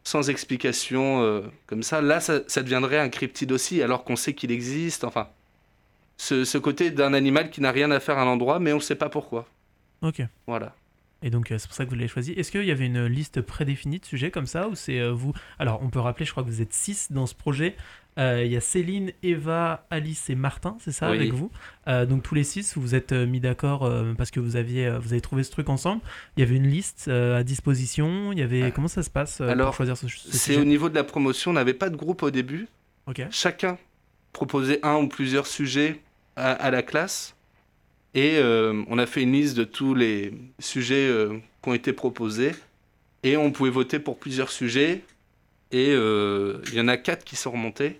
sans 0.09 0.27
explication 0.31 1.21
euh, 1.21 1.41
comme 1.67 1.83
ça, 1.83 2.01
là, 2.01 2.19
ça, 2.19 2.39
ça 2.47 2.63
deviendrait 2.63 2.97
un 2.97 3.09
cryptide 3.09 3.51
aussi, 3.51 3.83
alors 3.83 4.03
qu'on 4.03 4.15
sait 4.15 4.33
qu'il 4.33 4.51
existe. 4.51 5.03
Enfin, 5.03 5.27
ce, 6.17 6.45
ce 6.45 6.57
côté 6.57 6.89
d'un 6.89 7.13
animal 7.13 7.51
qui 7.51 7.61
n'a 7.61 7.71
rien 7.71 7.91
à 7.91 7.99
faire 7.99 8.17
à 8.17 8.25
l'endroit, 8.25 8.59
mais 8.59 8.73
on 8.73 8.77
ne 8.77 8.81
sait 8.81 8.95
pas 8.95 9.09
pourquoi. 9.09 9.45
Ok. 10.01 10.23
Voilà. 10.47 10.73
Et 11.21 11.29
donc, 11.29 11.51
euh, 11.51 11.57
c'est 11.57 11.67
pour 11.67 11.75
ça 11.75 11.83
que 11.85 11.89
vous 11.89 11.95
l'avez 11.95 12.07
choisi. 12.07 12.31
Est-ce 12.33 12.49
qu'il 12.51 12.63
y 12.63 12.71
avait 12.71 12.85
une 12.85 13.05
liste 13.05 13.41
prédéfinie 13.41 13.99
de 13.99 14.05
sujets 14.05 14.31
comme 14.31 14.45
ça 14.45 14.69
ou 14.69 14.75
c'est 14.75 14.99
euh, 14.99 15.11
vous 15.11 15.33
Alors, 15.59 15.81
on 15.83 15.89
peut 15.89 15.99
rappeler, 15.99 16.25
je 16.25 16.31
crois 16.31 16.43
que 16.43 16.47
vous 16.49 16.61
êtes 16.61 16.71
six 16.73 17.11
dans 17.11 17.25
ce 17.25 17.35
projet. 17.35 17.75
Euh, 18.17 18.43
Il 18.45 18.51
y 18.51 18.55
a 18.57 18.61
Céline, 18.61 19.11
Eva, 19.23 19.85
Alice 19.89 20.29
et 20.29 20.35
Martin, 20.35 20.77
c'est 20.79 20.91
ça, 20.93 21.09
Oui. 21.11 21.17
avec 21.17 21.33
vous? 21.33 21.51
Euh, 21.87 22.05
Donc, 22.05 22.23
tous 22.23 22.35
les 22.35 22.43
six, 22.45 22.73
vous 22.75 22.81
vous 22.81 22.95
êtes 22.95 23.11
mis 23.11 23.39
d'accord 23.41 23.83
euh, 23.85 24.13
parce 24.17 24.31
que 24.31 24.39
vous, 24.39 24.55
aviez, 24.55 24.89
vous 24.99 25.11
avez 25.13 25.21
trouvé 25.21 25.43
ce 25.43 25.51
truc 25.51 25.67
ensemble. 25.69 26.01
Il 26.37 26.39
y 26.39 26.43
avait 26.43 26.55
une 26.55 26.67
liste 26.67 27.09
à 27.09 27.43
disposition. 27.43 28.31
Il 28.31 28.39
y 28.39 28.41
avait... 28.41 28.63
Ah. 28.63 28.71
Comment 28.71 28.87
ça 28.87 29.03
se 29.03 29.09
passe 29.09 29.41
Alors, 29.41 29.67
pour 29.67 29.75
choisir 29.75 29.97
ce, 29.97 30.07
ce 30.07 30.37
C'est 30.37 30.57
au 30.57 30.63
niveau 30.65 30.87
de 30.89 30.95
la 30.95 31.03
promotion, 31.03 31.51
on 31.51 31.55
n'avait 31.55 31.73
pas 31.73 31.89
de 31.89 31.95
groupe 31.97 32.23
au 32.23 32.31
début. 32.31 32.67
Ok. 33.07 33.21
Chacun 33.29 33.77
proposait 34.31 34.79
un 34.83 34.95
ou 34.97 35.07
plusieurs 35.09 35.47
sujets 35.47 35.99
à, 36.35 36.51
à 36.51 36.71
la 36.71 36.81
classe. 36.83 37.35
Et 38.13 38.37
euh, 38.37 38.83
on 38.87 38.97
a 38.97 39.05
fait 39.05 39.21
une 39.21 39.33
liste 39.33 39.55
de 39.55 39.63
tous 39.63 39.93
les 39.93 40.33
sujets 40.57 41.07
euh, 41.07 41.37
qui 41.61 41.69
ont 41.69 41.73
été 41.73 41.93
proposés. 41.93 42.53
Et 43.23 43.37
on 43.37 43.51
pouvait 43.51 43.69
voter 43.69 43.99
pour 43.99 44.17
plusieurs 44.17 44.49
sujets. 44.49 45.03
Et 45.71 45.89
euh, 45.91 46.59
il 46.67 46.75
y 46.75 46.81
en 46.81 46.87
a 46.87 46.97
quatre 46.97 47.23
qui 47.23 47.35
sont 47.35 47.51
remontés. 47.51 47.99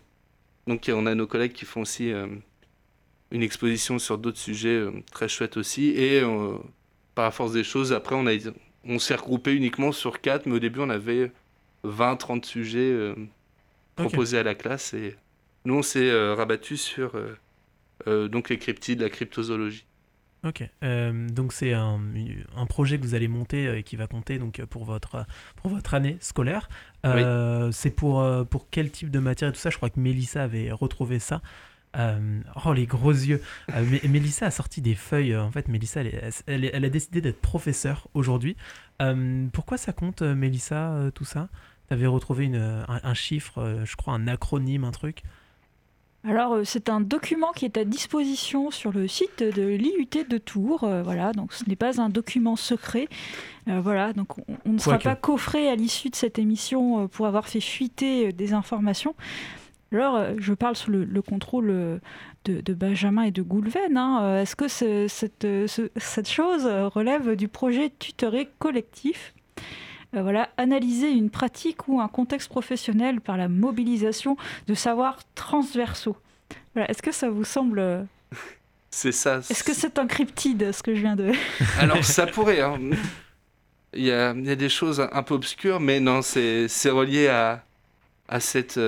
Donc 0.67 0.89
on 0.93 1.06
a 1.06 1.15
nos 1.15 1.28
collègues 1.28 1.54
qui 1.54 1.65
font 1.65 1.82
aussi 1.82 2.12
une 3.32 3.43
exposition 3.43 3.98
sur 3.98 4.17
d'autres 4.17 4.38
sujets 4.38 4.84
très 5.12 5.28
chouettes 5.28 5.58
aussi. 5.58 5.89
Et 5.89 6.22
par 7.15 7.26
la 7.26 7.32
force 7.32 7.54
des 7.54 7.63
choses, 7.63 7.91
après 7.91 8.15
on, 8.15 8.28
a, 8.28 8.34
on 8.86 9.00
s'est 9.00 9.15
regroupé 9.15 9.54
uniquement 9.56 9.91
sur 9.91 10.22
quatre. 10.22 10.45
Mais 10.45 10.56
au 10.56 10.60
début 10.60 10.80
on 10.80 10.91
avait 10.91 11.32
20-30 11.86 12.43
sujets 12.43 13.15
proposés 13.95 14.38
à 14.38 14.43
la 14.43 14.54
classe. 14.54 14.93
Et 14.93 15.15
nous 15.65 15.76
on 15.76 15.84
s'est 15.84 16.34
rabattu 16.34 16.78
sur 16.78 17.14
donc 18.05 18.49
les 18.49 18.60
cryptides, 18.60 19.01
la 19.01 19.10
cryptozoologie. 19.10 19.86
Ok, 20.45 20.63
Euh, 20.83 21.27
donc 21.27 21.51
c'est 21.51 21.73
un, 21.73 21.99
un 22.55 22.65
projet 22.65 22.97
que 22.97 23.03
vous 23.03 23.13
allez 23.13 23.27
monter 23.27 23.67
euh, 23.67 23.79
et 23.79 23.83
qui 23.83 23.97
va 23.97 24.07
compter 24.07 24.39
donc 24.39 24.59
euh, 24.59 24.65
pour 24.65 24.85
votre 24.85 25.25
pour 25.57 25.69
votre 25.69 25.93
année 25.93 26.17
scolaire. 26.21 26.69
Euh, 27.05 27.71
C'est 27.73 27.89
pour 27.89 28.25
pour 28.49 28.69
quel 28.69 28.89
type 28.89 29.11
de 29.11 29.19
matière 29.19 29.49
et 29.49 29.53
tout 29.53 29.59
ça? 29.59 29.69
Je 29.69 29.75
crois 29.75 29.89
que 29.89 29.99
Mélissa 29.99 30.43
avait 30.43 30.71
retrouvé 30.71 31.19
ça. 31.19 31.41
Euh, 31.97 32.39
oh, 32.65 32.71
les 32.71 32.85
gros 32.85 33.11
yeux. 33.11 33.41
Mélissa 34.07 34.45
a 34.45 34.51
sorti 34.51 34.81
des 34.81 34.95
feuilles. 34.95 35.35
En 35.35 35.51
fait, 35.51 35.67
Mélissa, 35.67 36.01
elle, 36.01 36.65
elle, 36.65 36.85
a 36.85 36.89
décidé 36.89 37.19
d'être 37.19 37.41
professeure 37.41 38.07
aujourd'hui. 38.13 38.55
pourquoi 39.51 39.77
ça 39.77 39.91
compte, 39.91 40.21
Mélissa, 40.21 41.09
tout 41.15 41.25
ça? 41.25 41.49
Tu 41.89 41.93
avais 41.95 42.05
retrouvé 42.07 42.45
une, 42.45 42.85
un, 42.87 43.13
chiffre, 43.13 43.81
je 43.83 43.95
crois, 43.97 44.13
un 44.13 44.27
acronyme, 44.27 44.83
un 44.85 44.91
truc? 44.91 45.23
Alors, 46.26 46.57
c'est 46.65 46.89
un 46.89 46.99
document 46.99 47.53
qui 47.53 47.63
est 47.63 47.78
à 47.78 47.86
disposition 47.86 48.72
sur 48.72 48.91
le 48.91 49.07
site 49.07 49.41
de 49.41 49.61
l'IUT 49.63 50.26
de 50.30 50.38
Tours. 50.38 50.80
voilà, 51.03 51.32
donc 51.32 51.53
ce 51.53 51.63
n'est 51.67 51.78
pas 51.78 52.01
un 52.01 52.09
document 52.09 52.57
secret. 52.57 53.07
voilà, 53.67 54.11
donc 54.11 54.38
on, 54.65 54.74
ne 54.74 54.80
sera 54.80 54.99
pas 54.99 55.15
coffré 55.15 55.70
à 55.70 55.76
l'issue 55.78 56.09
de 56.09 56.17
cette 56.17 56.38
émission 56.38 57.07
pour 57.07 57.26
avoir 57.26 57.47
fait 57.47 57.61
fuiter 57.61 58.34
des 58.34 58.51
informations. 58.51 59.15
Alors, 59.91 60.15
euh, 60.15 60.34
je 60.38 60.53
parle 60.53 60.76
sous 60.76 60.91
le, 60.91 61.22
contrôle 61.22 61.70
euh, 61.70 61.99
de, 62.45 62.74
Benjamin 62.74 63.24
et 63.24 63.32
de 63.32 63.41
Goulven. 63.41 63.97
Hein. 63.97 64.20
Euh, 64.22 64.41
est-ce 64.41 64.55
que 64.55 64.67
cette, 64.67 66.30
chose 66.30 66.65
relève 66.65 67.36
du 67.36 67.47
projet 67.47 67.91
tutoré 67.97 68.49
collectif? 68.59 69.34
Voilà, 70.14 70.49
analyser 70.57 71.10
une 71.10 71.30
pratique 71.30 71.88
ou 71.88 71.99
un 71.99 72.07
contexte 72.07 72.49
professionnel 72.49 73.22
par 73.22 73.38
la 73.38 73.47
mobilisation 73.47 74.38
de 74.68 74.74
savoirs 74.74 75.20
transversaux. 75.36 76.18
Est-ce 76.76 77.01
que 77.01 77.12
ça 77.12 77.30
vous 77.30 77.43
semble 77.43 78.07
C'est 78.89 79.12
ça. 79.12 79.38
Est-ce 79.38 79.64
que 79.64 79.74
c'est 79.74 79.99
un 79.99 80.07
cryptide, 80.07 80.72
ce 80.72 80.82
que 80.82 80.95
je 80.95 81.01
viens 81.01 81.16
de... 81.16 81.32
Alors, 81.80 82.03
ça 82.03 82.26
pourrait. 82.26 82.62
Hein. 82.62 82.80
Il, 83.93 84.03
y 84.03 84.12
a, 84.12 84.34
des 84.34 84.70
choses 84.70 85.07
un 85.12 85.24
peu 85.24 85.36
obscures, 85.36 85.80
mais 85.80 85.99
non, 85.99 86.22
c'est 86.22 86.68
relié 86.89 87.28
à, 87.28 87.64
à 88.28 88.39
cette 88.39 88.80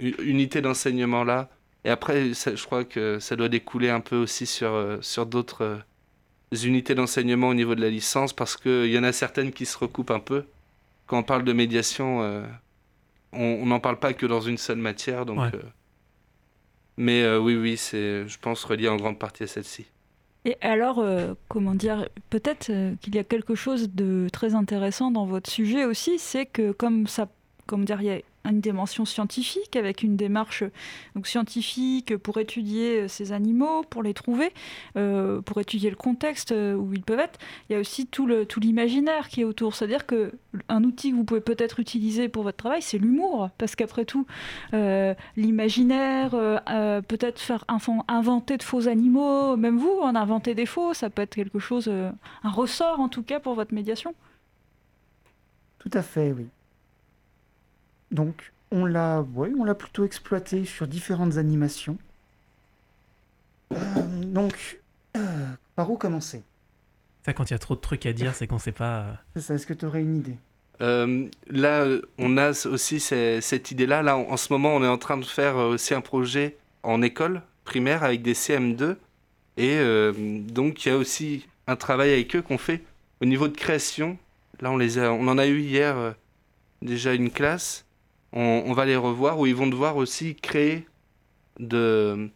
unité 0.00 0.60
d'enseignement 0.60 1.24
là. 1.24 1.48
Et 1.84 1.90
après, 1.90 2.32
je 2.34 2.64
crois 2.64 2.84
que 2.84 3.18
ça 3.20 3.36
doit 3.36 3.48
découler 3.48 3.88
un 3.88 4.00
peu 4.00 4.16
aussi 4.16 4.46
sur, 4.46 4.72
euh, 4.72 4.98
sur 5.00 5.26
d'autres 5.26 5.64
euh, 5.64 5.76
unités 6.52 6.94
d'enseignement 6.94 7.48
au 7.48 7.54
niveau 7.54 7.74
de 7.74 7.80
la 7.80 7.90
licence, 7.90 8.32
parce 8.32 8.56
qu'il 8.56 8.86
y 8.86 8.98
en 8.98 9.04
a 9.04 9.12
certaines 9.12 9.52
qui 9.52 9.66
se 9.66 9.78
recoupent 9.78 10.10
un 10.10 10.20
peu. 10.20 10.44
Quand 11.06 11.18
on 11.18 11.22
parle 11.22 11.44
de 11.44 11.52
médiation, 11.52 12.22
euh, 12.22 12.44
on 13.32 13.66
n'en 13.66 13.80
parle 13.80 13.98
pas 13.98 14.12
que 14.12 14.26
dans 14.26 14.40
une 14.40 14.58
seule 14.58 14.78
matière. 14.78 15.26
Donc, 15.26 15.40
mais 16.96 17.36
oui, 17.36 17.56
oui, 17.56 17.76
c'est, 17.76 18.28
je 18.28 18.38
pense, 18.38 18.64
relié 18.64 18.88
en 18.88 18.96
grande 18.96 19.18
partie 19.18 19.44
à 19.44 19.46
celle-ci. 19.46 19.86
Et 20.44 20.56
alors, 20.60 21.04
comment 21.48 21.74
dire, 21.74 22.08
peut-être 22.30 22.66
qu'il 23.00 23.14
y 23.14 23.18
a 23.18 23.24
quelque 23.24 23.54
chose 23.54 23.90
de 23.90 24.28
très 24.32 24.54
intéressant 24.54 25.10
dans 25.10 25.26
votre 25.26 25.50
sujet 25.50 25.84
aussi, 25.84 26.18
c'est 26.18 26.46
que 26.46 26.72
comme 26.72 27.06
ça, 27.06 27.28
comme 27.66 27.84
dire, 27.84 28.00
il 28.02 28.06
y 28.06 28.10
a 28.10 28.20
une 28.48 28.60
dimension 28.60 29.04
scientifique, 29.04 29.76
avec 29.76 30.02
une 30.02 30.16
démarche 30.16 30.64
donc, 31.14 31.26
scientifique 31.26 32.16
pour 32.16 32.38
étudier 32.38 33.02
euh, 33.02 33.08
ces 33.08 33.32
animaux, 33.32 33.82
pour 33.82 34.02
les 34.02 34.14
trouver, 34.14 34.52
euh, 34.96 35.40
pour 35.42 35.60
étudier 35.60 35.90
le 35.90 35.96
contexte 35.96 36.52
euh, 36.52 36.74
où 36.74 36.92
ils 36.94 37.02
peuvent 37.02 37.20
être. 37.20 37.38
Il 37.68 37.74
y 37.74 37.76
a 37.76 37.80
aussi 37.80 38.06
tout 38.06 38.26
l'imaginaire 38.60 39.24
tout 39.24 39.30
qui 39.30 39.40
est 39.42 39.44
autour. 39.44 39.74
C'est-à-dire 39.74 40.06
qu'un 40.06 40.84
outil 40.84 41.10
que 41.10 41.16
vous 41.16 41.24
pouvez 41.24 41.40
peut-être 41.40 41.80
utiliser 41.80 42.28
pour 42.28 42.42
votre 42.42 42.56
travail, 42.56 42.82
c'est 42.82 42.98
l'humour. 42.98 43.50
Parce 43.58 43.76
qu'après 43.76 44.04
tout, 44.04 44.26
l'imaginaire, 45.36 46.30
peut-être 46.30 47.38
faire 47.38 47.64
inventer 47.68 48.56
de 48.56 48.62
faux 48.62 48.88
animaux, 48.88 49.56
même 49.56 49.78
vous, 49.78 49.98
en 50.02 50.14
inventer 50.14 50.54
des 50.54 50.66
faux, 50.66 50.94
ça 50.94 51.10
peut 51.10 51.22
être 51.22 51.34
quelque 51.34 51.58
chose, 51.58 51.88
un 51.88 52.50
ressort 52.50 53.00
en 53.00 53.08
tout 53.08 53.22
cas 53.22 53.40
pour 53.40 53.54
votre 53.54 53.74
médiation. 53.74 54.14
Tout 55.78 55.90
à 55.92 56.02
fait, 56.02 56.32
oui. 56.32 56.46
Donc, 58.10 58.52
on 58.70 58.84
l'a 58.84 59.24
on 59.36 59.64
l'a 59.64 59.74
plutôt 59.74 60.04
exploité 60.04 60.64
sur 60.64 60.86
différentes 60.86 61.36
animations. 61.36 61.98
Euh, 63.72 63.76
donc, 64.24 64.80
euh, 65.16 65.46
par 65.76 65.90
où 65.90 65.96
commencer? 65.96 66.42
Ça, 67.24 67.32
quand 67.32 67.50
il 67.50 67.52
y 67.52 67.54
a 67.54 67.58
trop 67.58 67.74
de 67.74 67.80
trucs 67.80 68.06
à 68.06 68.12
dire, 68.12 68.34
c'est 68.34 68.46
qu'on 68.46 68.58
sait 68.58 68.72
pas. 68.72 69.00
Euh, 69.00 69.12
c'est 69.34 69.42
ça, 69.42 69.54
est-ce 69.54 69.66
que 69.66 69.74
tu 69.74 69.84
aurais 69.86 70.02
une 70.02 70.16
idée? 70.16 70.36
Là, 70.80 71.86
on 72.16 72.38
a 72.38 72.66
aussi 72.66 73.00
cette 73.00 73.70
idée-là. 73.70 74.02
Là, 74.02 74.16
en, 74.16 74.36
ce 74.38 74.50
moment, 74.50 74.74
on 74.74 74.82
est 74.82 74.88
en 74.88 74.96
train 74.96 75.18
de 75.18 75.24
faire 75.26 75.56
aussi 75.56 75.92
un 75.92 76.00
projet 76.00 76.56
en 76.82 77.02
école 77.02 77.42
primaire 77.64 78.02
avec 78.02 78.22
des 78.22 78.32
CM2. 78.32 78.96
Et 79.58 79.78
donc, 80.48 80.86
il 80.86 80.88
y 80.88 80.92
a 80.92 80.96
aussi 80.96 81.46
un 81.66 81.76
travail 81.76 82.14
avec 82.14 82.34
eux 82.34 82.40
qu'on 82.40 82.56
fait 82.56 82.82
au 83.20 83.26
niveau 83.26 83.46
de 83.46 83.54
création. 83.54 84.16
Là, 84.62 84.70
on, 84.70 84.78
les 84.78 84.98
on 84.98 85.28
en 85.28 85.36
a 85.36 85.46
eu 85.46 85.60
hier 85.60 86.14
déjà 86.80 87.12
une 87.12 87.30
classe 87.30 87.84
on, 88.32 88.72
va 88.72 88.84
les 88.84 88.96
revoir 88.96 89.38
où 89.38 89.46
ils 89.46 89.54
vont 89.54 89.66
devoir 89.66 89.96
aussi 89.96 90.36
créer 90.36 90.86
de, 91.58 92.30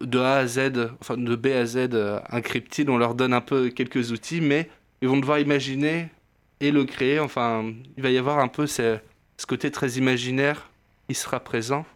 de 0.00 0.18
A 0.18 0.38
à 0.38 0.46
Z, 0.46 0.72
enfin 1.00 1.16
de 1.16 1.36
B 1.36 1.46
à 1.46 1.64
Z 1.66 1.90
euh, 1.92 2.20
un 2.28 2.40
cryptide. 2.40 2.88
On 2.88 2.96
leur 2.96 3.14
donne 3.14 3.32
un 3.32 3.40
peu 3.40 3.70
quelques 3.70 4.10
outils, 4.10 4.40
mais 4.40 4.68
ils 5.02 5.08
vont 5.08 5.16
devoir 5.16 5.38
imaginer 5.38 6.08
et 6.60 6.70
le 6.70 6.84
créer. 6.84 7.20
Enfin, 7.20 7.72
il 7.96 8.02
va 8.02 8.10
y 8.10 8.18
avoir 8.18 8.38
un 8.38 8.48
peu 8.48 8.66
ce, 8.66 8.98
ce 9.36 9.46
côté 9.46 9.70
très 9.70 9.92
imaginaire 9.92 10.70
qui 11.08 11.14
sera 11.14 11.40
présent. 11.40 11.86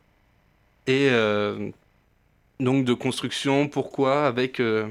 Et 0.87 1.09
euh, 1.11 1.71
donc 2.61 2.85
de 2.85 2.95
construction, 2.95 3.69
pourquoi 3.69 4.27
avec 4.27 4.61
euh, 4.61 4.87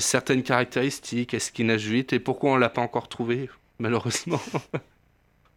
certaines 0.00 0.42
caractéristiques, 0.42 1.34
est-ce 1.34 1.52
qu'il 1.52 1.66
nage 1.66 1.86
vite 1.86 2.12
et 2.12 2.20
pourquoi 2.20 2.52
on 2.52 2.56
l'a 2.56 2.70
pas 2.70 2.82
encore 2.82 3.08
trouvé, 3.08 3.50
malheureusement. 3.78 4.40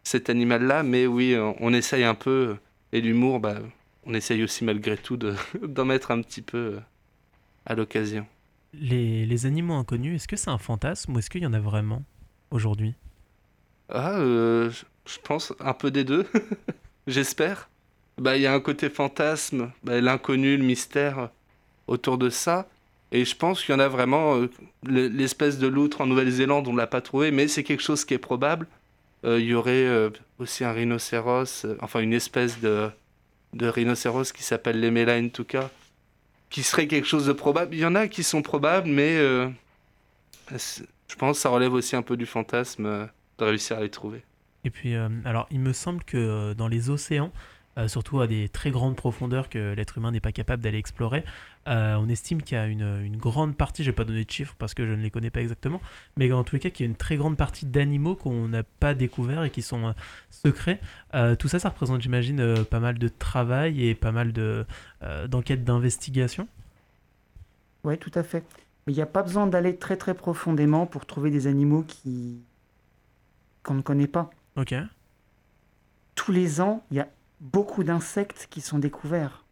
cet 0.06 0.30
animal-là, 0.30 0.84
mais 0.84 1.08
oui, 1.08 1.36
on, 1.58 1.72
essaye 1.72 2.04
un 2.04 2.14
peu, 2.14 2.58
et 2.92 3.00
l'humour, 3.00 3.40
bah, 3.40 3.56
on 4.04 4.14
essaye 4.14 4.44
aussi 4.44 4.64
malgré 4.64 4.96
tout 4.96 5.18
d'en 5.62 5.84
mettre 5.84 6.12
un 6.12 6.22
petit 6.22 6.42
peu 6.42 6.78
à 7.66 7.74
l'occasion. 7.74 8.24
Les, 8.72 9.46
animaux 9.46 9.74
inconnus, 9.74 10.14
est-ce 10.14 10.28
que 10.28 10.36
c'est 10.36 10.50
un 10.50 10.58
fantasme 10.58 11.12
ou 11.12 11.18
est-ce 11.18 11.28
qu'il 11.28 11.42
y 11.42 11.46
en 11.46 11.52
a 11.52 11.58
vraiment 11.58 12.04
aujourd'hui? 12.52 12.94
Ah, 13.88 14.20
euh, 14.20 14.70
je 15.06 15.18
pense 15.24 15.52
un 15.58 15.74
peu 15.74 15.90
des 15.90 16.04
deux, 16.04 16.24
j'espère. 17.08 17.68
Bah, 18.16 18.36
il 18.36 18.42
y 18.42 18.46
a 18.46 18.54
un 18.54 18.60
côté 18.60 18.88
fantasme, 18.88 19.72
bah, 19.82 20.00
l'inconnu, 20.00 20.56
le 20.56 20.62
mystère 20.62 21.30
autour 21.88 22.16
de 22.16 22.30
ça. 22.30 22.68
Et 23.10 23.24
je 23.24 23.34
pense 23.34 23.64
qu'il 23.64 23.74
y 23.74 23.76
en 23.76 23.80
a 23.80 23.88
vraiment. 23.88 24.36
Euh, 24.36 24.50
l'espèce 24.84 25.58
de 25.58 25.66
loutre 25.66 26.00
en 26.00 26.06
Nouvelle-Zélande, 26.06 26.68
on 26.68 26.72
ne 26.72 26.78
l'a 26.78 26.86
pas 26.86 27.00
trouvé, 27.00 27.32
mais 27.32 27.48
c'est 27.48 27.64
quelque 27.64 27.82
chose 27.82 28.04
qui 28.04 28.14
est 28.14 28.18
probable. 28.18 28.68
Euh, 29.26 29.40
il 29.40 29.46
y 29.46 29.54
aurait 29.54 29.86
euh, 29.86 30.10
aussi 30.38 30.64
un 30.64 30.72
rhinocéros, 30.72 31.64
euh, 31.64 31.76
enfin 31.80 32.00
une 32.00 32.12
espèce 32.12 32.60
de, 32.60 32.88
de 33.54 33.66
rhinocéros 33.66 34.32
qui 34.32 34.44
s'appelle 34.44 34.80
l'Emela 34.80 35.20
Tuka, 35.28 35.70
qui 36.48 36.62
serait 36.62 36.86
quelque 36.86 37.06
chose 37.08 37.26
de 37.26 37.32
probable. 37.32 37.74
Il 37.74 37.80
y 37.80 37.86
en 37.86 37.96
a 37.96 38.06
qui 38.06 38.22
sont 38.22 38.42
probables, 38.42 38.88
mais 38.88 39.16
je 39.18 41.14
pense 41.18 41.38
que 41.38 41.42
ça 41.42 41.48
relève 41.48 41.72
aussi 41.72 41.96
un 41.96 42.02
peu 42.02 42.16
du 42.16 42.26
fantasme 42.26 43.08
de 43.38 43.44
réussir 43.44 43.78
à 43.78 43.80
les 43.80 43.90
trouver. 43.90 44.22
Et 44.62 44.70
puis, 44.70 44.94
alors, 45.24 45.48
il 45.50 45.60
me 45.60 45.72
semble 45.72 46.04
que 46.04 46.52
dans 46.52 46.68
les 46.68 46.88
océans, 46.88 47.32
euh, 47.78 47.88
surtout 47.88 48.20
à 48.20 48.26
des 48.26 48.48
très 48.48 48.70
grandes 48.70 48.96
profondeurs 48.96 49.48
que 49.48 49.74
l'être 49.74 49.98
humain 49.98 50.10
n'est 50.10 50.20
pas 50.20 50.32
capable 50.32 50.62
d'aller 50.62 50.78
explorer. 50.78 51.24
Euh, 51.68 51.96
on 51.96 52.08
estime 52.08 52.42
qu'il 52.42 52.56
y 52.56 52.60
a 52.60 52.66
une, 52.66 53.16
grande 53.16 53.56
partie, 53.56 53.82
je 53.82 53.88
ne 53.88 53.92
vais 53.92 53.96
pas 53.96 54.04
donner 54.04 54.24
de 54.24 54.30
chiffres 54.30 54.54
parce 54.58 54.72
que 54.72 54.86
je 54.86 54.92
ne 54.92 55.02
les 55.02 55.10
connais 55.10 55.30
pas 55.30 55.40
exactement, 55.40 55.80
mais 56.16 56.32
en 56.32 56.42
tous 56.42 56.56
les 56.56 56.60
cas 56.60 56.70
qu'il 56.70 56.86
y 56.86 56.88
a 56.88 56.90
une 56.90 56.96
très 56.96 57.16
grande 57.16 57.36
partie 57.36 57.66
d'animaux 57.66 58.14
qu'on 58.14 58.48
n'a 58.48 58.62
pas 58.62 58.94
découverts 58.94 59.44
et 59.44 59.50
qui 59.50 59.62
sont 59.62 59.88
euh, 59.88 59.92
secrets. 60.30 60.80
tout 61.38 61.48
ça, 61.48 61.58
ça 61.58 61.68
représente, 61.68 62.00
j'imagine, 62.00 62.64
pas 62.64 62.80
mal 62.80 62.98
de 62.98 63.08
travail 63.08 63.86
et 63.86 63.94
pas 63.94 64.12
mal 64.12 64.32
d'enquêtes 65.28 65.64
d'investigation. 65.64 66.48
Oui, 67.84 67.98
tout 67.98 68.12
à 68.14 68.22
fait. 68.22 68.44
Mais 68.86 68.92
il 68.92 68.96
n'y 68.96 69.02
a 69.02 69.06
pas 69.06 69.22
besoin 69.22 69.46
d'aller 69.46 69.76
très 69.76 69.96
très 69.96 70.14
profondément 70.14 70.86
pour 70.86 71.06
trouver 71.06 71.30
des 71.30 71.46
animaux 71.46 71.82
qui 71.82 72.40
qu'on 73.62 73.74
ne 73.74 73.82
connaît 73.82 74.06
pas. 74.06 74.30
Ok. 74.56 74.74
Tous 76.14 76.32
les 76.32 76.60
ans, 76.60 76.84
il 76.90 76.98
y 76.98 77.00
a 77.00 77.08
beaucoup 77.40 77.84
d'insectes 77.84 78.46
qui 78.50 78.60
sont 78.60 78.78
découverts. 78.78 79.44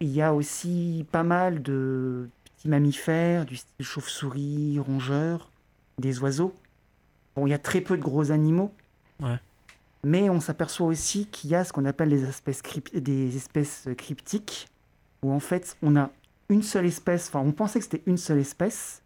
Il 0.00 0.10
y 0.10 0.22
a 0.22 0.34
aussi 0.34 1.06
pas 1.12 1.22
mal 1.22 1.62
de 1.62 2.28
petits 2.44 2.68
mammifères, 2.68 3.46
du 3.46 3.56
style 3.56 3.86
chauve-souris, 3.86 4.78
rongeurs, 4.78 5.50
des 5.98 6.18
oiseaux. 6.20 6.54
Bon, 7.36 7.46
il 7.46 7.50
y 7.50 7.54
a 7.54 7.58
très 7.58 7.80
peu 7.80 7.96
de 7.96 8.02
gros 8.02 8.30
animaux. 8.30 8.72
Mais 10.02 10.28
on 10.28 10.40
s'aperçoit 10.40 10.86
aussi 10.86 11.26
qu'il 11.26 11.50
y 11.50 11.54
a 11.54 11.64
ce 11.64 11.72
qu'on 11.72 11.86
appelle 11.86 12.10
des 12.10 12.24
espèces, 12.24 12.62
des 12.92 13.36
espèces 13.36 13.88
cryptiques, 13.96 14.68
où 15.22 15.32
en 15.32 15.40
fait 15.40 15.78
on 15.82 15.96
a 15.96 16.10
une 16.50 16.62
seule 16.62 16.84
espèce, 16.84 17.28
enfin 17.28 17.40
on 17.40 17.52
pensait 17.52 17.78
que 17.78 17.86
c'était 17.86 18.02
une 18.06 18.18
seule 18.18 18.38
espèce, 18.38 19.02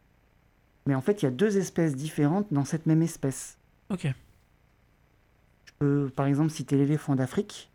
mais 0.87 0.97
en 0.97 1.01
fait 1.01 1.23
il 1.23 1.27
y 1.27 1.29
a 1.29 1.31
deux 1.31 1.57
espèces 1.57 1.95
différentes 1.95 2.49
dans 2.51 2.65
cette 2.65 2.87
même 2.87 3.03
espèce. 3.03 3.59
Ok. 3.91 4.09
Je 5.67 5.73
peux 5.79 6.11
par 6.17 6.27
exemple 6.27 6.51
citer 6.51 6.77
l'éléphant 6.77 7.15
d'Afrique, 7.15 7.68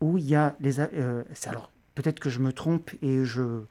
où 0.00 0.18
il 0.18 0.24
y 0.24 0.34
a 0.34 0.54
les. 0.60 0.80
Euh, 0.80 1.24
alors, 1.46 1.70
peut-être 1.94 2.20
que 2.20 2.30
je 2.30 2.40
me 2.40 2.52
trompe 2.52 2.90
et 3.02 3.24
je 3.24 3.62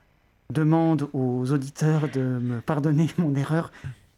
demande 0.50 1.10
aux 1.14 1.52
auditeurs 1.52 2.10
de 2.10 2.22
me 2.22 2.62
pardonner 2.62 3.08
mon 3.18 3.36
erreur 3.36 3.72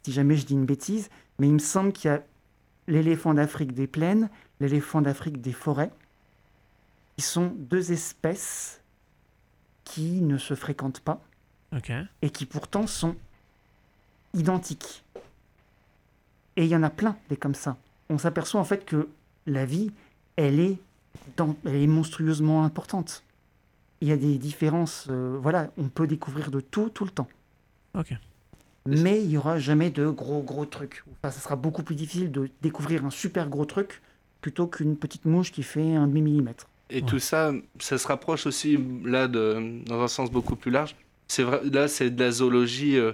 si 0.03 0.11
jamais 0.13 0.37
je 0.37 0.45
dis 0.45 0.53
une 0.53 0.65
bêtise, 0.65 1.09
mais 1.37 1.47
il 1.47 1.53
me 1.53 1.59
semble 1.59 1.91
qu'il 1.91 2.09
y 2.09 2.13
a 2.13 2.23
l'éléphant 2.87 3.33
d'Afrique 3.33 3.73
des 3.73 3.87
plaines, 3.87 4.29
l'éléphant 4.61 5.01
d'Afrique 5.01 5.41
des 5.41 5.51
forêts, 5.51 5.91
qui 7.17 7.23
sont 7.23 7.53
deux 7.57 7.91
espèces 7.91 8.81
qui 9.83 10.21
ne 10.21 10.37
se 10.37 10.55
fréquentent 10.55 11.01
pas 11.01 11.21
et 12.21 12.29
qui 12.29 12.45
pourtant 12.45 12.87
sont 12.87 13.15
identiques. 14.33 15.03
Et 16.55 16.63
il 16.63 16.69
y 16.69 16.75
en 16.75 16.83
a 16.83 16.89
plein 16.89 17.17
des 17.29 17.37
comme 17.37 17.55
ça. 17.55 17.77
On 18.09 18.17
s'aperçoit 18.17 18.61
en 18.61 18.63
fait 18.63 18.85
que 18.85 19.09
la 19.45 19.65
vie, 19.65 19.91
elle 20.37 20.59
est, 20.59 20.79
dans- 21.37 21.55
elle 21.65 21.75
est 21.75 21.87
monstrueusement 21.87 22.63
importante. 22.63 23.23
Il 24.01 24.07
y 24.07 24.11
a 24.11 24.17
des 24.17 24.37
différences, 24.37 25.07
euh, 25.09 25.37
voilà, 25.41 25.71
on 25.77 25.89
peut 25.89 26.07
découvrir 26.07 26.51
de 26.51 26.59
tout, 26.59 26.89
tout 26.89 27.03
le 27.05 27.11
temps. 27.11 27.27
Ok. 27.97 28.13
Mais 28.85 29.21
il 29.21 29.27
n'y 29.27 29.37
aura 29.37 29.59
jamais 29.59 29.89
de 29.89 30.07
gros, 30.07 30.41
gros 30.41 30.65
trucs. 30.65 31.03
Enfin, 31.21 31.31
ça 31.31 31.41
sera 31.41 31.55
beaucoup 31.55 31.83
plus 31.83 31.95
difficile 31.95 32.31
de 32.31 32.49
découvrir 32.61 33.05
un 33.05 33.09
super 33.09 33.49
gros 33.49 33.65
truc 33.65 34.01
plutôt 34.39 34.67
qu'une 34.67 34.95
petite 34.95 35.25
mouche 35.25 35.51
qui 35.51 35.63
fait 35.63 35.95
un 35.95 36.07
demi-millimètre. 36.07 36.67
Et 36.89 37.01
Ouais. 37.01 37.01
tout 37.01 37.19
ça, 37.19 37.51
ça 37.79 37.97
se 37.97 38.07
rapproche 38.07 38.45
aussi, 38.45 38.77
là, 39.03 39.27
de, 39.27 39.81
dans 39.85 39.99
un 40.01 40.07
sens 40.07 40.31
beaucoup 40.31 40.55
plus 40.55 40.71
large. 40.71 40.95
C'est 41.27 41.43
vrai, 41.43 41.59
là, 41.65 41.89
c'est 41.89 42.11
de 42.11 42.23
la 42.23 42.31
zoologie 42.31 42.97
euh, 42.97 43.11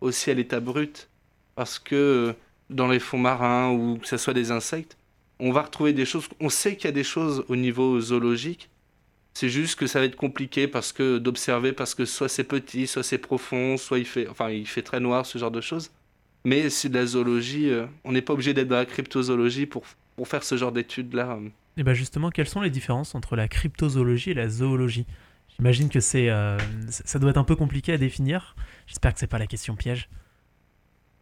aussi 0.00 0.30
à 0.30 0.34
l'état 0.34 0.58
brut. 0.58 1.08
Parce 1.54 1.78
que 1.78 1.94
euh, 1.94 2.32
dans 2.70 2.88
les 2.88 2.98
fonds 2.98 3.18
marins 3.18 3.70
ou 3.70 3.98
que 3.98 4.08
ce 4.08 4.16
soit 4.16 4.34
des 4.34 4.50
insectes, 4.50 4.96
on 5.40 5.52
va 5.52 5.62
retrouver 5.62 5.92
des 5.92 6.04
choses. 6.04 6.28
On 6.40 6.48
sait 6.48 6.76
qu'il 6.76 6.86
y 6.86 6.88
a 6.88 6.92
des 6.92 7.04
choses 7.04 7.44
au 7.48 7.56
niveau 7.56 8.00
zoologique. 8.00 8.70
C'est 9.34 9.48
juste 9.48 9.76
que 9.78 9.86
ça 9.88 9.98
va 9.98 10.04
être 10.04 10.16
compliqué 10.16 10.68
parce 10.68 10.92
que 10.92 11.18
d'observer, 11.18 11.72
parce 11.72 11.94
que 11.94 12.04
soit 12.04 12.28
c'est 12.28 12.44
petit, 12.44 12.86
soit 12.86 13.02
c'est 13.02 13.18
profond, 13.18 13.76
soit 13.76 13.98
il 13.98 14.04
fait, 14.04 14.28
enfin, 14.28 14.50
il 14.50 14.66
fait 14.66 14.82
très 14.82 15.00
noir, 15.00 15.26
ce 15.26 15.38
genre 15.38 15.50
de 15.50 15.60
choses. 15.60 15.90
Mais 16.44 16.70
c'est 16.70 16.88
de 16.88 16.94
la 16.94 17.06
zoologie. 17.06 17.70
euh, 17.70 17.86
on 18.04 18.12
n'est 18.12 18.22
pas 18.22 18.32
obligé 18.34 18.54
d'être 18.54 18.68
dans 18.68 18.76
la 18.76 18.86
cryptozoologie 18.86 19.66
pour, 19.66 19.82
pour 20.14 20.28
faire 20.28 20.44
ce 20.44 20.56
genre 20.56 20.70
d'études-là. 20.70 21.38
Et 21.76 21.82
bien 21.82 21.94
justement, 21.94 22.30
quelles 22.30 22.48
sont 22.48 22.60
les 22.60 22.70
différences 22.70 23.14
entre 23.16 23.34
la 23.34 23.48
cryptozoologie 23.48 24.30
et 24.30 24.34
la 24.34 24.48
zoologie? 24.48 25.06
J'imagine 25.56 25.88
que 25.88 26.00
c'est, 26.00 26.30
euh, 26.30 26.58
ça 26.88 27.02
ça 27.04 27.18
doit 27.18 27.30
être 27.30 27.36
un 27.36 27.44
peu 27.44 27.56
compliqué 27.56 27.92
à 27.92 27.98
définir. 27.98 28.54
J'espère 28.86 29.14
que 29.14 29.18
c'est 29.18 29.26
pas 29.26 29.38
la 29.38 29.46
question 29.46 29.74
piège. 29.74 30.08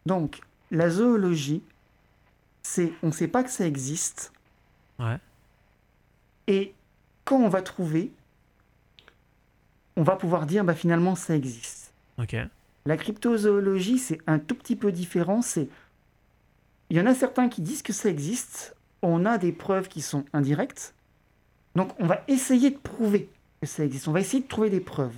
Donc, 0.05 0.41
la 0.69 0.89
zoologie, 0.89 1.63
c'est 2.63 2.93
on 3.03 3.07
ne 3.07 3.11
sait 3.11 3.27
pas 3.27 3.43
que 3.43 3.49
ça 3.49 3.67
existe. 3.67 4.31
Ouais. 4.99 5.17
Et 6.47 6.73
quand 7.25 7.37
on 7.37 7.49
va 7.49 7.61
trouver, 7.61 8.11
on 9.95 10.03
va 10.03 10.15
pouvoir 10.15 10.45
dire 10.45 10.63
bah 10.63 10.73
finalement 10.73 11.15
ça 11.15 11.35
existe. 11.35 11.93
Ok. 12.17 12.35
La 12.85 12.97
cryptozoologie, 12.97 13.97
c'est 13.97 14.19
un 14.27 14.39
tout 14.39 14.55
petit 14.55 14.75
peu 14.75 14.91
différent. 14.91 15.41
C'est 15.41 15.69
il 16.89 16.97
y 16.97 17.01
en 17.01 17.05
a 17.05 17.13
certains 17.13 17.49
qui 17.49 17.61
disent 17.61 17.81
que 17.81 17.93
ça 17.93 18.09
existe. 18.09 18.75
On 19.01 19.25
a 19.25 19.37
des 19.37 19.51
preuves 19.51 19.87
qui 19.87 20.01
sont 20.01 20.25
indirectes. 20.33 20.93
Donc 21.75 21.91
on 21.99 22.07
va 22.07 22.23
essayer 22.27 22.71
de 22.71 22.77
prouver 22.77 23.29
que 23.61 23.67
ça 23.67 23.83
existe. 23.83 24.07
On 24.07 24.11
va 24.11 24.19
essayer 24.19 24.43
de 24.43 24.47
trouver 24.47 24.69
des 24.69 24.79
preuves. 24.79 25.15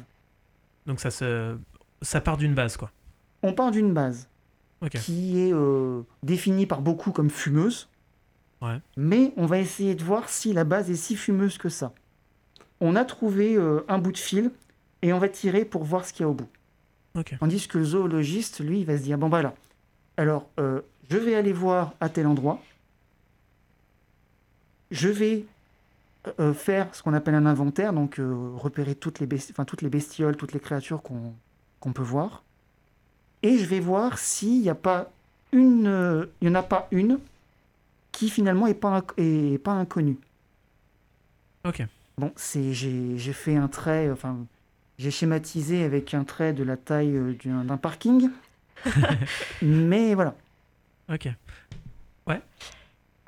Donc 0.86 1.00
ça 1.00 1.12
se, 1.12 1.58
ça 2.02 2.22
part 2.22 2.38
d'une 2.38 2.54
base 2.54 2.78
quoi. 2.78 2.92
On 3.44 3.54
part 3.54 3.72
d'une 3.72 3.94
base 3.94 4.28
Qui 4.90 5.40
est 5.40 5.54
euh, 5.54 6.02
définie 6.24 6.66
par 6.66 6.82
beaucoup 6.82 7.12
comme 7.12 7.30
fumeuse. 7.30 7.90
Ouais. 8.62 8.80
Mais 8.98 9.34
on 9.38 9.46
va 9.46 9.60
essayer 9.60 9.96
de 9.96 10.04
voir 10.04 10.30
si 10.30 10.54
la 10.54 10.64
base 10.64 10.90
est 10.90 10.96
si 10.96 11.16
fumeuse 11.16 11.58
que 11.58 11.70
ça. 11.70 11.94
On 12.82 12.96
a 12.96 13.06
trouvé 13.06 13.56
euh, 13.56 13.86
un 13.88 13.98
bout 14.00 14.12
de 14.12 14.18
fil 14.18 14.52
et 15.02 15.14
on 15.14 15.20
va 15.20 15.30
tirer 15.30 15.66
pour 15.66 15.84
voir 15.84 16.06
ce 16.06 16.14
qu'il 16.14 16.22
y 16.22 16.26
a 16.26 16.30
au 16.30 16.34
bout. 16.34 16.50
Ok. 17.18 17.36
Tandis 17.40 17.68
que 17.68 17.78
le 17.78 17.86
zoologiste, 17.86 18.60
lui, 18.60 18.82
il 18.82 18.86
va 18.86 18.98
se 18.98 19.04
dire, 19.04 19.18
bon 19.18 19.30
voilà, 19.30 19.54
alors 20.18 20.50
euh, 20.60 20.82
je 21.10 21.18
vais 21.18 21.36
aller 21.36 21.54
voir 21.54 21.94
à 22.02 22.10
tel 22.10 22.28
endroit, 22.28 22.62
je 24.92 25.08
vais 25.08 25.46
euh, 26.40 26.54
faire 26.54 26.94
ce 26.94 27.02
qu'on 27.02 27.14
appelle 27.14 27.36
un 27.36 27.46
inventaire, 27.46 27.94
donc 27.94 28.20
repérer 28.20 28.96
toutes 28.96 29.20
les, 29.20 29.28
toutes 29.28 29.86
bestioles, 29.86 30.36
toutes 30.36 30.54
les 30.54 30.60
créatures 30.60 31.02
qu'on 31.02 31.34
qu'on 31.80 31.94
peut 31.94 32.02
voir, 32.02 32.44
et 33.46 33.60
je 33.60 33.66
vais 33.66 33.80
voir 33.80 34.18
s'il 34.18 34.62
n'y 34.62 34.70
a 34.70 34.76
pas 34.76 35.12
une, 35.52 35.86
euh, 35.86 36.26
il 36.42 36.48
y 36.48 36.52
en 36.52 36.56
a 36.56 36.64
pas 36.64 36.88
une 36.90 37.20
qui 38.12 38.30
finalement 38.30 38.66
est 38.66 38.74
pas, 38.74 39.04
est 39.18 39.62
pas 39.64 39.74
inconnue. 39.74 40.18
Ok. 41.64 41.84
Bon, 42.18 42.32
c'est 42.36 42.74
j'ai 42.74 43.18
j'ai 43.18 43.34
fait 43.34 43.56
un 43.56 43.68
trait, 43.68 44.10
enfin, 44.10 44.38
j'ai 44.98 45.12
schématisé 45.12 45.84
avec 45.84 46.16
un 46.16 46.24
trait 46.24 46.54
de 46.54 46.64
la 46.64 46.76
taille 46.76 47.16
euh, 47.16 47.38
d'un 47.46 47.66
d'un 47.66 47.78
parking. 47.78 48.32
Mais 49.62 50.16
voilà. 50.16 50.34
Ok. 51.14 51.30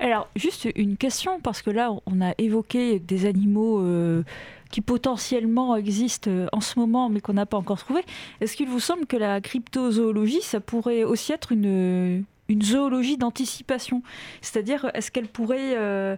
Alors, 0.00 0.28
juste 0.36 0.68
une 0.76 0.96
question, 0.96 1.40
parce 1.40 1.60
que 1.60 1.70
là, 1.70 1.92
on 2.06 2.20
a 2.20 2.32
évoqué 2.38 3.00
des 3.00 3.26
animaux 3.26 3.80
euh, 3.80 4.22
qui 4.70 4.80
potentiellement 4.80 5.74
existent 5.74 6.30
euh, 6.30 6.46
en 6.52 6.60
ce 6.60 6.78
moment, 6.78 7.08
mais 7.08 7.20
qu'on 7.20 7.32
n'a 7.32 7.46
pas 7.46 7.56
encore 7.56 7.78
trouvé. 7.78 8.02
Est-ce 8.40 8.56
qu'il 8.56 8.68
vous 8.68 8.78
semble 8.80 9.06
que 9.06 9.16
la 9.16 9.40
cryptozoologie, 9.40 10.42
ça 10.42 10.60
pourrait 10.60 11.02
aussi 11.02 11.32
être 11.32 11.50
une, 11.50 12.24
une 12.48 12.62
zoologie 12.62 13.16
d'anticipation? 13.16 14.02
C'est-à-dire, 14.40 14.88
est-ce 14.94 15.10
qu'elle 15.10 15.26
pourrait 15.26 15.76
euh, 15.76 16.16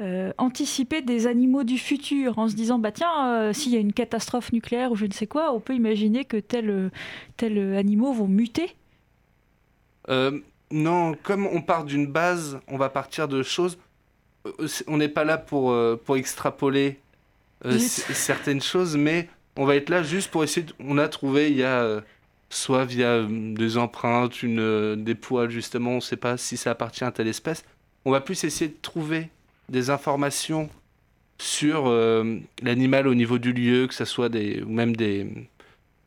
euh, 0.00 0.32
anticiper 0.38 1.02
des 1.02 1.26
animaux 1.26 1.64
du 1.64 1.76
futur 1.76 2.38
en 2.38 2.48
se 2.48 2.54
disant, 2.54 2.78
bah 2.78 2.92
tiens, 2.92 3.28
euh, 3.28 3.52
s'il 3.52 3.72
y 3.72 3.76
a 3.76 3.80
une 3.80 3.92
catastrophe 3.92 4.52
nucléaire 4.52 4.92
ou 4.92 4.96
je 4.96 5.06
ne 5.06 5.12
sais 5.12 5.26
quoi, 5.26 5.52
on 5.52 5.60
peut 5.60 5.74
imaginer 5.74 6.24
que 6.24 6.36
tels 6.38 6.90
tels 7.36 7.76
animaux 7.76 8.12
vont 8.12 8.28
muter? 8.28 8.74
Euh, 10.08 10.40
non, 10.70 11.14
comme 11.22 11.46
on 11.46 11.62
part 11.62 11.84
d'une 11.84 12.06
base, 12.06 12.58
on 12.68 12.76
va 12.76 12.88
partir 12.88 13.28
de 13.28 13.42
choses. 13.42 13.78
euh, 14.46 14.68
On 14.86 14.96
n'est 14.98 15.08
pas 15.08 15.24
là 15.24 15.38
pour, 15.38 15.70
euh, 15.72 15.96
pour 16.02 16.16
extrapoler 16.16 16.98
euh, 17.64 17.78
certaines 17.78 18.62
choses, 18.62 18.96
mais 18.96 19.28
on 19.56 19.64
va 19.64 19.76
être 19.76 19.88
là 19.90 20.02
juste 20.02 20.30
pour 20.30 20.44
essayer. 20.44 20.66
de- 20.66 20.72
On 20.80 20.98
a 20.98 21.08
trouvé, 21.08 21.50
il 21.50 21.56
y 21.56 21.64
a 21.64 21.82
euh, 21.82 22.00
soit 22.50 22.84
via 22.84 23.22
des 23.28 23.76
empreintes, 23.76 24.42
une, 24.42 24.96
des 25.04 25.14
poils, 25.14 25.50
justement, 25.50 25.92
on 25.92 25.96
ne 25.96 26.00
sait 26.00 26.16
pas 26.16 26.36
si 26.36 26.56
ça 26.56 26.70
appartient 26.70 27.04
à 27.04 27.10
telle 27.12 27.28
espèce. 27.28 27.64
On 28.04 28.10
va 28.10 28.20
plus 28.20 28.44
essayer 28.44 28.68
de 28.70 28.76
trouver 28.80 29.28
des 29.68 29.90
informations 29.90 30.68
sur 31.40 31.88
euh, 31.88 32.38
l'animal 32.62 33.06
au 33.06 33.14
niveau 33.14 33.38
du 33.38 33.52
lieu, 33.52 33.86
que 33.86 33.94
ce 33.94 34.04
soit 34.04 34.28
des, 34.28 34.62
ou 34.62 34.70
même 34.70 34.96
des 34.96 35.26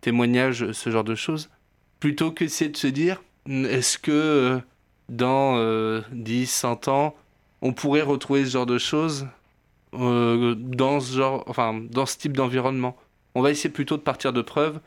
témoignages, 0.01 0.71
ce 0.71 0.89
genre 0.89 1.03
de 1.03 1.15
choses, 1.15 1.49
plutôt 1.99 2.31
que 2.31 2.43
d'essayer 2.43 2.71
de 2.71 2.77
se 2.77 2.87
dire 2.87 3.21
est-ce 3.47 3.97
que 3.97 4.11
euh, 4.11 4.59
dans 5.09 5.57
euh, 5.57 6.01
10, 6.11 6.47
100 6.47 6.87
ans, 6.87 7.15
on 7.61 7.73
pourrait 7.73 8.01
retrouver 8.01 8.45
ce 8.45 8.51
genre 8.51 8.65
de 8.65 8.77
choses 8.77 9.27
euh, 9.93 10.55
dans 10.55 10.99
ce 10.99 11.17
genre, 11.17 11.43
enfin, 11.47 11.81
dans 11.89 12.05
ce 12.05 12.17
type 12.17 12.35
d'environnement? 12.35 12.97
On 13.35 13.41
va 13.41 13.51
essayer 13.51 13.69
plutôt 13.69 13.97
de 13.97 14.01
partir 14.01 14.33
de 14.33 14.41
preuves, 14.41 14.79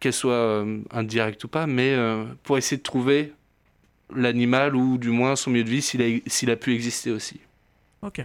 qu'elles 0.00 0.12
soient 0.12 0.32
euh, 0.32 0.80
indirectes 0.90 1.44
ou 1.44 1.48
pas, 1.48 1.66
mais 1.66 1.96
pour 2.42 2.58
essayer 2.58 2.76
de 2.76 2.82
trouver 2.82 3.32
l'animal 4.14 4.76
ou 4.76 4.98
du 4.98 5.10
moins 5.10 5.36
son 5.36 5.50
milieu 5.50 5.64
de 5.64 5.70
vie 5.70 5.82
s'il 5.82 6.02
a, 6.02 6.06
s'il 6.26 6.50
a 6.50 6.56
pu 6.56 6.74
exister 6.74 7.10
aussi. 7.10 7.40
Ok. 8.02 8.24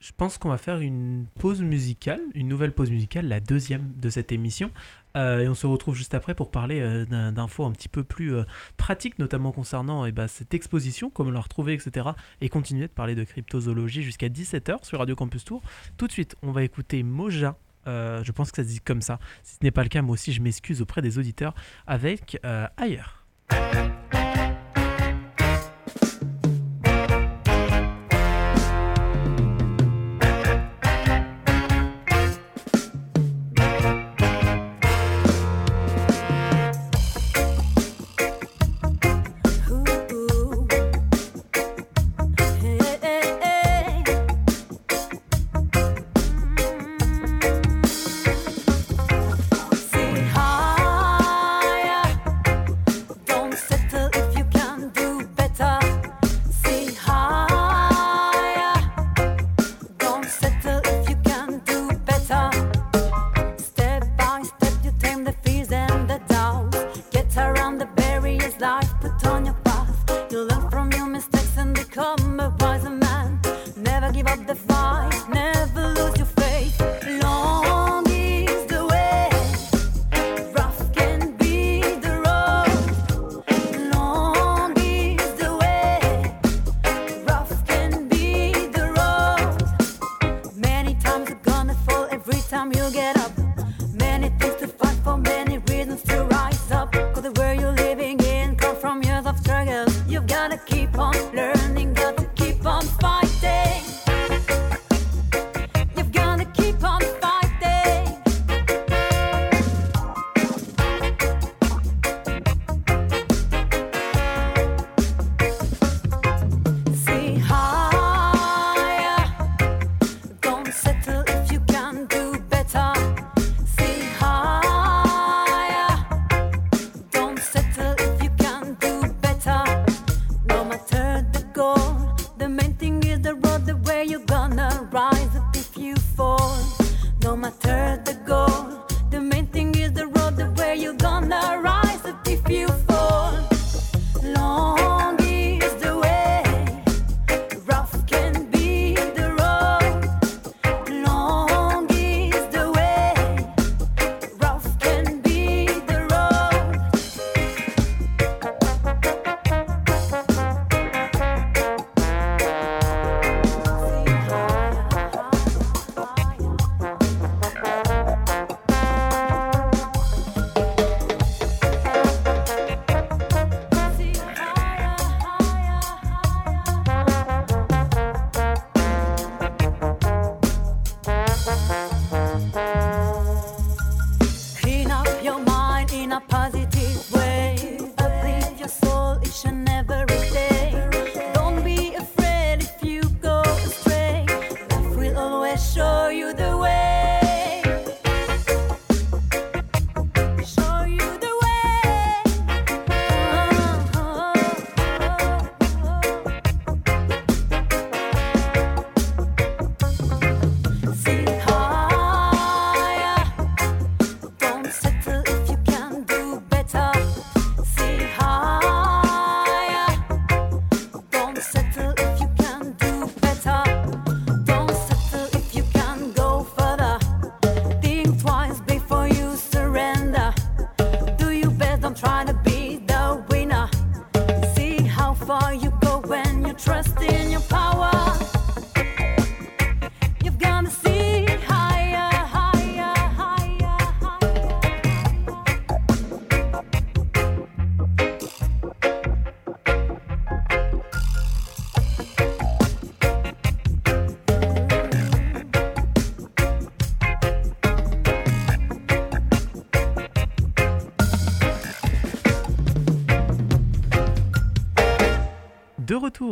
Je 0.00 0.12
pense 0.16 0.38
qu'on 0.38 0.48
va 0.48 0.56
faire 0.56 0.80
une 0.80 1.26
pause 1.38 1.60
musicale, 1.60 2.22
une 2.34 2.48
nouvelle 2.48 2.72
pause 2.72 2.90
musicale, 2.90 3.28
la 3.28 3.38
deuxième 3.38 3.92
de 3.96 4.08
cette 4.08 4.32
émission. 4.32 4.70
Euh, 5.14 5.40
et 5.40 5.48
on 5.48 5.54
se 5.54 5.66
retrouve 5.66 5.94
juste 5.94 6.14
après 6.14 6.34
pour 6.34 6.50
parler 6.50 6.80
euh, 6.80 7.30
d'infos 7.30 7.66
un 7.66 7.72
petit 7.72 7.90
peu 7.90 8.02
plus 8.02 8.34
euh, 8.34 8.44
pratiques, 8.78 9.18
notamment 9.18 9.52
concernant 9.52 10.06
eh 10.06 10.12
ben, 10.12 10.26
cette 10.26 10.54
exposition, 10.54 11.10
comment 11.10 11.30
la 11.30 11.40
retrouver, 11.40 11.74
etc. 11.74 12.08
Et 12.40 12.48
continuer 12.48 12.86
de 12.86 12.92
parler 12.92 13.14
de 13.14 13.24
cryptozoologie 13.24 14.02
jusqu'à 14.02 14.28
17h 14.28 14.86
sur 14.86 15.00
Radio 15.00 15.14
Campus 15.14 15.44
Tour. 15.44 15.62
Tout 15.98 16.06
de 16.06 16.12
suite, 16.12 16.34
on 16.42 16.50
va 16.50 16.62
écouter 16.62 17.02
Moja. 17.02 17.56
je 17.86 18.32
pense 18.32 18.50
que 18.52 18.56
ça 18.56 18.62
se 18.62 18.68
dit 18.68 18.80
comme 18.80 19.02
ça. 19.02 19.18
Si 19.42 19.56
ce 19.56 19.58
n'est 19.62 19.70
pas 19.70 19.82
le 19.82 19.90
cas, 19.90 20.00
moi 20.00 20.14
aussi, 20.14 20.32
je 20.32 20.40
m'excuse 20.40 20.80
auprès 20.80 21.02
des 21.02 21.18
auditeurs 21.18 21.54
avec 21.86 22.40
Ailleurs. 22.78 23.26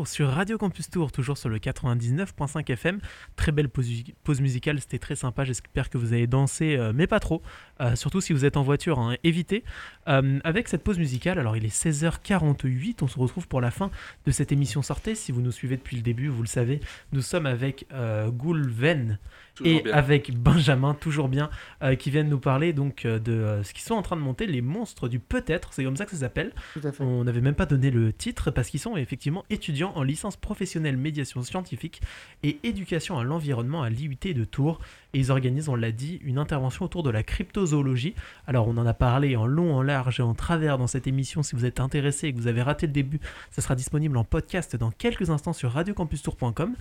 Sur 0.04 0.28
Radio 0.28 0.58
Campus 0.58 0.90
Tour, 0.90 1.10
toujours 1.12 1.38
sur 1.38 1.48
le 1.48 1.58
99.5 1.58 2.70
FM. 2.70 3.00
Très 3.36 3.52
belle 3.52 3.70
pause, 3.70 4.40
musicale, 4.40 4.80
c'était 4.80 4.98
très 4.98 5.16
sympa. 5.16 5.44
J'espère 5.44 5.88
que 5.88 5.96
vous 5.96 6.12
avez 6.12 6.26
dansé, 6.26 6.76
euh, 6.76 6.92
mais 6.94 7.06
pas 7.06 7.20
trop. 7.20 7.40
Euh, 7.80 7.96
surtout 7.96 8.20
si 8.20 8.34
vous 8.34 8.44
êtes 8.44 8.58
en 8.58 8.62
voiture, 8.62 8.98
hein, 8.98 9.16
évitez. 9.24 9.64
Euh, 10.06 10.40
avec 10.44 10.68
cette 10.68 10.84
pause 10.84 10.98
musicale, 10.98 11.38
alors 11.38 11.56
il 11.56 11.64
est 11.64 11.74
16h48, 11.74 12.96
on 13.00 13.08
se 13.08 13.18
retrouve 13.18 13.48
pour 13.48 13.62
la 13.62 13.70
fin 13.70 13.90
de 14.26 14.30
cette 14.30 14.52
émission 14.52 14.82
Sortez. 14.82 15.14
Si 15.14 15.32
vous 15.32 15.40
nous 15.40 15.52
suivez 15.52 15.78
depuis 15.78 15.96
le 15.96 16.02
début, 16.02 16.28
vous 16.28 16.42
le 16.42 16.48
savez, 16.48 16.80
nous 17.12 17.22
sommes 17.22 17.46
avec 17.46 17.86
Goulven 18.28 19.18
Toujours 19.58 19.80
et 19.80 19.82
bien. 19.82 19.92
avec 19.92 20.36
Benjamin, 20.36 20.94
toujours 20.94 21.28
bien, 21.28 21.50
euh, 21.82 21.96
qui 21.96 22.10
viennent 22.10 22.28
nous 22.28 22.38
parler 22.38 22.72
donc 22.72 23.04
euh, 23.04 23.18
de 23.18 23.32
euh, 23.32 23.64
ce 23.64 23.72
qu'ils 23.72 23.82
sont 23.82 23.94
en 23.94 24.02
train 24.02 24.14
de 24.14 24.20
monter, 24.20 24.46
les 24.46 24.62
monstres 24.62 25.08
du 25.08 25.18
peut-être, 25.18 25.72
c'est 25.72 25.82
comme 25.82 25.96
ça 25.96 26.04
que 26.04 26.12
ça 26.12 26.18
s'appelle. 26.18 26.52
On 27.00 27.24
n'avait 27.24 27.40
même 27.40 27.56
pas 27.56 27.66
donné 27.66 27.90
le 27.90 28.12
titre 28.12 28.52
parce 28.52 28.68
qu'ils 28.68 28.78
sont 28.78 28.96
effectivement 28.96 29.44
étudiants 29.50 29.92
en 29.96 30.04
licence 30.04 30.36
professionnelle 30.36 30.96
médiation 30.96 31.42
scientifique 31.42 32.00
et 32.44 32.60
éducation 32.62 33.18
à 33.18 33.24
l'environnement 33.24 33.82
à 33.82 33.90
l'IUT 33.90 34.16
de 34.32 34.44
Tours. 34.44 34.78
Et 35.12 35.18
ils 35.18 35.32
organisent, 35.32 35.68
on 35.68 35.74
l'a 35.74 35.90
dit, 35.90 36.20
une 36.22 36.38
intervention 36.38 36.84
autour 36.84 37.02
de 37.02 37.10
la 37.10 37.24
cryptozoologie. 37.24 38.14
Alors 38.46 38.68
on 38.68 38.76
en 38.76 38.86
a 38.86 38.94
parlé 38.94 39.34
en 39.34 39.46
long, 39.46 39.74
en 39.74 39.82
large 39.82 40.20
et 40.20 40.22
en 40.22 40.34
travers 40.34 40.78
dans 40.78 40.86
cette 40.86 41.08
émission. 41.08 41.42
Si 41.42 41.56
vous 41.56 41.64
êtes 41.64 41.80
intéressé 41.80 42.28
et 42.28 42.32
que 42.32 42.38
vous 42.38 42.46
avez 42.46 42.62
raté 42.62 42.86
le 42.86 42.92
début, 42.92 43.18
ça 43.50 43.60
sera 43.60 43.74
disponible 43.74 44.16
en 44.18 44.24
podcast 44.24 44.76
dans 44.76 44.92
quelques 44.92 45.30
instants 45.30 45.52
sur 45.52 45.72
radiocampustour.com. 45.72 46.76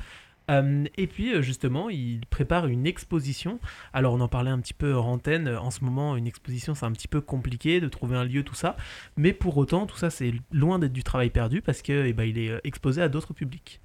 Euh, 0.49 0.85
et 0.95 1.07
puis 1.07 1.33
euh, 1.33 1.41
justement, 1.41 1.89
il 1.89 2.21
prépare 2.29 2.67
une 2.67 2.85
exposition. 2.85 3.59
Alors 3.93 4.13
on 4.13 4.21
en 4.21 4.27
parlait 4.27 4.51
un 4.51 4.59
petit 4.59 4.73
peu 4.73 4.91
hors 4.91 5.07
antenne. 5.07 5.49
En 5.49 5.71
ce 5.71 5.83
moment, 5.83 6.15
une 6.15 6.27
exposition, 6.27 6.75
c'est 6.75 6.85
un 6.85 6.91
petit 6.91 7.07
peu 7.07 7.21
compliqué 7.21 7.81
de 7.81 7.87
trouver 7.87 8.17
un 8.17 8.23
lieu, 8.23 8.43
tout 8.43 8.55
ça. 8.55 8.77
Mais 9.17 9.33
pour 9.33 9.57
autant, 9.57 9.85
tout 9.85 9.97
ça, 9.97 10.09
c'est 10.09 10.33
loin 10.51 10.79
d'être 10.79 10.93
du 10.93 11.03
travail 11.03 11.29
perdu 11.29 11.61
parce 11.61 11.81
que 11.81 12.05
eh 12.05 12.13
ben, 12.13 12.23
il 12.23 12.37
est 12.39 12.49
euh, 12.49 12.59
exposé 12.63 13.01
à 13.01 13.09
d'autres 13.09 13.33
publics. 13.33 13.81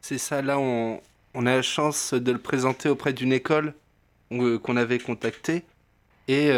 C'est 0.00 0.18
ça, 0.18 0.42
là, 0.42 0.58
on, 0.58 1.00
a 1.34 1.56
la 1.56 1.62
chance 1.62 2.14
de 2.14 2.32
le 2.32 2.38
présenter 2.38 2.88
auprès 2.88 3.12
d'une 3.12 3.32
école 3.32 3.74
qu'on 4.30 4.76
avait 4.76 4.98
contactée. 4.98 5.62
Et 6.26 6.50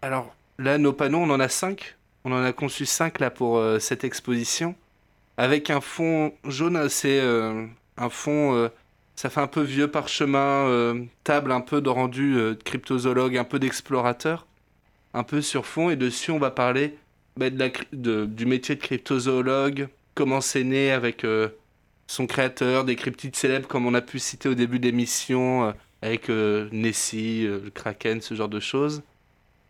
alors, 0.00 0.34
là, 0.58 0.78
nos 0.78 0.94
panneaux, 0.94 1.18
on 1.18 1.28
en 1.28 1.40
a 1.40 1.48
cinq. 1.48 1.96
On 2.24 2.32
en 2.32 2.42
a 2.42 2.54
conçu 2.54 2.86
cinq, 2.86 3.20
là, 3.20 3.30
pour 3.30 3.62
cette 3.80 4.02
exposition. 4.02 4.74
Avec 5.36 5.68
un 5.68 5.82
fond 5.82 6.32
jaune, 6.46 6.88
c'est 6.88 7.20
un 7.96 8.08
fond... 8.10 8.54
euh, 8.54 8.68
ça 9.16 9.30
fait 9.30 9.40
un 9.40 9.46
peu 9.46 9.62
vieux 9.62 9.88
parchemin, 9.88 10.66
euh, 10.66 11.04
table 11.22 11.52
un 11.52 11.60
peu 11.60 11.80
de 11.80 11.88
rendu 11.88 12.36
euh, 12.36 12.54
cryptozoologue, 12.64 13.36
un 13.36 13.44
peu 13.44 13.58
d'explorateur, 13.58 14.46
un 15.12 15.22
peu 15.22 15.40
sur 15.42 15.66
fond. 15.66 15.90
Et 15.90 15.96
dessus, 15.96 16.30
on 16.30 16.38
va 16.38 16.50
parler 16.50 16.96
bah, 17.36 17.50
de 17.50 17.58
la 17.58 17.70
de- 17.92 18.26
du 18.26 18.46
métier 18.46 18.74
de 18.74 18.80
cryptozoologue, 18.80 19.88
comment 20.14 20.40
c'est 20.40 20.64
né 20.64 20.90
avec... 20.90 21.24
son 22.06 22.26
créateur, 22.26 22.84
des 22.84 22.96
cryptides 22.96 23.34
célèbres 23.34 23.66
comme 23.66 23.86
on 23.86 23.94
a 23.94 24.02
pu 24.02 24.18
citer 24.18 24.48
au 24.50 24.54
début 24.54 24.78
de 24.78 24.84
l'émission, 24.84 25.72
avec 26.02 26.28
Nessie, 26.28 27.46
le 27.46 27.70
Kraken, 27.70 28.20
ce 28.20 28.34
genre 28.34 28.50
de 28.50 28.60
choses. 28.60 29.02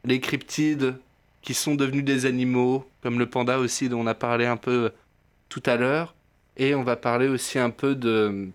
Les 0.04 0.18
cryptides 0.18 0.96
qui 1.42 1.54
sont 1.54 1.76
devenus 1.76 2.04
des 2.04 2.26
animaux, 2.26 2.90
comme 3.02 3.20
le 3.20 3.26
panda 3.30 3.60
aussi 3.60 3.88
dont 3.88 4.00
on 4.00 4.06
a 4.08 4.14
parlé 4.14 4.46
un 4.46 4.56
peu 4.56 4.90
tout 5.48 5.62
à 5.64 5.76
l'heure. 5.76 6.14
Et 6.56 6.74
on 6.74 6.82
va 6.84 6.96
parler 6.96 7.28
aussi 7.28 7.58
un 7.58 7.70
peu 7.70 7.94
de, 7.94 8.48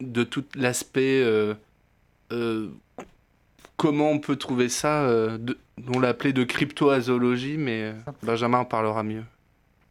de 0.00 0.24
tout 0.24 0.44
l'aspect... 0.54 1.22
euh, 1.22 1.54
euh, 2.32 2.68
comment 3.76 4.10
on 4.10 4.18
peut 4.18 4.36
trouver 4.36 4.68
ça 4.68 5.02
euh, 5.02 5.38
de- 5.38 5.58
On 5.94 6.00
l'a 6.00 6.08
appelé 6.08 6.32
de 6.32 6.44
cryptozoologie, 6.44 7.56
mais 7.56 7.94
Benjamin 8.22 8.58
en 8.58 8.64
parlera 8.64 9.02
mieux. 9.02 9.24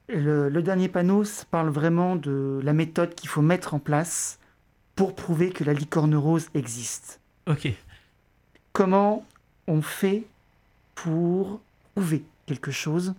Le, 0.08 0.50
le 0.50 0.62
dernier 0.64 0.90
panneau 0.90 1.24
ça 1.24 1.46
parle 1.50 1.70
vraiment 1.70 2.16
de 2.16 2.60
la 2.64 2.74
méthode 2.74 3.14
qu'il 3.16 3.30
faut 3.30 3.42
mettre 3.42 3.74
en 3.74 3.80
place 3.80 4.40
pour 4.96 5.16
prouver 5.16 5.52
que 5.52 5.64
la 5.64 5.74
licorne 5.74 6.16
rose 6.16 6.50
existe. 6.54 7.20
Ok. 7.48 7.70
Comment 8.74 9.26
on 9.68 9.82
fait 9.82 10.24
pour 10.96 11.62
prouver 11.94 12.24
quelque 12.46 12.72
chose 12.72 13.14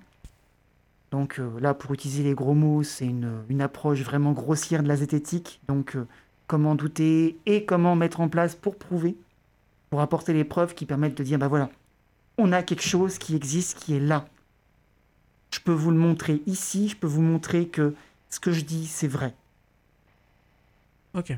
Donc 1.11 1.39
euh, 1.39 1.59
là, 1.61 1.75
pour 1.75 1.93
utiliser 1.93 2.23
les 2.23 2.35
gros 2.35 2.55
mots, 2.55 2.83
c'est 2.83 3.07
une, 3.07 3.61
approche 3.61 4.03
vraiment 4.03 4.33
grossière 4.33 4.83
de 4.83 4.89
la 4.89 4.97
zététique. 4.97 5.61
Donc 5.67 5.97
euh, 5.97 6.07
comment 6.47 6.75
douter 6.75 7.39
et 7.47 7.65
comment 7.65 7.97
mettre 7.97 8.21
en 8.21 8.29
place 8.29 8.55
pour 8.55 8.77
prouver, 8.77 9.17
pour 9.91 10.01
apporter 10.01 10.33
les 10.33 10.45
preuves 10.45 10.75
qui 10.75 10.87
permettent 10.87 11.17
de 11.17 11.25
dire, 11.25 11.39
bah 11.39 11.49
voilà, 11.49 11.71
on 12.39 12.53
a 12.53 12.63
quelque 12.63 12.83
chose 12.83 13.19
qui 13.19 13.35
existe, 13.35 13.79
qui 13.79 13.95
est 13.95 14.01
là. 14.01 14.27
Je 15.53 15.59
peux 15.61 15.73
vous 15.73 15.91
le 15.91 15.97
montrer 15.97 16.43
ici, 16.47 16.89
je 16.89 16.97
peux 16.97 17.09
vous 17.09 17.23
montrer 17.23 17.67
que 17.67 17.95
ce 18.29 18.39
que 18.39 18.53
je 18.53 18.63
dis, 18.63 18.87
c'est 18.87 19.09
vrai. 19.09 19.35
Ok. 21.15 21.33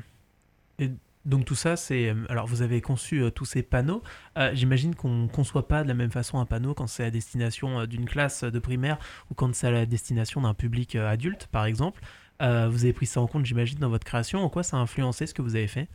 Et 0.79 0.91
donc 1.25 1.45
tout 1.45 1.55
ça, 1.55 1.75
c'est... 1.75 2.09
euh, 2.09 2.15
Alors 2.29 2.47
vous 2.47 2.61
avez 2.61 2.81
conçu 2.81 3.21
euh, 3.21 3.29
tous 3.29 3.45
ces 3.45 3.63
panneaux. 3.63 4.03
Euh, 4.37 4.51
J'imagine 4.53 4.95
qu'on 4.95 5.23
ne 5.23 5.27
conçoit 5.27 5.67
pas 5.67 5.83
de 5.83 5.87
la 5.87 5.93
même 5.93 6.11
façon 6.11 6.39
un 6.39 6.45
panneau 6.45 6.73
quand 6.73 6.87
c'est 6.87 7.03
à 7.03 7.11
destination 7.11 7.85
d'une 7.85 8.05
classe 8.05 8.43
de 8.43 8.59
primaire 8.59 8.97
ou 9.31 9.33
quand 9.33 9.53
c'est 9.55 9.67
à 9.67 9.71
la 9.71 9.85
destination 9.85 10.41
d'un 10.41 10.53
public 10.53 10.95
adulte, 10.95 11.47
par 11.51 11.65
exemple. 11.65 12.01
Vous 12.39 12.83
avez 12.83 12.91
pris 12.91 13.05
ça 13.05 13.21
en 13.21 13.27
compte, 13.27 13.45
j'imagine, 13.45 13.79
dans 13.79 13.87
votre 13.87 14.03
création. 14.03 14.43
En 14.43 14.49
quoi 14.49 14.63
ça 14.63 14.75
a 14.75 14.79
influencé 14.81 15.27
ce 15.27 15.33
que 15.33 15.41
vous 15.41 15.55
avez 15.55 15.67
fait? 15.67 15.87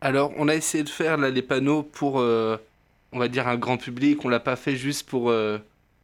Alors, 0.00 0.32
on 0.38 0.48
a 0.48 0.54
essayé 0.54 0.82
de 0.82 0.88
faire 0.88 1.18
les 1.18 1.42
panneaux 1.42 1.82
pour, 1.82 2.14
on 2.14 3.18
va 3.18 3.28
dire, 3.28 3.46
un 3.46 3.56
grand 3.56 3.76
public. 3.76 4.24
On 4.24 4.30
l'a 4.30 4.40
pas 4.40 4.56
fait 4.56 4.76
juste 4.76 5.06
pour 5.06 5.30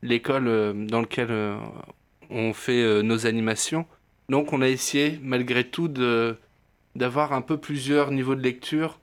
l'école 0.02 0.86
dans 0.86 1.00
laquelle 1.00 1.56
on 2.28 2.52
fait 2.52 3.02
nos 3.02 3.26
animations. 3.26 3.86
Donc, 4.28 4.52
on 4.52 4.60
a 4.60 4.68
essayé, 4.68 5.18
malgré 5.22 5.64
tout, 5.64 5.88
de 5.88 6.36
d'avoir 6.94 7.32
un 7.32 7.40
peu 7.40 7.56
plusieurs 7.56 8.10
niveaux 8.10 8.34
de 8.34 8.42
lecture. 8.42 8.98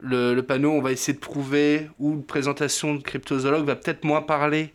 Le, 0.00 0.40
panneau, 0.42 0.72
on 0.72 0.82
va 0.82 0.92
essayer 0.92 1.14
de 1.14 1.22
prouver, 1.22 1.88
ou 1.98 2.12
une 2.12 2.24
présentation 2.24 2.94
de 2.94 3.02
cryptozoologue 3.02 3.64
va 3.64 3.76
peut-être 3.76 4.04
moins 4.04 4.22
parler 4.22 4.74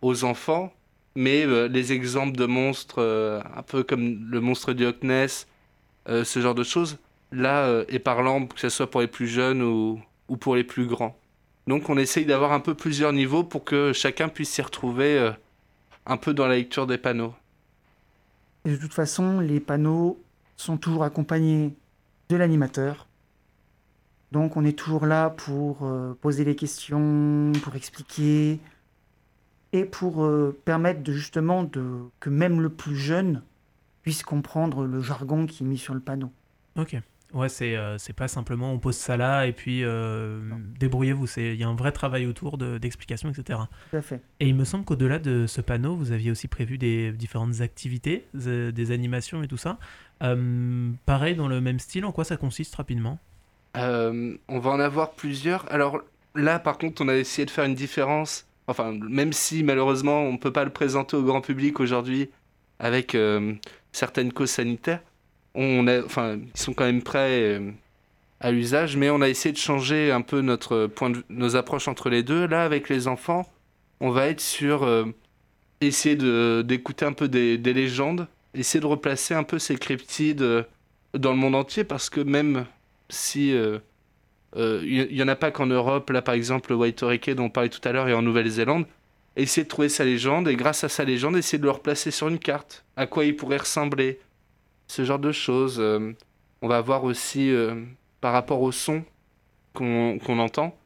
aux 0.00 0.24
enfants, 0.24 0.72
mais 1.14 1.44
euh, 1.44 1.68
les 1.68 1.92
exemples 1.92 2.36
de 2.36 2.46
monstres, 2.46 3.02
euh, 3.02 3.42
un 3.54 3.62
peu 3.62 3.82
comme 3.82 4.30
le 4.30 4.40
monstre 4.40 4.72
du 4.72 4.84
Loch 4.84 5.02
Ness, 5.02 5.46
euh, 6.08 6.24
ce 6.24 6.40
genre 6.40 6.54
de 6.54 6.62
choses, 6.62 6.98
là 7.32 7.84
est 7.88 7.98
parlant, 7.98 8.46
que 8.46 8.58
ce 8.58 8.70
soit 8.70 8.90
pour 8.90 9.02
les 9.02 9.06
plus 9.06 9.28
jeunes 9.28 9.62
ou, 9.62 10.00
ou 10.28 10.36
pour 10.36 10.56
les 10.56 10.64
plus 10.64 10.86
grands. 10.86 11.16
Donc 11.66 11.88
on 11.88 11.98
essaye 11.98 12.24
d'avoir 12.24 12.52
un 12.52 12.60
peu 12.60 12.74
plusieurs 12.74 13.12
niveaux 13.12 13.44
pour 13.44 13.64
que 13.64 13.92
chacun 13.92 14.28
puisse 14.28 14.50
s'y 14.50 14.62
retrouver 14.62 15.30
un 16.06 16.16
peu 16.16 16.34
dans 16.34 16.48
la 16.48 16.56
lecture 16.56 16.86
des 16.88 16.98
panneaux. 16.98 17.34
De 18.64 18.74
toute 18.76 18.92
façon, 18.92 19.38
les 19.38 19.60
panneaux 19.60 20.20
sont 20.56 20.76
toujours 20.76 21.04
accompagnés 21.04 21.72
de 22.30 22.36
l'animateur. 22.36 23.08
Donc 24.32 24.56
on 24.56 24.64
est 24.64 24.78
toujours 24.78 25.04
là 25.04 25.30
pour 25.30 25.84
euh, 25.84 26.14
poser 26.20 26.44
les 26.44 26.54
questions, 26.54 27.52
pour 27.62 27.74
expliquer. 27.74 28.60
et 29.72 29.84
pour 29.84 30.24
euh, 30.24 30.56
permettre 30.64 31.02
de, 31.02 31.12
justement 31.12 31.64
de, 31.64 31.84
que 32.20 32.30
même 32.30 32.60
le 32.60 32.70
plus 32.70 32.96
jeune 32.96 33.42
puisse 34.02 34.22
comprendre 34.22 34.84
le 34.84 35.00
jargon 35.00 35.46
qui 35.46 35.64
est 35.64 35.66
mis 35.66 35.78
sur 35.78 35.94
le 35.94 36.00
panneau. 36.00 36.30
Ouais, 37.32 37.48
c'est 37.48 37.76
euh, 37.76 37.96
c'est 37.98 38.12
pas 38.12 38.26
simplement 38.26 38.72
on 38.72 38.78
pose 38.80 38.96
ça 38.96 39.16
là 39.16 39.46
et 39.46 39.52
puis 39.52 39.84
euh, 39.84 40.40
débrouillez-vous. 40.80 41.26
C'est- 41.28 41.54
Il 41.54 41.60
y 41.60 41.64
a 41.64 41.68
un 41.68 41.76
vrai 41.76 41.92
travail 41.92 42.26
autour 42.26 42.58
de- 42.58 42.78
d'explications, 42.78 43.30
etc. 43.30 43.60
Tout 43.90 43.96
à 43.96 44.02
fait. 44.02 44.20
Et 44.40 44.48
il 44.48 44.54
me 44.56 44.64
semble 44.64 44.84
qu'au-delà 44.84 45.18
de 45.20 45.46
ce 45.46 45.60
panneau, 45.60 45.94
vous 45.94 46.10
aviez 46.12 46.30
aussi 46.32 46.48
prévu 46.48 46.76
des 46.78 47.12
différentes 47.12 47.60
activités, 47.60 48.26
euh, 48.46 48.72
des 48.72 48.90
animations 48.90 49.42
et 49.44 49.48
tout 49.48 49.56
ça. 49.56 49.78
Euh, 50.22 50.90
pareil, 51.06 51.34
dans 51.36 51.48
le 51.48 51.60
même 51.60 51.78
style, 51.78 52.04
en 52.04 52.12
quoi 52.12 52.24
ça 52.24 52.36
consiste 52.36 52.74
rapidement? 52.74 53.18
Euh, 53.76 54.36
on 54.48 54.58
va 54.58 54.70
en 54.70 54.80
avoir 54.80 55.12
plusieurs. 55.12 55.70
Alors 55.72 56.00
là, 56.34 56.58
par 56.58 56.78
contre, 56.78 57.02
on 57.02 57.08
a 57.08 57.14
essayé 57.14 57.46
de 57.46 57.50
faire 57.50 57.64
une 57.64 57.74
différence. 57.76 58.46
Enfin, 58.66 58.92
même 58.92 59.32
si 59.32 59.62
malheureusement, 59.62 60.22
on 60.22 60.32
ne 60.32 60.38
peut 60.38 60.52
pas 60.52 60.64
le 60.64 60.70
présenter 60.70 61.16
au 61.16 61.22
grand 61.22 61.40
public 61.40 61.80
aujourd'hui 61.80 62.28
avec 62.78 63.14
euh, 63.14 63.54
certaines 63.92 64.32
causes 64.32 64.50
sanitaires, 64.50 65.00
on 65.54 65.86
a, 65.86 66.02
enfin, 66.04 66.38
ils 66.54 66.60
sont 66.60 66.72
quand 66.72 66.84
même 66.84 67.02
prêts 67.02 67.42
euh, 67.42 67.70
à 68.40 68.50
l'usage, 68.50 68.96
mais 68.96 69.10
on 69.10 69.20
a 69.20 69.28
essayé 69.28 69.52
de 69.52 69.58
changer 69.58 70.10
un 70.12 70.22
peu 70.22 70.40
notre 70.40 70.86
point 70.86 71.10
de, 71.10 71.22
nos 71.28 71.56
approches 71.56 71.88
entre 71.88 72.10
les 72.10 72.22
deux. 72.22 72.46
Là, 72.46 72.64
avec 72.64 72.88
les 72.88 73.08
enfants, 73.08 73.50
on 74.00 74.10
va 74.10 74.28
être 74.28 74.40
sur 74.40 74.84
euh, 74.84 75.06
essayer 75.80 76.16
d'écouter 76.62 77.04
un 77.04 77.12
peu 77.12 77.28
des, 77.28 77.58
des 77.58 77.72
légendes, 77.72 78.28
essayer 78.54 78.80
de 78.80 78.86
replacer 78.86 79.34
un 79.34 79.44
peu 79.44 79.58
ces 79.58 79.76
cryptides 79.76 80.42
euh, 80.42 80.62
dans 81.14 81.32
le 81.32 81.38
monde 81.38 81.54
entier, 81.54 81.84
parce 81.84 82.10
que 82.10 82.20
même 82.20 82.66
si 83.08 83.52
il 84.54 85.12
y, 85.12 85.22
en 85.22 85.28
a 85.28 85.34
pas 85.34 85.50
qu'en 85.50 85.66
Europe, 85.66 86.10
là 86.10 86.22
par 86.22 86.34
exemple 86.34 86.70
le 86.70 86.76
Waitoreke 86.76 87.30
dont 87.30 87.46
on 87.46 87.50
parlait 87.50 87.68
tout 87.68 87.80
à 87.82 87.90
l'heure 87.90 88.08
et 88.08 88.14
en 88.14 88.22
Nouvelle-Zélande, 88.22 88.86
essayer 89.34 89.64
de 89.64 89.68
trouver 89.68 89.88
sa 89.88 90.04
légende 90.04 90.46
et 90.46 90.54
grâce 90.54 90.84
à 90.84 90.88
sa 90.88 91.04
légende 91.04 91.36
essayer 91.36 91.58
de 91.58 91.64
le 91.64 91.70
replacer 91.70 92.12
sur 92.12 92.28
une 92.28 92.38
carte, 92.38 92.84
à 92.96 93.06
quoi 93.06 93.24
il 93.24 93.34
pourrait 93.34 93.58
ressembler, 93.58 94.20
ce 94.90 95.04
genre 95.04 95.20
de 95.20 95.30
choses. 95.30 95.76
Euh, 95.78 96.12
on 96.62 96.68
va 96.68 96.80
voir 96.80 97.04
aussi 97.04 97.50
euh, 97.50 97.84
par 98.20 98.32
rapport 98.32 98.60
au 98.60 98.72
son 98.72 99.04
qu'on 99.72 100.18
qu'on 100.18 100.40
entend, 100.40 100.76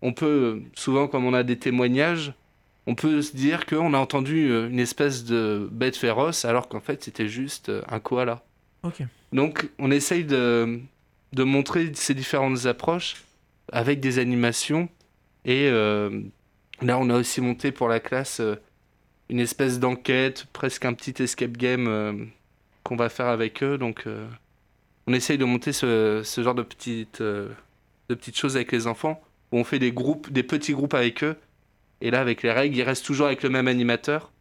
on 0.00 0.14
peut 0.14 0.26
euh, 0.26 0.62
souvent 0.74 1.06
comme 1.06 1.26
on 1.26 1.34
a 1.34 1.42
des 1.42 1.58
témoignages, 1.58 2.32
on 2.86 2.94
peut 2.94 3.20
se 3.20 3.36
dire 3.36 3.66
qu'on 3.66 3.92
a 3.92 3.98
entendu 3.98 4.48
une 4.48 4.80
espèce 4.80 5.24
de 5.24 5.68
bête 5.70 5.96
féroce 5.96 6.46
alors 6.46 6.68
qu'en 6.68 6.80
fait 6.80 7.04
c'était 7.04 7.28
juste 7.28 7.70
un 7.88 8.00
koala. 8.00 8.42
Donc, 9.32 9.70
on 9.78 9.92
essaye 9.92 10.24
de, 10.24 10.80
de 11.32 11.44
montrer 11.44 11.92
ces 11.94 12.14
différentes 12.14 12.66
approches 12.66 13.22
avec 13.70 14.00
des 14.00 14.18
animations. 14.18 14.88
Et 15.44 15.68
euh, 15.68 16.20
là, 16.80 16.98
on 16.98 17.08
a 17.08 17.16
aussi 17.16 17.40
monté 17.40 17.70
pour 17.70 17.88
la 17.88 18.00
classe 18.00 18.42
une 19.28 19.38
espèce 19.38 19.78
d'enquête, 19.78 20.46
presque 20.52 20.84
un 20.84 20.94
petit 20.94 21.22
escape 21.22 21.56
game 21.56 22.32
qu'on 22.82 22.96
va 22.96 23.08
faire 23.08 23.26
avec 23.26 23.62
eux. 23.62 23.78
Donc, 23.78 24.04
euh, 24.06 24.26
on 25.06 25.12
essaye 25.12 25.38
de 25.38 25.44
monter 25.44 25.72
ce, 25.72 26.22
ce 26.24 26.42
genre 26.42 26.54
de 26.54 26.62
petites, 26.62 27.20
euh, 27.20 27.48
de 28.08 28.14
petites 28.14 28.36
choses 28.36 28.56
avec 28.56 28.72
les 28.72 28.86
enfants, 28.86 29.20
où 29.50 29.58
on 29.58 29.64
fait 29.64 29.78
des 29.78 29.92
groupes, 29.92 30.30
des 30.30 30.42
petits 30.42 30.72
groupes 30.72 30.94
avec 30.94 31.24
eux. 31.24 31.36
Et 32.00 32.10
là, 32.10 32.20
avec 32.20 32.42
les 32.42 32.50
règles, 32.50 32.76
ils 32.76 32.82
restent 32.82 33.04
toujours 33.04 33.26
avec 33.26 33.42
le 33.42 33.50
même 33.50 33.68
animateur. 33.68 34.32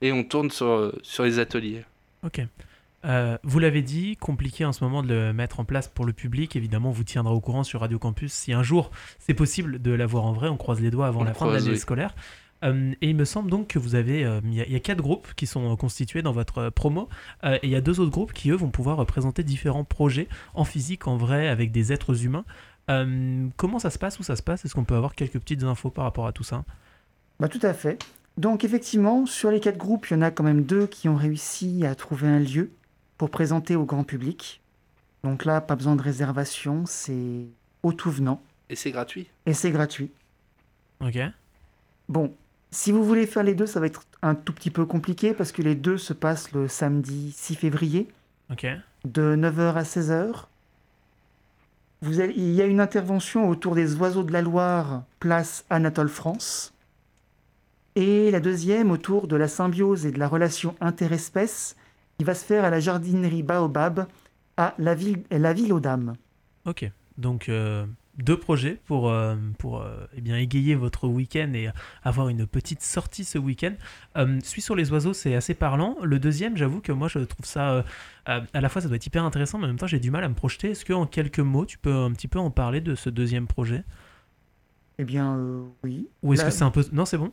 Et 0.00 0.12
on 0.12 0.24
tourne 0.24 0.50
sur, 0.50 0.92
sur 1.02 1.24
les 1.24 1.38
ateliers. 1.38 1.84
Ok. 2.24 2.40
Euh, 3.04 3.36
vous 3.42 3.58
l'avez 3.58 3.82
dit, 3.82 4.16
compliqué 4.16 4.64
en 4.64 4.72
ce 4.72 4.82
moment 4.82 5.02
de 5.02 5.08
le 5.08 5.32
mettre 5.32 5.60
en 5.60 5.64
place 5.64 5.88
pour 5.88 6.04
le 6.06 6.12
public. 6.12 6.56
Évidemment, 6.56 6.88
on 6.88 6.92
vous 6.92 7.04
tiendra 7.04 7.34
au 7.34 7.40
courant 7.40 7.62
sur 7.62 7.80
Radio 7.80 7.98
Campus 7.98 8.32
si 8.32 8.52
un 8.52 8.62
jour 8.62 8.90
c'est 9.18 9.34
possible 9.34 9.80
de 9.82 9.92
l'avoir 9.92 10.24
en 10.24 10.32
vrai. 10.32 10.48
On 10.48 10.56
croise 10.56 10.80
les 10.80 10.90
doigts 10.90 11.06
avant 11.06 11.20
On 11.20 11.24
la 11.24 11.34
fin 11.34 11.46
de 11.46 11.52
l'année 11.52 11.70
oui. 11.70 11.78
scolaire. 11.78 12.14
Euh, 12.64 12.92
et 13.02 13.10
il 13.10 13.16
me 13.16 13.24
semble 13.24 13.50
donc 13.50 13.68
que 13.68 13.78
vous 13.78 13.94
avez, 13.94 14.24
euh, 14.24 14.40
il 14.44 14.54
y, 14.54 14.72
y 14.72 14.76
a 14.76 14.80
quatre 14.80 15.02
groupes 15.02 15.34
qui 15.36 15.46
sont 15.46 15.72
euh, 15.72 15.76
constitués 15.76 16.22
dans 16.22 16.32
votre 16.32 16.70
promo, 16.70 17.08
Euh, 17.44 17.56
et 17.62 17.66
il 17.66 17.70
y 17.70 17.76
a 17.76 17.80
deux 17.80 18.00
autres 18.00 18.10
groupes 18.10 18.32
qui 18.32 18.50
eux 18.50 18.56
vont 18.56 18.70
pouvoir 18.70 19.04
présenter 19.06 19.42
différents 19.42 19.84
projets 19.84 20.28
en 20.54 20.64
physique, 20.64 21.06
en 21.06 21.16
vrai, 21.16 21.48
avec 21.48 21.72
des 21.72 21.92
êtres 21.92 22.24
humains. 22.24 22.44
Euh, 22.90 23.48
comment 23.56 23.78
ça 23.78 23.90
se 23.90 23.98
passe 23.98 24.18
Où 24.18 24.22
ça 24.22 24.36
se 24.36 24.42
passe? 24.42 24.64
Est-ce 24.64 24.74
qu'on 24.74 24.84
peut 24.84 24.96
avoir 24.96 25.14
quelques 25.14 25.38
petites 25.38 25.62
infos 25.64 25.90
par 25.90 26.04
rapport 26.04 26.26
à 26.26 26.32
tout 26.32 26.44
ça? 26.44 26.64
Bah, 27.40 27.48
tout 27.48 27.60
à 27.62 27.74
fait. 27.74 27.98
Donc 28.36 28.64
effectivement, 28.64 29.26
sur 29.26 29.50
les 29.50 29.60
quatre 29.60 29.78
groupes, 29.78 30.06
il 30.10 30.14
y 30.14 30.16
en 30.16 30.22
a 30.22 30.30
quand 30.30 30.44
même 30.44 30.64
deux 30.64 30.86
qui 30.86 31.08
ont 31.08 31.16
réussi 31.16 31.84
à 31.86 31.94
trouver 31.94 32.26
un 32.28 32.40
lieu 32.40 32.70
pour 33.18 33.30
présenter 33.30 33.76
au 33.76 33.84
grand 33.84 34.04
public. 34.04 34.60
Donc 35.22 35.44
là, 35.44 35.60
pas 35.60 35.76
besoin 35.76 35.96
de 35.96 36.02
réservation, 36.02 36.84
c'est 36.86 37.46
au 37.82 37.92
tout 37.92 38.10
venant 38.10 38.42
Et 38.70 38.76
c'est 38.76 38.90
gratuit? 38.90 39.28
et 39.46 39.54
c'est 39.54 39.70
gratuit. 39.70 40.10
Ok. 41.00 41.18
Bon, 42.08 42.34
si 42.74 42.90
vous 42.92 43.04
voulez 43.04 43.26
faire 43.26 43.42
les 43.44 43.54
deux, 43.54 43.66
ça 43.66 43.78
va 43.80 43.86
être 43.86 44.02
un 44.22 44.34
tout 44.34 44.52
petit 44.52 44.70
peu 44.70 44.84
compliqué 44.84 45.32
parce 45.32 45.52
que 45.52 45.62
les 45.62 45.74
deux 45.74 45.96
se 45.98 46.12
passent 46.12 46.52
le 46.52 46.66
samedi 46.68 47.32
6 47.32 47.54
février 47.54 48.08
Ok. 48.50 48.66
de 49.04 49.36
9h 49.36 49.74
à 49.76 49.82
16h. 49.84 50.48
Vous 52.02 52.20
allez- 52.20 52.34
il 52.36 52.52
y 52.52 52.60
a 52.60 52.66
une 52.66 52.80
intervention 52.80 53.48
autour 53.48 53.74
des 53.74 53.94
oiseaux 53.96 54.24
de 54.24 54.32
la 54.32 54.42
Loire, 54.42 55.04
place 55.20 55.64
Anatole 55.70 56.08
France. 56.08 56.74
Et 57.96 58.30
la 58.32 58.40
deuxième 58.40 58.90
autour 58.90 59.28
de 59.28 59.36
la 59.36 59.46
symbiose 59.48 60.04
et 60.04 60.10
de 60.10 60.18
la 60.18 60.26
relation 60.28 60.74
interespèce 60.80 61.76
qui 62.18 62.24
va 62.24 62.34
se 62.34 62.44
faire 62.44 62.64
à 62.64 62.70
la 62.70 62.80
jardinerie 62.80 63.42
Baobab 63.44 64.06
à 64.56 64.74
la 64.78 64.94
ville, 64.94 65.22
la 65.30 65.52
ville 65.52 65.72
aux 65.72 65.80
dames. 65.80 66.14
Ok, 66.66 66.90
donc 67.18 67.48
euh, 67.48 67.86
deux 68.18 68.38
projets 68.38 68.80
pour, 68.86 69.10
euh, 69.10 69.34
pour 69.58 69.80
euh, 69.82 70.06
eh 70.16 70.20
bien, 70.20 70.36
égayer 70.36 70.74
votre 70.74 71.08
week-end 71.08 71.50
et 71.54 71.68
avoir 72.02 72.28
une 72.28 72.46
petite 72.46 72.82
sortie 72.82 73.24
ce 73.24 73.38
week-end. 73.38 73.72
Euh, 74.16 74.38
celui 74.42 74.62
sur 74.62 74.76
les 74.76 74.92
oiseaux, 74.92 75.12
c'est 75.14 75.34
assez 75.34 75.54
parlant. 75.54 75.96
Le 76.02 76.18
deuxième, 76.18 76.56
j'avoue 76.56 76.80
que 76.80 76.92
moi, 76.92 77.08
je 77.08 77.18
trouve 77.20 77.44
ça... 77.46 77.70
euh, 77.72 77.82
euh, 78.28 78.40
à 78.52 78.60
la 78.60 78.68
fois, 78.68 78.80
ça 78.82 78.88
doit 78.88 78.96
être 78.96 79.06
hyper 79.06 79.24
intéressant, 79.24 79.58
mais 79.58 79.64
en 79.64 79.68
même 79.68 79.78
temps, 79.78 79.86
j'ai 79.86 80.00
du 80.00 80.10
mal 80.10 80.22
à 80.24 80.28
me 80.28 80.34
projeter. 80.34 80.70
Est-ce 80.70 80.84
qu'en 80.84 81.06
quelques 81.06 81.40
mots, 81.40 81.66
tu 81.66 81.76
peux 81.78 81.94
un 81.94 82.12
petit 82.12 82.28
peu 82.28 82.38
en 82.38 82.50
parler 82.50 82.80
de 82.80 82.94
ce 82.94 83.10
deuxième 83.10 83.46
projet? 83.46 83.82
Eh 84.98 85.04
bien, 85.04 85.36
oui. 85.82 86.08
Ou 86.22 86.34
est-ce 86.34 86.42
Là- 86.42 86.48
que 86.48 86.54
c'est 86.54 86.62
un 86.64 86.70
peu... 86.70 86.84
Non, 86.92 87.04
c'est 87.04 87.18
bon? 87.18 87.32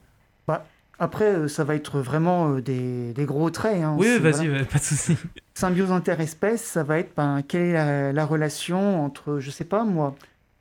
Après, 1.00 1.34
euh, 1.34 1.48
ça 1.48 1.64
va 1.64 1.74
être 1.74 2.00
vraiment 2.00 2.60
des, 2.60 3.12
des 3.14 3.26
gros 3.26 3.50
traits. 3.50 3.82
hein. 3.82 3.96
Oui, 3.98 4.20
vas-y, 4.20 4.48
voilà. 4.48 4.66
pas 4.72 4.78
de 4.78 4.84
souci. 4.84 5.18
Symbiose 5.56 5.92
interespèce, 5.92 6.62
ça 6.64 6.84
va 6.84 7.00
être 7.00 7.16
ben, 7.18 7.42
quelle 7.48 7.62
est 7.62 7.74
la, 7.74 8.14
la 8.14 8.26
relation 8.26 9.04
entre, 9.04 9.40
je 9.40 9.50
sais 9.50 9.66
pas 9.66 9.84
moi, 9.84 10.14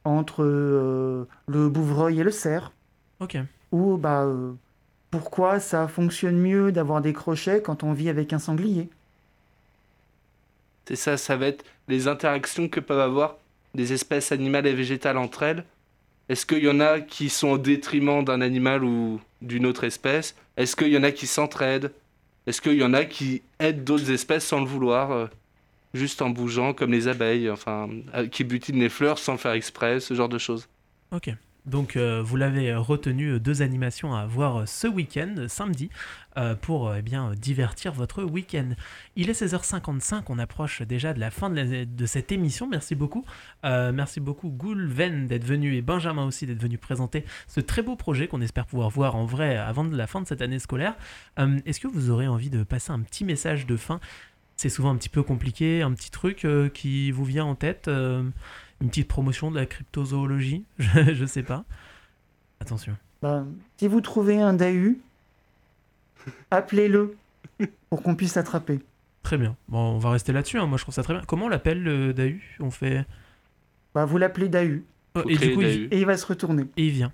entre 0.05 0.42
euh, 0.44 1.26
le 1.48 1.68
bouvreuil 1.68 2.20
et 2.20 2.24
le 2.24 2.30
cerf 2.30 2.72
Ok, 3.18 3.36
Ou 3.72 3.96
bah, 3.96 4.24
euh, 4.24 4.55
pourquoi 5.11 5.61
ça 5.61 5.88
fonctionne 5.88 6.38
mieux 6.38 6.72
d'avoir 6.72 7.01
des 7.03 7.12
crochets 7.12 7.62
quand 7.62 7.82
on 7.84 7.92
vit 7.92 8.09
avec 8.11 8.32
un 8.32 8.38
sanglier? 8.38 8.90
C'est 10.86 10.96
ça, 10.96 11.16
ça 11.16 11.36
va 11.36 11.46
être 11.46 11.64
les 11.88 12.09
interactions 12.09 12.68
que 12.68 12.80
peuvent 12.80 13.01
avoir 13.01 13.38
des 13.74 13.92
espèces 13.92 14.32
animales 14.32 14.66
et 14.66 14.74
végétales 14.74 15.18
entre 15.18 15.42
elles. 15.44 15.64
Est-ce 16.28 16.46
qu'il 16.46 16.64
y 16.64 16.70
en 16.70 16.80
a 16.80 17.01
qui 17.01 17.30
sont 17.30 17.51
au 17.51 17.59
détriment 17.59 18.24
d'un 18.24 18.40
animal 18.42 18.84
ou 18.84 19.20
d'une 19.42 19.66
autre 19.66 19.84
espèce? 19.84 20.36
Est-ce 20.57 20.76
qu'il 20.76 20.88
y 20.88 20.98
en 20.98 21.05
a 21.05 21.12
qui 21.12 21.26
s'entraident? 21.26 21.92
Est-ce 22.46 22.62
qu'il 22.62 22.74
y 22.74 22.84
en 22.84 22.94
a 22.94 23.05
qui 23.07 23.42
aident 23.61 23.84
d'autres 23.84 24.11
espèces 24.12 24.46
sans 24.46 24.61
le 24.61 24.66
vouloir? 24.66 25.12
euh, 25.12 25.28
Juste 25.93 26.22
en 26.22 26.30
bougeant 26.30 26.72
comme 26.72 26.93
les 26.93 27.09
abeilles, 27.09 27.51
enfin, 27.51 27.88
euh, 28.14 28.28
qui 28.28 28.45
butinent 28.45 28.78
les 28.78 28.88
fleurs 28.88 29.18
sans 29.18 29.36
faire 29.36 29.53
exprès, 29.53 29.99
ce 29.99 30.14
genre 30.14 30.28
de 30.28 30.38
choses. 30.38 30.68
ok. 31.12 31.34
Donc 31.66 31.95
euh, 31.95 32.22
vous 32.24 32.36
l'avez 32.36 32.70
euh, 32.70 32.80
retenu, 32.80 33.38
deux 33.38 33.61
animations 33.61 34.14
à 34.14 34.24
voir 34.24 34.66
ce 34.66 34.86
week-end, 34.86 35.34
samedi, 35.47 35.91
pour 36.62 36.95
eh 36.95 37.03
bien, 37.03 37.32
divertir 37.34 37.93
votre 37.93 38.22
week-end. 38.22 38.70
Il 39.14 39.28
est 39.28 39.38
16h55, 39.38 40.22
on 40.28 40.38
approche 40.38 40.80
déjà 40.80 41.12
de 41.12 41.20
la 41.20 41.30
fin 41.30 41.51
de, 41.51 42.07
cette 42.07 42.32
émission. 42.32 42.66
Merci 42.66 42.95
beaucoup. 42.95 43.26
Merci 43.62 44.20
beaucoup 44.20 44.49
Goulven 44.49 45.26
d'être 45.26 45.45
venu 45.45 45.74
et 45.76 45.82
Benjamin 45.82 46.24
aussi 46.24 46.47
d'être 46.47 46.62
venu 46.62 46.78
présenter 46.78 47.26
ce 47.47 47.61
très 47.61 47.82
beau 47.82 47.95
projet 47.95 48.26
qu'on 48.26 48.41
espère 48.41 48.64
pouvoir 48.64 48.88
voir 48.88 49.16
en 49.16 49.26
vrai 49.26 49.57
avant 49.59 49.84
la 49.84 50.07
fin 50.07 50.22
de 50.22 50.26
cette 50.26 50.41
année 50.41 50.61
scolaire. 50.61 50.95
Est-ce 51.36 51.80
que 51.80 51.88
vous 51.88 52.09
aurez 52.09 52.28
envie 52.28 52.49
de 52.49 52.62
passer 52.62 52.93
un 52.93 53.01
petit 53.01 53.24
message 53.24 53.66
de 53.66 53.76
fin 53.76 54.01
C'est 54.61 54.69
souvent 54.69 54.91
un 54.91 54.97
petit 54.97 55.09
peu 55.09 55.23
compliqué, 55.23 55.81
un 55.81 55.91
petit 55.95 56.11
truc 56.11 56.45
euh, 56.45 56.69
qui 56.69 57.13
vous 57.13 57.25
vient 57.25 57.47
en 57.47 57.55
tête 57.55 57.89
euh, 57.89 58.23
une 58.83 58.89
petite 58.91 59.09
promotion 59.09 59.51
de 59.51 59.57
la 59.57 59.65
cryptozoologie? 59.65 60.65
Je, 60.79 61.15
je 61.15 61.25
sais 61.25 61.43
pas. 61.43 61.65
Attention. 62.61 62.95
Ben, 63.23 63.47
Si 63.79 63.89
vous 63.89 64.03
trouvez 64.03 64.39
un 64.39 64.53
Dahu, 64.53 64.99
appelez-le 66.51 67.17
pour 67.89 68.03
qu'on 68.03 68.15
puisse 68.15 68.35
l'attraper. 68.35 68.81
Très 69.23 69.39
bien. 69.39 69.57
Bon, 69.69 69.79
on 69.95 69.99
va 69.99 70.11
rester 70.11 70.31
là-dessus. 70.35 70.59
hein. 70.59 70.67
Moi, 70.67 70.77
je 70.77 70.83
trouve 70.83 70.95
ça 70.95 71.03
très 71.03 71.15
bien. 71.15 71.23
Comment 71.27 71.47
on 71.47 71.49
l'appelle 71.49 71.83
le 71.83 72.13
Dahu 72.13 72.59
On 72.61 72.71
fait. 72.71 73.07
Bah, 73.95 74.05
vous 74.05 74.19
l'appelez 74.19 74.51
Dahu 74.51 74.85
Oh, 75.15 75.23
et 75.27 75.37
du 75.39 75.55
coup, 75.55 75.63
il... 75.63 75.89
Et 75.91 76.01
il 76.01 76.05
va 76.07 76.19
se 76.19 76.27
retourner. 76.27 76.67
et 76.77 76.85
il 76.85 76.93
vient. 76.93 77.13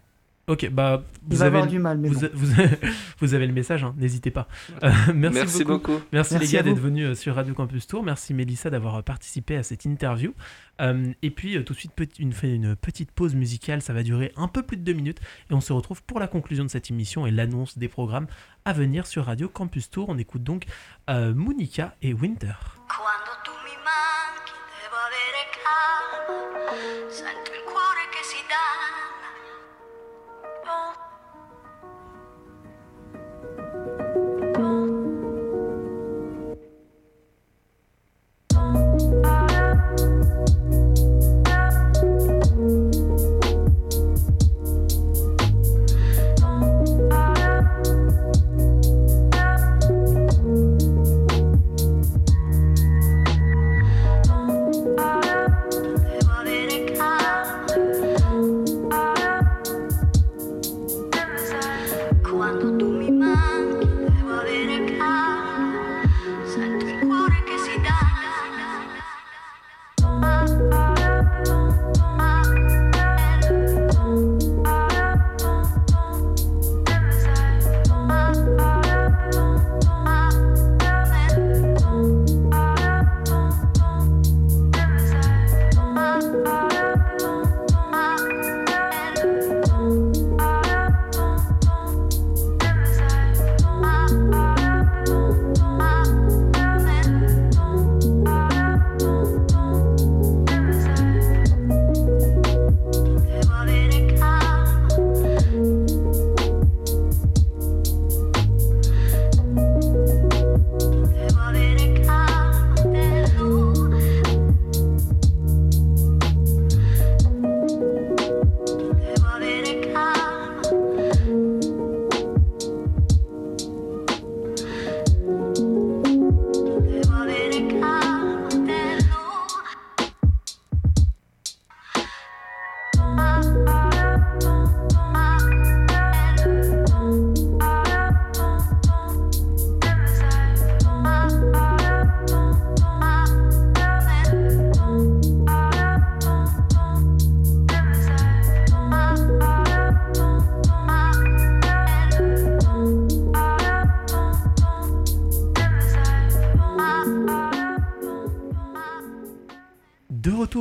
Ok, 0.48 0.70
bah 0.70 1.02
vous 1.26 1.42
avez, 1.42 1.56
avoir 1.56 1.66
du 1.66 1.80
mal, 1.80 1.98
mais 1.98 2.08
vous, 2.08 2.20
bon. 2.20 2.28
vous, 2.32 2.52
vous 3.18 3.34
avez 3.34 3.48
le 3.48 3.52
message, 3.52 3.82
hein, 3.82 3.94
n'hésitez 3.98 4.30
pas. 4.30 4.46
Euh, 4.84 4.90
merci, 5.12 5.38
Merci 5.38 5.64
beaucoup. 5.64 5.92
beaucoup. 5.92 6.04
Merci, 6.12 6.34
Merci 6.34 6.46
les 6.46 6.52
gars 6.52 6.62
d'être 6.62 6.78
venus 6.78 7.06
euh, 7.06 7.14
sur 7.16 7.34
Radio 7.34 7.52
Campus 7.52 7.88
Tour. 7.88 8.04
Merci 8.04 8.32
Mélissa 8.32 8.70
d'avoir 8.70 8.94
euh, 8.94 9.02
participé 9.02 9.56
à 9.56 9.64
cette 9.64 9.84
interview. 9.84 10.34
Euh, 10.80 11.12
et 11.22 11.30
puis 11.30 11.62
tout 11.64 11.72
de 11.72 11.78
suite, 11.78 11.92
une 12.20 12.76
petite 12.76 13.10
pause 13.10 13.34
musicale. 13.34 13.82
Ça 13.82 13.92
va 13.92 14.04
durer 14.04 14.32
un 14.36 14.46
peu 14.46 14.62
plus 14.62 14.76
de 14.76 14.82
deux 14.82 14.92
minutes. 14.92 15.18
Et 15.50 15.54
on 15.54 15.60
se 15.60 15.72
retrouve 15.72 16.04
pour 16.04 16.20
la 16.20 16.28
conclusion 16.28 16.64
de 16.64 16.70
cette 16.70 16.92
émission 16.92 17.26
et 17.26 17.32
l'annonce 17.32 17.76
des 17.76 17.88
programmes 17.88 18.28
à 18.64 18.72
venir 18.72 19.08
sur 19.08 19.24
Radio 19.24 19.48
Campus 19.48 19.90
Tour. 19.90 20.08
On 20.10 20.18
écoute 20.18 20.44
donc 20.44 20.66
euh, 21.10 21.34
Monica 21.34 21.96
et 22.02 22.14
Winter. 22.14 22.54
Quando 22.88 23.36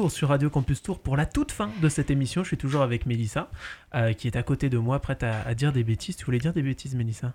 sur 0.09 0.29
Radio 0.29 0.49
Campus 0.49 0.81
Tour 0.81 0.99
pour 0.99 1.17
la 1.17 1.25
toute 1.25 1.51
fin 1.51 1.69
de 1.81 1.89
cette 1.89 2.09
émission. 2.11 2.43
Je 2.43 2.49
suis 2.49 2.57
toujours 2.57 2.81
avec 2.81 3.05
Mélissa, 3.05 3.49
euh, 3.93 4.13
qui 4.13 4.27
est 4.27 4.35
à 4.35 4.43
côté 4.43 4.69
de 4.69 4.77
moi, 4.77 4.99
prête 4.99 5.23
à, 5.23 5.41
à 5.41 5.53
dire 5.53 5.71
des 5.73 5.83
bêtises. 5.83 6.15
Tu 6.15 6.25
voulais 6.25 6.39
dire 6.39 6.53
des 6.53 6.61
bêtises, 6.61 6.95
Mélissa? 6.95 7.33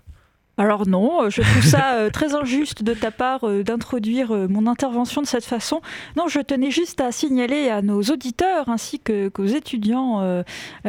Alors 0.57 0.85
non, 0.87 1.23
euh, 1.23 1.29
je 1.29 1.41
trouve 1.41 1.63
ça 1.63 1.93
euh, 1.93 2.09
très 2.09 2.35
injuste 2.35 2.83
de 2.83 2.93
ta 2.93 3.09
part 3.09 3.47
euh, 3.47 3.63
d'introduire 3.63 4.31
mon 4.49 4.67
intervention 4.67 5.21
de 5.21 5.27
cette 5.27 5.45
façon. 5.45 5.81
Non, 6.17 6.27
je 6.27 6.39
tenais 6.39 6.71
juste 6.71 6.99
à 6.99 7.11
signaler 7.11 7.69
à 7.69 7.81
nos 7.81 8.01
auditeurs 8.01 8.67
ainsi 8.69 8.99
qu'aux 8.99 9.45
étudiants 9.45 10.43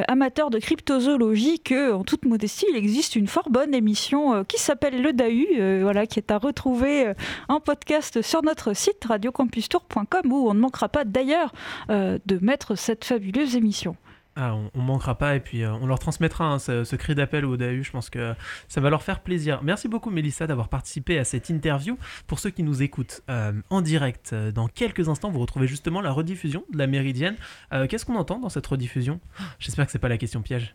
amateurs 0.08 0.50
de 0.50 0.58
cryptozoologie 0.58 1.60
que, 1.60 1.92
en 1.92 2.04
toute 2.04 2.24
modestie, 2.24 2.66
il 2.70 2.76
existe 2.76 3.16
une 3.16 3.26
fort 3.26 3.50
bonne 3.50 3.74
émission 3.74 4.44
qui 4.44 4.58
s'appelle 4.58 5.00
Le 5.00 5.12
DAU, 5.12 5.82
voilà, 5.82 6.06
qui 6.06 6.18
est 6.18 6.30
à 6.30 6.38
retrouver 6.38 7.12
en 7.48 7.60
podcast 7.60 8.22
sur 8.22 8.42
notre 8.42 8.74
site 8.74 9.04
radiocampustour.com 9.04 10.32
où 10.32 10.48
on 10.48 10.54
ne 10.54 10.60
manquera 10.60 10.88
pas 10.88 11.04
d'ailleurs 11.04 11.52
de 11.88 12.38
mettre 12.40 12.74
cette 12.76 13.04
fabuleuse 13.04 13.56
émission. 13.56 13.96
Ah, 14.34 14.54
on, 14.54 14.70
on 14.74 14.80
manquera 14.80 15.18
pas 15.18 15.36
et 15.36 15.40
puis 15.40 15.62
euh, 15.62 15.72
on 15.74 15.86
leur 15.86 15.98
transmettra 15.98 16.46
hein, 16.46 16.58
ce, 16.58 16.96
cri 16.96 17.14
d'appel 17.14 17.44
au 17.44 17.56
DAU. 17.56 17.82
Je 17.82 17.90
pense 17.90 18.08
que 18.08 18.34
ça 18.66 18.80
va 18.80 18.88
leur 18.88 19.02
faire 19.02 19.20
plaisir. 19.20 19.60
Merci 19.62 19.88
beaucoup, 19.88 20.10
Mélissa, 20.10 20.46
d'avoir 20.46 20.68
participé 20.68 21.18
à 21.18 21.24
cette 21.24 21.50
interview. 21.50 21.98
Pour 22.26 22.38
ceux 22.38 22.50
qui 22.50 22.62
nous 22.62 22.82
écoutent 22.82 23.22
euh, 23.28 23.52
en 23.68 23.82
direct, 23.82 24.32
euh, 24.32 24.50
dans 24.50 24.68
quelques 24.68 25.08
instants, 25.10 25.30
vous 25.30 25.40
retrouvez 25.40 25.66
justement 25.66 26.00
la 26.00 26.12
rediffusion 26.12 26.64
de 26.72 26.78
la 26.78 26.86
Méridienne. 26.86 27.36
Qu'est-ce 27.88 28.04
qu'on 28.04 28.16
entend 28.16 28.38
dans 28.38 28.48
cette 28.48 28.66
rediffusion? 28.66 29.20
J'espère 29.58 29.86
que 29.86 29.92
c'est 29.92 29.98
pas 29.98 30.08
la 30.08 30.18
question 30.18 30.42
piège. 30.42 30.74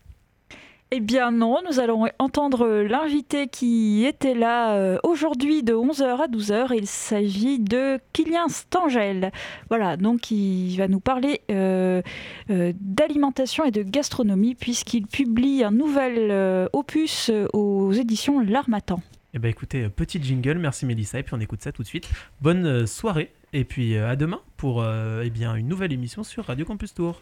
Eh 0.90 1.02
bien 1.02 1.32
non, 1.32 1.58
nous 1.70 1.82
allons 1.82 2.08
entendre 2.18 2.66
l'invité 2.66 3.50
qui 3.50 4.06
était 4.06 4.34
là 4.34 4.78
euh, 4.78 4.98
aujourd'hui 5.04 5.62
de 5.62 5.74
11h 5.74 6.04
à 6.04 6.28
12h. 6.28 6.74
Il 6.78 6.88
s'agit 6.88 7.60
de 7.60 8.00
Kylian 8.14 8.48
Stangel. 8.48 9.34
Voilà, 9.68 9.98
donc 9.98 10.32
il 10.32 10.78
va 10.78 10.88
nous 10.88 11.02
parler 11.02 11.42
euh, 11.52 12.02
euh, 12.50 12.72
d'alimentation 12.80 13.66
et 13.66 13.72
de 13.72 13.84
gastronomie 13.84 14.56
puisqu'il 14.56 15.08
publie 15.08 15.62
un 15.62 15.72
nouvel 15.72 16.70
opus 16.72 17.32
aux 17.52 17.92
éditions 17.92 18.40
L'Armatan. 18.40 19.02
Eh 19.34 19.40
ben 19.40 19.50
écoutez, 19.50 19.90
petit 19.90 20.24
jingle, 20.24 20.58
merci 20.58 20.86
Mélissa, 20.86 21.20
et 21.20 21.24
puis 21.24 21.34
on 21.34 21.42
écoute 21.42 21.62
ça 21.62 21.74
tout 21.74 21.84
de 21.84 21.88
suite. 21.88 22.10
Bonne 22.40 22.88
soirée, 22.88 23.34
et 23.52 23.66
puis 23.66 23.98
à 23.98 24.16
demain 24.16 24.40
pour 24.56 24.86
eh 24.86 25.30
bien, 25.30 25.54
une 25.56 25.68
nouvelle 25.68 25.92
émission 25.92 26.24
sur 26.24 26.46
Radio 26.46 26.66
Campus 26.66 26.94
Tour. 26.94 27.22